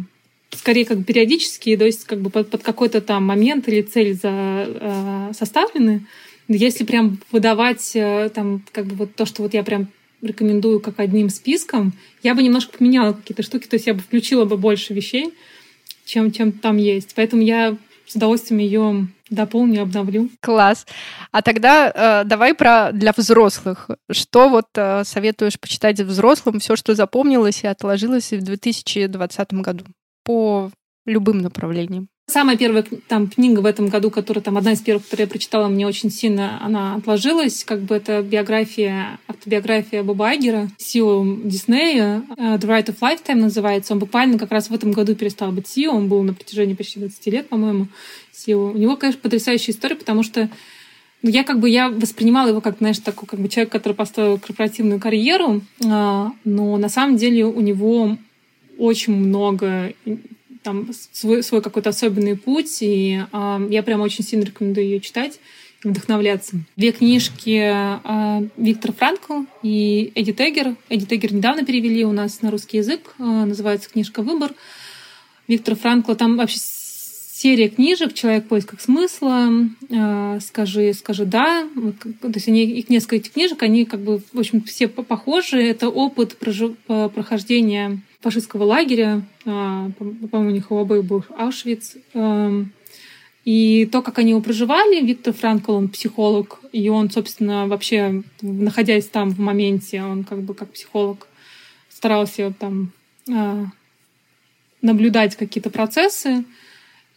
скорее 0.50 0.84
как 0.84 1.04
периодические, 1.04 1.76
то 1.76 1.84
есть 1.84 2.04
как 2.04 2.20
бы 2.20 2.30
под, 2.30 2.50
под 2.50 2.62
какой-то 2.62 3.00
там 3.00 3.24
момент 3.24 3.68
или 3.68 3.82
цель 3.82 4.14
за, 4.14 4.28
э, 4.30 5.32
составлены. 5.34 6.06
Если 6.48 6.84
прям 6.84 7.18
выдавать 7.30 7.92
э, 7.94 8.30
там 8.34 8.64
как 8.72 8.86
бы 8.86 8.96
вот 8.96 9.14
то, 9.14 9.26
что 9.26 9.42
вот 9.42 9.52
я 9.54 9.62
прям 9.62 9.88
рекомендую 10.22 10.80
как 10.80 10.98
одним 10.98 11.28
списком, 11.28 11.92
я 12.22 12.34
бы 12.34 12.42
немножко 12.42 12.76
поменяла 12.78 13.12
какие-то 13.12 13.42
штуки, 13.42 13.66
то 13.66 13.74
есть 13.74 13.86
я 13.86 13.94
бы 13.94 14.00
включила 14.00 14.44
бы 14.44 14.56
больше 14.56 14.94
вещей, 14.94 15.32
чем, 16.04 16.32
чем 16.32 16.52
там 16.52 16.78
есть. 16.78 17.12
Поэтому 17.14 17.42
я 17.42 17.76
с 18.06 18.16
удовольствием 18.16 18.60
ее 18.60 19.08
дополню, 19.28 19.82
обновлю. 19.82 20.30
Класс. 20.40 20.86
А 21.30 21.42
тогда 21.42 22.22
э, 22.22 22.24
давай 22.24 22.54
про 22.54 22.90
для 22.92 23.12
взрослых. 23.14 23.90
Что 24.10 24.48
вот 24.48 24.66
э, 24.74 25.04
советуешь 25.04 25.60
почитать 25.60 26.00
взрослым, 26.00 26.60
все, 26.60 26.76
что 26.76 26.94
запомнилось 26.94 27.64
и 27.64 27.66
отложилось 27.66 28.32
в 28.32 28.42
2020 28.42 29.52
году 29.54 29.84
по 30.24 30.70
любым 31.04 31.38
направлениям? 31.38 32.08
Самая 32.30 32.58
первая 32.58 32.84
там 33.08 33.26
книга 33.28 33.60
в 33.60 33.64
этом 33.64 33.88
году, 33.88 34.10
которая 34.10 34.42
там 34.42 34.58
одна 34.58 34.72
из 34.72 34.82
первых, 34.82 35.04
которую 35.04 35.24
я 35.24 35.30
прочитала, 35.30 35.68
мне 35.68 35.86
очень 35.86 36.10
сильно 36.10 36.62
она 36.62 36.96
отложилась. 36.96 37.64
Как 37.64 37.80
бы 37.80 37.96
это 37.96 38.20
биография, 38.20 39.18
автобиография 39.26 40.02
Боба 40.02 40.28
Айгера, 40.28 40.68
SEO 40.78 41.40
Диснея. 41.48 42.22
The 42.36 42.60
Right 42.60 42.84
of 42.84 42.98
Lifetime 43.00 43.36
называется. 43.36 43.94
Он 43.94 43.98
буквально 43.98 44.38
как 44.38 44.50
раз 44.50 44.68
в 44.68 44.74
этом 44.74 44.92
году 44.92 45.14
перестал 45.14 45.52
быть 45.52 45.64
SEO. 45.74 45.88
Он 45.88 46.08
был 46.08 46.22
на 46.22 46.34
протяжении 46.34 46.74
почти 46.74 47.00
20 47.00 47.26
лет, 47.28 47.48
по-моему, 47.48 47.88
SEO. 48.34 48.74
У 48.74 48.76
него, 48.76 48.98
конечно, 48.98 49.22
потрясающая 49.22 49.72
история, 49.72 49.96
потому 49.96 50.22
что 50.22 50.50
ну, 51.22 51.30
я 51.30 51.44
как 51.44 51.60
бы 51.60 51.70
я 51.70 51.88
воспринимала 51.88 52.48
его 52.48 52.60
как, 52.60 52.76
знаешь, 52.76 52.98
такой 52.98 53.26
как 53.26 53.40
бы 53.40 53.48
человек, 53.48 53.72
который 53.72 53.94
построил 53.94 54.38
корпоративную 54.38 55.00
карьеру, 55.00 55.62
а, 55.86 56.32
но 56.44 56.76
на 56.76 56.90
самом 56.90 57.16
деле 57.16 57.46
у 57.46 57.60
него 57.60 58.18
очень 58.76 59.14
много 59.14 59.94
там 60.68 60.90
свой, 61.12 61.42
свой 61.42 61.62
какой-то 61.62 61.90
особенный 61.90 62.36
путь, 62.36 62.78
и 62.82 63.22
э, 63.32 63.66
я 63.70 63.82
прям 63.82 64.02
очень 64.02 64.22
сильно 64.22 64.44
рекомендую 64.44 64.86
ее 64.86 65.00
читать 65.00 65.40
вдохновляться. 65.82 66.56
Две 66.76 66.92
книжки 66.92 67.72
э, 67.72 68.48
Виктор 68.58 68.92
Франкл 68.92 69.44
и 69.62 70.12
Эдди 70.14 70.34
Тегер. 70.34 70.76
Эдди 70.90 71.06
Тегер 71.06 71.32
недавно 71.32 71.64
перевели 71.64 72.04
у 72.04 72.12
нас 72.12 72.42
на 72.42 72.50
русский 72.50 72.78
язык, 72.78 73.14
э, 73.18 73.22
называется 73.22 73.88
книжка 73.88 74.22
«Выбор». 74.22 74.52
Виктор 75.46 75.74
Франкл, 75.74 76.12
там 76.12 76.36
вообще 76.36 76.58
серия 77.38 77.68
книжек 77.68 78.14
«Человек 78.14 78.46
в 78.46 78.48
поисках 78.48 78.80
смысла», 78.80 79.48
э, 79.90 80.38
«Скажи, 80.40 80.92
скажи 80.92 81.24
да». 81.24 81.68
То 82.20 82.28
есть 82.34 82.48
они, 82.48 82.64
их 82.64 82.88
несколько 82.88 83.16
этих 83.16 83.32
книжек, 83.32 83.62
они 83.62 83.84
как 83.84 84.00
бы, 84.00 84.20
в 84.32 84.38
общем, 84.38 84.60
все 84.62 84.88
похожи. 84.88 85.62
Это 85.62 85.88
опыт 85.88 86.36
прохождения 86.36 88.00
фашистского 88.20 88.64
лагеря. 88.64 89.22
А, 89.46 89.88
по-моему, 89.98 90.50
у 90.50 90.54
них 90.54 90.70
у 90.72 90.78
обоих 90.78 91.04
был 91.04 91.24
Аушвиц. 91.36 91.96
Эм, 92.14 92.72
и 93.44 93.86
то, 93.86 94.02
как 94.02 94.18
они 94.18 94.30
его 94.30 94.40
проживали, 94.40 95.00
Виктор 95.00 95.32
Франкл, 95.32 95.74
он 95.74 95.88
психолог, 95.88 96.58
и 96.72 96.88
он, 96.88 97.08
собственно, 97.08 97.68
вообще, 97.68 98.24
находясь 98.42 99.06
там 99.06 99.30
в 99.30 99.38
моменте, 99.38 100.02
он 100.02 100.24
как 100.24 100.42
бы 100.42 100.54
как 100.54 100.72
психолог 100.72 101.28
старался 101.88 102.52
там 102.58 102.90
наблюдать 104.82 105.36
какие-то 105.36 105.70
процессы. 105.70 106.44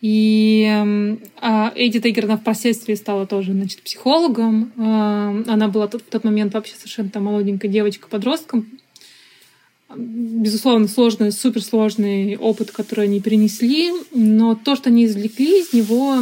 И 0.01 0.67
э, 0.67 1.71
Эдди 1.75 1.99
Тегерна 1.99 2.37
впоследствии 2.37 2.95
стала 2.95 3.27
тоже 3.27 3.53
значит, 3.53 3.83
психологом. 3.83 4.71
Э, 4.75 5.43
она 5.47 5.67
была 5.67 5.87
в 5.87 5.91
тот 5.91 6.23
момент 6.23 6.53
вообще 6.53 6.73
совершенно 6.75 7.09
там 7.09 7.25
молоденькая 7.25 7.69
девочка-подростком, 7.69 8.65
безусловно, 9.95 10.87
сложный, 10.87 11.31
суперсложный 11.31 12.37
опыт, 12.37 12.71
который 12.71 13.05
они 13.05 13.21
перенесли, 13.21 13.91
но 14.11 14.55
то, 14.55 14.75
что 14.75 14.89
они 14.89 15.05
извлекли 15.05 15.61
из 15.61 15.73
него, 15.73 16.17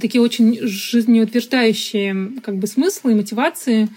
такие 0.00 0.20
очень 0.20 0.58
жизнеутверждающие 0.60 2.40
как 2.42 2.56
бы 2.56 2.66
смыслы 2.66 3.12
и 3.12 3.16
мотивации, 3.16 3.88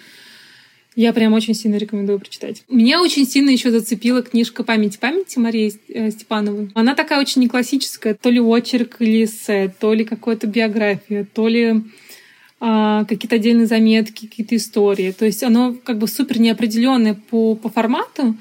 я 0.97 1.13
прям 1.13 1.33
очень 1.33 1.53
сильно 1.53 1.75
рекомендую 1.75 2.19
прочитать. 2.19 2.63
Меня 2.67 3.03
очень 3.03 3.27
сильно 3.27 3.51
еще 3.51 3.69
зацепила 3.69 4.23
книжка 4.23 4.63
«Память 4.63 4.99
памяти» 4.99 5.37
Марии 5.37 5.71
э, 5.89 6.09
Степановой. 6.09 6.71
Она 6.73 6.95
такая 6.95 7.21
очень 7.21 7.41
не 7.41 7.47
классическая, 7.47 8.15
то 8.15 8.31
ли 8.31 8.39
очерк 8.39 8.95
или 8.97 9.25
эссе, 9.25 9.71
то 9.79 9.93
ли 9.93 10.03
какая-то 10.03 10.47
биография, 10.47 11.27
то 11.31 11.47
ли 11.47 11.83
а, 12.59 13.05
какие-то 13.05 13.35
отдельные 13.35 13.67
заметки, 13.67 14.25
какие-то 14.25 14.55
истории. 14.55 15.11
То 15.11 15.25
есть 15.25 15.43
оно 15.43 15.75
как 15.83 15.99
бы 15.99 16.07
супер 16.07 16.39
неопределенное 16.39 17.13
по, 17.13 17.53
по 17.53 17.69
формату, 17.69 18.35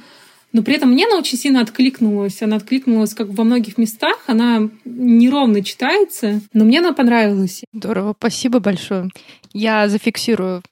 но 0.52 0.62
при 0.62 0.76
этом 0.76 0.92
мне 0.92 1.04
она 1.04 1.18
очень 1.18 1.36
сильно 1.36 1.60
откликнулась. 1.60 2.40
Она 2.40 2.56
откликнулась 2.56 3.12
как 3.12 3.28
во 3.28 3.44
многих 3.44 3.76
местах. 3.76 4.16
Она 4.28 4.70
неровно 4.86 5.62
читается, 5.62 6.40
но 6.54 6.64
мне 6.64 6.78
она 6.78 6.94
понравилась. 6.94 7.64
Здорово, 7.74 8.14
спасибо 8.18 8.60
большое. 8.60 9.10
Я 9.52 9.90
зафиксирую 9.90 10.62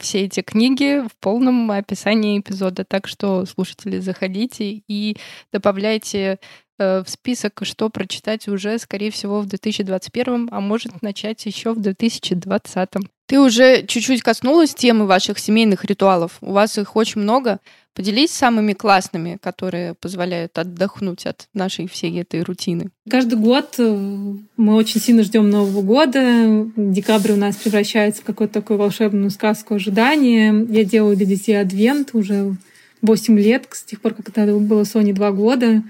все 0.00 0.24
эти 0.24 0.40
книги 0.40 1.06
в 1.06 1.16
полном 1.20 1.70
описании 1.70 2.40
эпизода. 2.40 2.84
Так 2.84 3.06
что, 3.06 3.46
слушатели, 3.46 3.98
заходите 3.98 4.82
и 4.88 5.16
добавляйте 5.52 6.38
Э, 6.78 7.02
в 7.04 7.10
список, 7.10 7.60
что 7.62 7.90
прочитать 7.90 8.46
уже, 8.46 8.78
скорее 8.78 9.10
всего, 9.10 9.40
в 9.40 9.46
2021, 9.46 10.48
а 10.52 10.60
может 10.60 11.02
начать 11.02 11.44
еще 11.44 11.72
в 11.72 11.80
2020. 11.80 12.88
Ты 13.26 13.40
уже 13.40 13.84
чуть-чуть 13.84 14.22
коснулась 14.22 14.74
темы 14.74 15.06
ваших 15.06 15.38
семейных 15.38 15.84
ритуалов. 15.84 16.38
У 16.40 16.52
вас 16.52 16.78
их 16.78 16.94
очень 16.94 17.20
много. 17.20 17.58
Поделись 17.98 18.30
самыми 18.30 18.74
классными, 18.74 19.38
которые 19.42 19.94
позволяют 19.94 20.56
отдохнуть 20.56 21.26
от 21.26 21.48
нашей 21.52 21.88
всей 21.88 22.20
этой 22.20 22.42
рутины. 22.42 22.90
Каждый 23.10 23.40
год 23.40 23.74
э, 23.78 24.34
мы 24.56 24.74
очень 24.76 25.00
сильно 25.00 25.24
ждем 25.24 25.50
Нового 25.50 25.82
года. 25.82 26.64
Декабрь 26.76 27.32
у 27.32 27.36
нас 27.36 27.56
превращается 27.56 28.22
в 28.22 28.24
какую-то 28.24 28.54
такую 28.54 28.78
волшебную 28.78 29.30
сказку 29.30 29.74
ожидания. 29.74 30.64
Я 30.68 30.84
делаю 30.84 31.16
для 31.16 31.26
детей 31.26 31.60
адвент 31.60 32.10
уже 32.12 32.54
8 33.02 33.36
лет, 33.36 33.66
с 33.72 33.82
тех 33.82 34.00
пор, 34.00 34.14
как 34.14 34.28
это 34.28 34.46
было 34.46 34.84
Соне 34.84 35.12
2 35.12 35.32
года. 35.32 35.82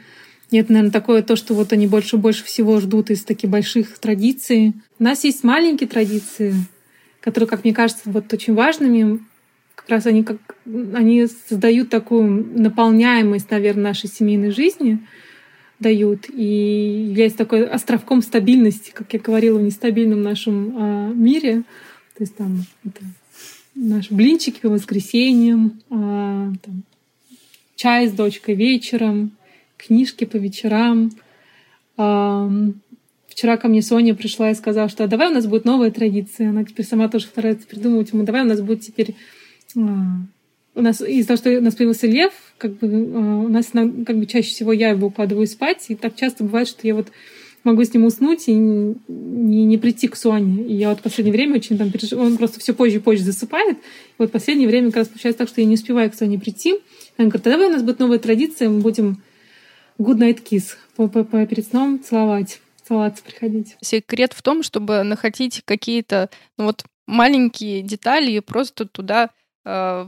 И 0.51 0.57
это, 0.57 0.73
наверное, 0.73 0.93
такое 0.93 1.21
то, 1.21 1.37
что 1.37 1.53
вот 1.53 1.75
они 1.75 1.87
больше 1.87 2.17
больше 2.17 2.43
всего 2.43 2.81
ждут 2.81 3.11
из 3.11 3.23
таких 3.23 3.51
больших 3.51 3.99
традиций. 3.99 4.73
У 4.99 5.05
нас 5.05 5.25
есть 5.25 5.45
маленькие 5.45 5.91
традиции, 5.91 6.55
которые, 7.21 7.49
как 7.49 7.65
мне 7.65 7.75
кажется, 7.75 8.05
вот 8.07 8.33
очень 8.33 8.55
важными. 8.55 9.21
Раз 9.89 10.07
они, 10.07 10.22
как, 10.22 10.36
они 10.66 11.26
создают 11.26 11.89
такую 11.89 12.61
наполняемость, 12.61 13.51
наверное, 13.51 13.84
нашей 13.84 14.09
семейной 14.09 14.51
жизни 14.51 14.99
дают 15.78 16.28
и 16.28 17.07
являются 17.09 17.39
такой 17.39 17.66
островком 17.66 18.20
стабильности, 18.20 18.91
как 18.93 19.12
я 19.12 19.18
говорила, 19.18 19.59
в 19.59 19.62
нестабильном 19.62 20.22
нашем 20.22 20.74
а, 20.76 21.12
мире. 21.14 21.62
То 22.16 22.24
есть 22.24 22.36
там 22.36 22.64
это 22.84 23.01
наши 23.74 24.12
блинчики 24.12 24.61
по 24.61 24.68
воскресеньям, 24.68 25.80
а, 25.89 26.53
там, 26.62 26.82
чай 27.76 28.09
с 28.09 28.12
дочкой 28.12 28.57
вечером, 28.57 29.30
книжки 29.76 30.24
по 30.24 30.36
вечерам. 30.36 31.12
Вчера 33.28 33.57
ко 33.57 33.68
мне 33.68 33.82
Соня 33.82 34.14
пришла 34.16 34.51
и 34.51 34.55
сказала, 34.55 34.89
что 34.89 35.05
«А 35.05 35.07
давай 35.07 35.30
у 35.30 35.34
нас 35.34 35.47
будет 35.47 35.64
новая 35.64 35.93
традиция. 35.93 36.51
Она 36.51 36.64
теперь 36.64 36.84
сама 36.84 37.09
тоже 37.09 37.26
старается 37.26 37.68
придумывать. 37.68 38.12
Мы 38.12 38.24
давай 38.24 38.43
у 38.43 38.47
нас 38.47 38.61
будет 38.61 38.80
теперь 38.80 39.14
у 39.75 40.81
нас 40.83 41.01
из-за 41.01 41.29
того, 41.29 41.37
что 41.37 41.59
у 41.59 41.61
нас 41.61 41.75
появился 41.75 42.07
лев, 42.07 42.33
как 42.57 42.73
бы 42.75 42.87
а, 42.87 43.19
у 43.41 43.49
нас 43.49 43.66
как 43.73 44.19
бы 44.19 44.27
чаще 44.27 44.51
всего 44.51 44.73
я 44.73 44.91
его 44.91 45.09
укладываю 45.09 45.47
спать, 45.47 45.87
и 45.89 45.95
так 45.95 46.16
часто 46.16 46.45
бывает, 46.45 46.69
что 46.69 46.87
я 46.87 46.95
вот 46.95 47.09
могу 47.64 47.85
с 47.85 47.93
ним 47.93 48.05
уснуть 48.05 48.49
и 48.49 48.53
не, 48.53 49.64
не 49.64 49.79
прийти 49.79 50.09
к 50.09 50.16
Соне. 50.16 50.62
И 50.62 50.75
я 50.75 50.91
вот 50.91 51.01
в 51.01 51.03
последнее 51.03 51.35
время 51.35 51.57
очень 51.57 51.77
там 51.77 51.91
переживаю. 51.91 52.31
Он 52.31 52.37
просто 52.39 52.61
все 52.61 52.73
позже 52.73 52.97
и 52.97 53.01
позже 53.01 53.25
засыпает. 53.25 53.77
И 53.79 53.83
вот 54.19 54.31
в 54.31 54.33
последнее 54.33 54.69
время 54.69 54.89
как 54.89 54.99
раз 54.99 55.09
получается 55.09 55.39
так, 55.39 55.49
что 55.49 55.61
я 55.61 55.66
не 55.66 55.75
успеваю 55.75 56.11
к 56.11 56.14
Соне 56.14 56.39
прийти. 56.39 56.75
Он 57.19 57.29
говорит, 57.29 57.43
давай 57.43 57.66
у 57.66 57.73
нас 57.73 57.83
будет 57.83 57.99
новая 57.99 58.19
традиция, 58.19 58.69
мы 58.71 58.81
будем 58.81 59.23
good 59.99 60.19
night 60.19 60.43
kiss, 60.43 60.77
по, 60.97 61.09
по, 61.09 61.25
по 61.25 61.45
перед 61.47 61.66
сном 61.66 62.01
целовать 62.03 62.61
ссылаться, 62.85 63.23
приходить. 63.23 63.77
Секрет 63.81 64.33
в 64.33 64.43
том, 64.43 64.62
чтобы 64.62 65.03
находить 65.03 65.62
какие-то 65.64 66.31
ну, 66.57 66.66
вот 66.66 66.85
маленькие 67.07 67.83
детали 67.83 68.31
и 68.31 68.41
просто 68.41 68.87
туда 68.87 69.31
э, 69.65 70.07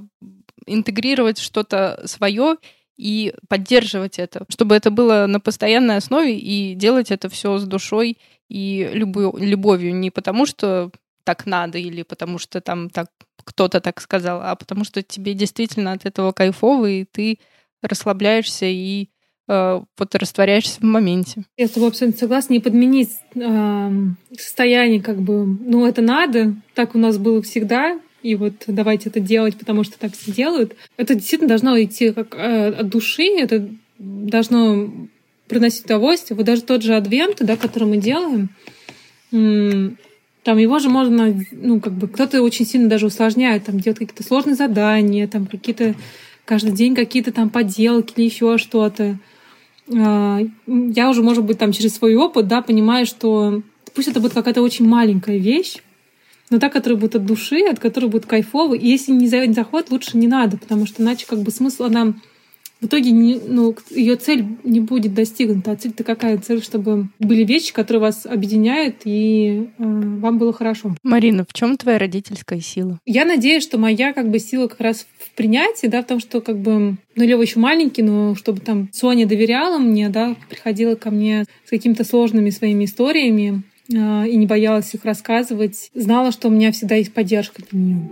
интегрировать 0.66 1.38
что-то 1.38 2.02
свое 2.04 2.56
и 2.96 3.34
поддерживать 3.48 4.18
это, 4.18 4.44
чтобы 4.48 4.74
это 4.74 4.90
было 4.90 5.26
на 5.26 5.40
постоянной 5.40 5.96
основе 5.96 6.38
и 6.38 6.74
делать 6.74 7.10
это 7.10 7.28
все 7.28 7.58
с 7.58 7.64
душой 7.64 8.18
и 8.48 8.90
любовью, 8.92 9.94
не 9.94 10.10
потому 10.10 10.44
что 10.44 10.90
так 11.24 11.46
надо 11.46 11.78
или 11.78 12.02
потому 12.02 12.38
что 12.38 12.60
там 12.60 12.90
так 12.90 13.08
кто-то 13.44 13.80
так 13.80 14.00
сказал, 14.00 14.40
а 14.42 14.54
потому 14.54 14.84
что 14.84 15.02
тебе 15.02 15.34
действительно 15.34 15.92
от 15.92 16.04
этого 16.04 16.32
кайфово, 16.32 16.86
и 16.90 17.04
ты 17.04 17.38
расслабляешься 17.82 18.66
и 18.66 19.08
э, 19.48 19.80
вот 19.98 20.14
растворяешься 20.14 20.80
в 20.80 20.84
моменте. 20.84 21.44
Я 21.56 21.66
с 21.66 21.70
тобой 21.70 21.88
абсолютно 21.88 22.18
согласна. 22.18 22.52
Не 22.52 22.60
подменить 22.60 23.10
э, 23.34 23.90
состояние 24.36 25.00
как 25.00 25.20
бы, 25.22 25.46
ну 25.46 25.86
это 25.86 26.02
надо, 26.02 26.54
так 26.74 26.94
у 26.94 26.98
нас 26.98 27.18
было 27.18 27.42
всегда, 27.42 27.98
и 28.22 28.34
вот 28.34 28.54
давайте 28.66 29.08
это 29.08 29.20
делать, 29.20 29.56
потому 29.56 29.84
что 29.84 29.98
так 29.98 30.12
все 30.14 30.32
делают. 30.32 30.76
Это 30.96 31.14
действительно 31.14 31.48
должно 31.48 31.80
идти 31.80 32.12
как 32.12 32.34
э, 32.34 32.68
от 32.68 32.88
души, 32.88 33.24
это 33.24 33.68
должно 33.98 34.90
приносить 35.48 35.84
удовольствие. 35.84 36.36
Вот 36.36 36.46
даже 36.46 36.62
тот 36.62 36.82
же 36.82 36.94
адвент, 36.94 37.38
да, 37.40 37.56
который 37.56 37.88
мы 37.88 37.96
делаем, 37.96 38.50
там 39.30 40.58
его 40.58 40.78
же 40.78 40.88
можно, 40.88 41.34
ну, 41.52 41.80
как 41.80 41.92
бы, 41.92 42.08
кто-то 42.08 42.42
очень 42.42 42.66
сильно 42.66 42.88
даже 42.88 43.06
усложняет, 43.06 43.64
там, 43.64 43.78
делать 43.78 43.98
какие-то 43.98 44.22
сложные 44.22 44.54
задания, 44.54 45.28
там, 45.28 45.46
какие-то, 45.46 45.94
каждый 46.44 46.72
день 46.72 46.94
какие-то 46.94 47.32
там 47.32 47.50
поделки 47.50 48.14
или 48.16 48.24
еще 48.24 48.56
что-то. 48.56 49.18
А, 49.94 50.40
я 50.66 51.10
уже, 51.10 51.22
может 51.22 51.44
быть, 51.44 51.58
там, 51.58 51.72
через 51.72 51.96
свой 51.96 52.14
опыт, 52.16 52.48
да, 52.48 52.62
понимаю, 52.62 53.04
что 53.04 53.62
пусть 53.94 54.08
это 54.08 54.20
будет 54.20 54.32
какая-то 54.32 54.62
очень 54.62 54.88
маленькая 54.88 55.36
вещь, 55.36 55.76
но 56.50 56.58
та, 56.58 56.68
которая 56.68 56.98
будет 56.98 57.16
от 57.16 57.24
души, 57.24 57.60
от 57.62 57.78
которой 57.78 58.06
будет 58.06 58.26
кайфово. 58.26 58.74
И 58.74 58.86
если 58.86 59.12
не 59.12 59.28
заходит, 59.28 59.90
лучше 59.90 60.16
не 60.18 60.26
надо, 60.26 60.58
потому 60.58 60.86
что 60.86 61.02
иначе 61.02 61.26
как 61.26 61.40
бы 61.40 61.50
смысл 61.50 61.84
она 61.84 62.14
в 62.80 62.86
итоге 62.86 63.10
не, 63.10 63.38
ну, 63.46 63.76
ее 63.90 64.16
цель 64.16 64.44
не 64.64 64.80
будет 64.80 65.12
достигнута. 65.12 65.72
А 65.72 65.76
цель-то 65.76 66.02
какая? 66.02 66.38
Цель, 66.38 66.62
чтобы 66.62 67.08
были 67.18 67.44
вещи, 67.44 67.72
которые 67.72 68.00
вас 68.00 68.24
объединяют, 68.24 69.02
и 69.04 69.68
э, 69.78 69.82
вам 69.84 70.38
было 70.38 70.52
хорошо. 70.52 70.94
Марина, 71.02 71.44
в 71.46 71.52
чем 71.52 71.76
твоя 71.76 71.98
родительская 71.98 72.60
сила? 72.60 72.98
Я 73.04 73.26
надеюсь, 73.26 73.62
что 73.62 73.76
моя 73.76 74.12
как 74.14 74.30
бы 74.30 74.38
сила 74.38 74.66
как 74.66 74.80
раз 74.80 75.06
в 75.18 75.34
принятии, 75.34 75.88
да, 75.88 76.02
в 76.02 76.06
том, 76.06 76.20
что 76.20 76.40
как 76.40 76.58
бы, 76.58 76.96
ну, 77.16 77.24
Лева 77.24 77.42
еще 77.42 77.58
маленький, 77.58 78.02
но 78.02 78.34
чтобы 78.34 78.60
там 78.60 78.88
Соня 78.92 79.26
доверяла 79.26 79.78
мне, 79.78 80.08
да, 80.08 80.34
приходила 80.48 80.94
ко 80.94 81.10
мне 81.10 81.44
с 81.66 81.70
какими-то 81.70 82.04
сложными 82.04 82.48
своими 82.48 82.86
историями, 82.86 83.62
и 83.90 84.36
не 84.36 84.46
боялась 84.46 84.94
их 84.94 85.04
рассказывать, 85.04 85.90
знала, 85.94 86.32
что 86.32 86.48
у 86.48 86.50
меня 86.50 86.72
всегда 86.72 86.94
есть 86.94 87.12
поддержка 87.12 87.62
для 87.70 87.80
нее. 87.80 88.10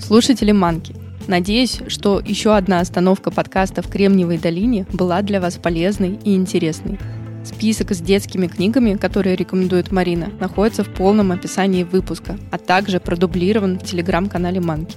Слушатели 0.00 0.50
Манки, 0.50 0.94
надеюсь, 1.28 1.80
что 1.86 2.20
еще 2.20 2.56
одна 2.56 2.80
остановка 2.80 3.30
подкаста 3.30 3.82
в 3.82 3.88
Кремниевой 3.88 4.38
долине 4.38 4.86
была 4.92 5.22
для 5.22 5.40
вас 5.40 5.56
полезной 5.56 6.18
и 6.24 6.34
интересной. 6.34 6.98
Список 7.44 7.92
с 7.92 8.00
детскими 8.00 8.46
книгами, 8.46 8.96
которые 8.96 9.36
рекомендует 9.36 9.92
Марина, 9.92 10.30
находится 10.40 10.84
в 10.84 10.92
полном 10.92 11.32
описании 11.32 11.84
выпуска, 11.84 12.38
а 12.50 12.58
также 12.58 13.00
продублирован 13.00 13.78
в 13.78 13.84
телеграм-канале 13.84 14.60
Манки. 14.60 14.96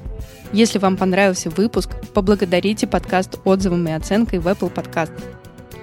Если 0.51 0.77
вам 0.77 0.97
понравился 0.97 1.49
выпуск, 1.49 1.91
поблагодарите 2.13 2.85
подкаст 2.87 3.39
отзывами 3.45 3.91
и 3.91 3.93
оценкой 3.93 4.39
в 4.39 4.47
Apple 4.47 4.73
Podcast. 4.73 5.11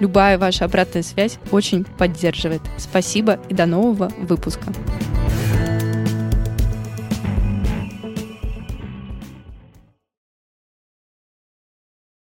Любая 0.00 0.38
ваша 0.38 0.64
обратная 0.64 1.02
связь 1.02 1.38
очень 1.52 1.84
поддерживает. 1.84 2.62
Спасибо 2.78 3.38
и 3.48 3.54
до 3.54 3.66
нового 3.66 4.10
выпуска. 4.18 4.64